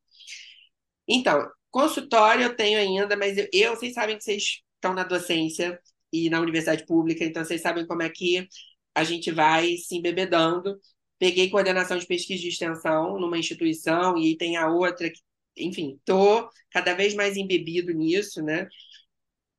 Então, 1.09 1.49
consultório 1.71 2.45
eu 2.45 2.57
tenho 2.57 2.79
ainda, 2.79 3.17
mas 3.17 3.39
eu, 3.39 3.49
eu, 3.53 3.77
vocês 3.77 3.95
sabem 3.95 4.19
que 4.19 4.25
vocês 4.25 4.63
estão 4.75 4.95
na 4.95 5.05
docência 5.05 5.81
e 6.13 6.29
na 6.31 6.41
universidade 6.41 6.85
pública, 6.87 7.25
então 7.25 7.45
vocês 7.45 7.61
sabem 7.61 7.87
como 7.87 8.03
é 8.03 8.09
que 8.11 8.49
a 8.97 9.05
gente 9.05 9.31
vai 9.33 9.77
se 9.79 9.97
embebedando. 9.97 10.81
Peguei 11.19 11.51
coordenação 11.51 11.99
de 11.99 12.07
pesquisa 12.07 12.43
de 12.43 12.49
extensão 12.49 13.19
numa 13.21 13.39
instituição 13.39 14.19
e 14.19 14.37
tem 14.37 14.57
a 14.57 14.69
outra, 14.71 15.11
enfim, 15.57 16.01
tô 16.05 16.49
cada 16.71 16.95
vez 16.95 17.15
mais 17.15 17.37
embebido 17.37 17.93
nisso, 17.93 18.43
né? 18.43 18.69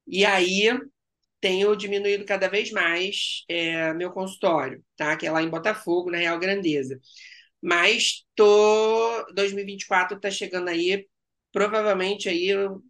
E 0.07 0.25
aí 0.25 0.69
tenho 1.41 1.75
diminuído 1.75 2.25
cada 2.25 2.49
vez 2.49 2.71
mais 2.71 3.43
é, 3.49 3.93
meu 3.93 4.11
consultório, 4.11 4.83
tá? 4.97 5.17
Que 5.17 5.27
é 5.27 5.31
lá 5.31 5.43
em 5.43 5.49
Botafogo, 5.49 6.11
na 6.11 6.17
Real 6.19 6.39
Grandeza. 6.39 6.99
Mas 7.61 8.25
tô 8.35 9.25
2024 9.33 10.17
está 10.17 10.31
chegando 10.31 10.69
aí, 10.69 11.07
provavelmente 11.51 12.29
aí 12.29 12.47
eu 12.49 12.83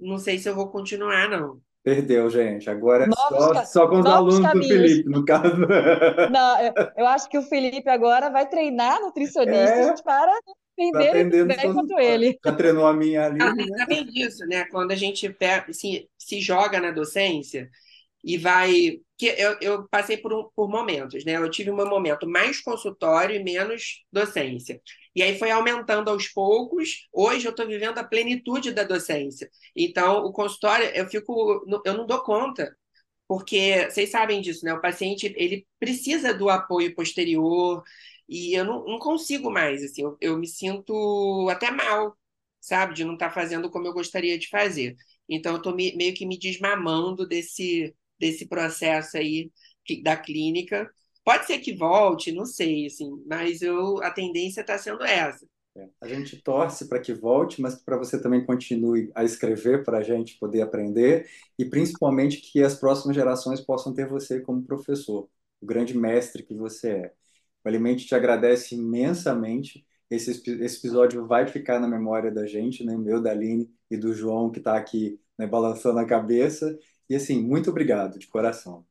não 0.00 0.18
sei 0.18 0.38
se 0.38 0.48
eu 0.48 0.54
vou 0.56 0.70
continuar 0.70 1.28
não. 1.30 1.62
Perdeu, 1.88 2.28
gente. 2.28 2.68
Agora 2.68 3.04
é 3.04 3.10
só, 3.10 3.64
só 3.64 3.88
com 3.88 4.00
os 4.00 4.06
alunos 4.06 4.40
caminhos. 4.40 4.68
do 4.68 4.74
Felipe, 4.74 5.08
no 5.08 5.24
caso. 5.24 5.56
Não, 6.30 6.60
eu, 6.60 6.72
eu, 6.98 7.06
acho 7.06 7.30
que 7.30 7.38
o 7.38 7.42
Felipe 7.42 7.88
agora 7.88 8.28
vai 8.28 8.46
treinar 8.46 9.00
nutricionistas 9.00 10.00
é, 10.00 10.02
para 10.02 10.38
aprender 10.94 11.46
tá 11.46 11.56
bem 11.56 11.72
quanto 11.72 11.98
ele. 11.98 12.38
Já 12.44 12.52
treinou 12.52 12.86
a 12.86 12.92
minha 12.92 13.24
ali. 13.24 13.38
Ah, 13.40 13.54
né? 13.54 14.02
Disso, 14.02 14.44
né? 14.46 14.66
Quando 14.66 14.90
a 14.90 14.94
gente 14.94 15.34
se, 15.72 16.06
se 16.18 16.40
joga 16.42 16.78
na 16.78 16.90
docência, 16.90 17.70
e 18.24 18.36
vai. 18.36 19.00
que 19.16 19.26
eu, 19.26 19.56
eu 19.60 19.88
passei 19.88 20.16
por, 20.16 20.32
um, 20.32 20.48
por 20.54 20.68
momentos, 20.68 21.24
né? 21.24 21.36
Eu 21.36 21.50
tive 21.50 21.70
um 21.70 21.76
momento 21.76 22.28
mais 22.28 22.60
consultório 22.60 23.36
e 23.36 23.42
menos 23.42 24.04
docência. 24.12 24.80
E 25.14 25.22
aí 25.22 25.38
foi 25.38 25.50
aumentando 25.50 26.10
aos 26.10 26.28
poucos. 26.28 27.08
Hoje 27.12 27.46
eu 27.46 27.50
estou 27.50 27.66
vivendo 27.66 27.98
a 27.98 28.04
plenitude 28.04 28.72
da 28.72 28.84
docência. 28.84 29.50
Então, 29.76 30.24
o 30.24 30.32
consultório, 30.32 30.86
eu 30.94 31.08
fico. 31.08 31.64
Eu 31.84 31.94
não 31.94 32.06
dou 32.06 32.22
conta. 32.22 32.76
Porque 33.26 33.88
vocês 33.90 34.10
sabem 34.10 34.40
disso, 34.40 34.64
né? 34.64 34.72
O 34.74 34.80
paciente 34.80 35.32
ele 35.36 35.66
precisa 35.78 36.32
do 36.34 36.48
apoio 36.48 36.94
posterior 36.94 37.82
e 38.28 38.54
eu 38.54 38.64
não, 38.64 38.84
não 38.84 38.98
consigo 38.98 39.50
mais, 39.50 39.82
assim, 39.82 40.02
eu, 40.02 40.16
eu 40.20 40.38
me 40.38 40.46
sinto 40.46 41.48
até 41.50 41.70
mal, 41.70 42.16
sabe, 42.60 42.94
de 42.94 43.04
não 43.04 43.14
estar 43.14 43.28
tá 43.28 43.34
fazendo 43.34 43.70
como 43.70 43.86
eu 43.86 43.92
gostaria 43.92 44.38
de 44.38 44.48
fazer. 44.48 44.96
Então, 45.28 45.52
eu 45.52 45.58
estou 45.58 45.74
meio 45.74 46.14
que 46.14 46.26
me 46.26 46.38
desmamando 46.38 47.26
desse, 47.26 47.94
desse 48.18 48.46
processo 48.46 49.16
aí 49.16 49.50
da 50.02 50.16
clínica. 50.16 50.90
Pode 51.24 51.46
ser 51.46 51.58
que 51.58 51.74
volte, 51.74 52.32
não 52.32 52.46
sei, 52.46 52.86
assim, 52.86 53.22
mas 53.26 53.60
eu, 53.62 54.02
a 54.02 54.10
tendência 54.10 54.62
está 54.62 54.78
sendo 54.78 55.04
essa. 55.04 55.46
É, 55.76 55.88
a 56.00 56.08
gente 56.08 56.42
torce 56.42 56.88
para 56.88 56.98
que 56.98 57.12
volte, 57.12 57.60
mas 57.60 57.76
para 57.76 57.96
você 57.96 58.20
também 58.20 58.44
continue 58.44 59.10
a 59.14 59.22
escrever 59.22 59.84
para 59.84 59.98
a 59.98 60.02
gente 60.02 60.38
poder 60.38 60.62
aprender 60.62 61.28
e 61.58 61.64
principalmente 61.64 62.40
que 62.40 62.62
as 62.62 62.74
próximas 62.74 63.14
gerações 63.14 63.60
possam 63.60 63.94
ter 63.94 64.08
você 64.08 64.40
como 64.40 64.64
professor, 64.64 65.28
o 65.60 65.66
grande 65.66 65.96
mestre 65.96 66.42
que 66.42 66.54
você 66.54 66.90
é. 66.90 67.12
O 67.64 67.68
Alimente 67.68 68.06
te 68.06 68.14
agradece 68.14 68.74
imensamente. 68.74 69.86
Esse, 70.10 70.30
esse 70.30 70.78
episódio 70.78 71.26
vai 71.26 71.46
ficar 71.46 71.78
na 71.78 71.86
memória 71.86 72.30
da 72.30 72.46
gente, 72.46 72.84
né? 72.84 72.96
meu, 72.96 73.20
da 73.20 73.30
Aline 73.30 73.70
e 73.90 73.96
do 73.96 74.14
João, 74.14 74.50
que 74.50 74.58
está 74.58 74.76
aqui 74.76 75.20
né, 75.36 75.46
balançando 75.46 75.98
a 75.98 76.06
cabeça. 76.06 76.78
E 77.08 77.16
assim, 77.16 77.42
muito 77.42 77.70
obrigado 77.70 78.18
de 78.18 78.26
coração. 78.26 78.84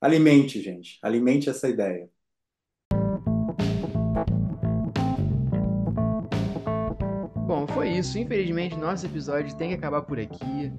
Alimente, 0.00 0.60
gente, 0.62 0.98
alimente 1.02 1.50
essa 1.50 1.68
ideia. 1.68 2.08
Bom, 7.46 7.66
foi 7.66 7.88
isso. 7.88 8.18
Infelizmente, 8.18 8.76
nosso 8.76 9.06
episódio 9.06 9.56
tem 9.56 9.70
que 9.70 9.74
acabar 9.74 10.02
por 10.02 10.20
aqui. 10.20 10.72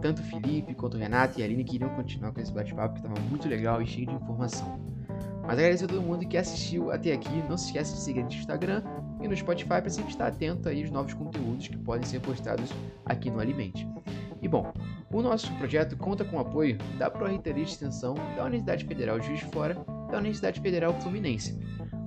Tanto 0.00 0.22
o 0.22 0.24
Felipe 0.24 0.74
quanto 0.74 0.94
o 0.94 1.00
Renato 1.00 1.38
e 1.38 1.42
a 1.42 1.46
Aline 1.46 1.64
queriam 1.64 1.90
continuar 1.94 2.32
com 2.32 2.40
esse 2.40 2.52
bate-papo 2.52 2.94
que 2.94 3.00
estava 3.06 3.20
muito 3.28 3.48
legal 3.48 3.82
e 3.82 3.86
cheio 3.86 4.06
de 4.06 4.14
informação. 4.14 4.80
Mas 5.42 5.58
agradecer 5.58 5.84
a 5.84 5.88
todo 5.88 6.00
mundo 6.00 6.26
que 6.26 6.36
assistiu 6.36 6.90
até 6.90 7.12
aqui. 7.12 7.42
Não 7.48 7.58
se 7.58 7.66
esqueça 7.66 7.94
de 7.94 8.00
seguir 8.00 8.22
no 8.22 8.32
Instagram 8.32 8.82
e 9.22 9.28
no 9.28 9.36
Spotify 9.36 9.80
para 9.80 9.90
sempre 9.90 10.10
estar 10.10 10.28
atento 10.28 10.68
aí 10.68 10.82
aos 10.82 10.90
novos 10.90 11.12
conteúdos 11.12 11.68
que 11.68 11.76
podem 11.76 12.06
ser 12.06 12.20
postados 12.20 12.70
aqui 13.04 13.30
no 13.30 13.40
Alimente. 13.40 13.86
E 14.40 14.48
bom, 14.48 14.72
o 15.12 15.22
nosso 15.22 15.52
projeto 15.54 15.96
conta 15.96 16.24
com 16.24 16.36
o 16.36 16.40
apoio 16.40 16.78
da 16.98 17.10
Pró-Reitoria 17.10 17.64
de 17.64 17.70
Extensão 17.70 18.14
da 18.36 18.44
Universidade 18.44 18.84
Federal 18.84 19.18
de 19.18 19.26
Juiz 19.26 19.40
de 19.40 19.46
Fora 19.46 19.74
da 20.10 20.18
Universidade 20.18 20.60
Federal 20.60 20.92
Fluminense. 21.00 21.58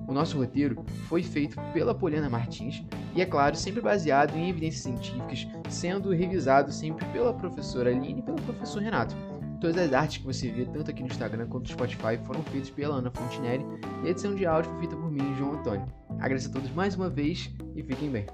O 0.06 0.12
nosso 0.12 0.38
roteiro 0.38 0.84
foi 1.06 1.22
feito 1.22 1.60
pela 1.74 1.94
Poliana 1.94 2.30
Martins 2.30 2.82
e, 3.14 3.20
é 3.20 3.26
claro, 3.26 3.54
sempre 3.54 3.82
baseado 3.82 4.34
em 4.36 4.48
evidências 4.48 4.82
científicas, 4.82 5.46
sendo 5.68 6.10
revisado 6.10 6.72
sempre 6.72 7.04
pela 7.06 7.34
professora 7.34 7.90
Aline 7.90 8.20
e 8.20 8.22
pelo 8.22 8.40
professor 8.40 8.82
Renato. 8.82 9.14
Todas 9.60 9.76
as 9.76 9.92
artes 9.92 10.18
que 10.18 10.24
você 10.24 10.50
vê, 10.50 10.64
tanto 10.64 10.90
aqui 10.90 11.02
no 11.02 11.08
Instagram 11.08 11.46
quanto 11.48 11.64
no 11.64 11.72
Spotify, 11.72 12.16
foram 12.24 12.42
feitas 12.44 12.70
pela 12.70 12.96
Ana 12.96 13.10
Fontinelli 13.10 13.66
e 14.02 14.06
a 14.06 14.10
edição 14.10 14.34
de 14.34 14.46
áudio 14.46 14.70
foi 14.70 14.80
feita 14.80 14.96
por 14.96 15.10
mim 15.10 15.34
João 15.36 15.54
Antônio. 15.54 15.86
Agradeço 16.20 16.48
a 16.48 16.52
todos 16.52 16.70
mais 16.70 16.94
uma 16.94 17.10
vez 17.10 17.50
e 17.76 17.82
fiquem 17.82 18.10
bem. 18.10 18.26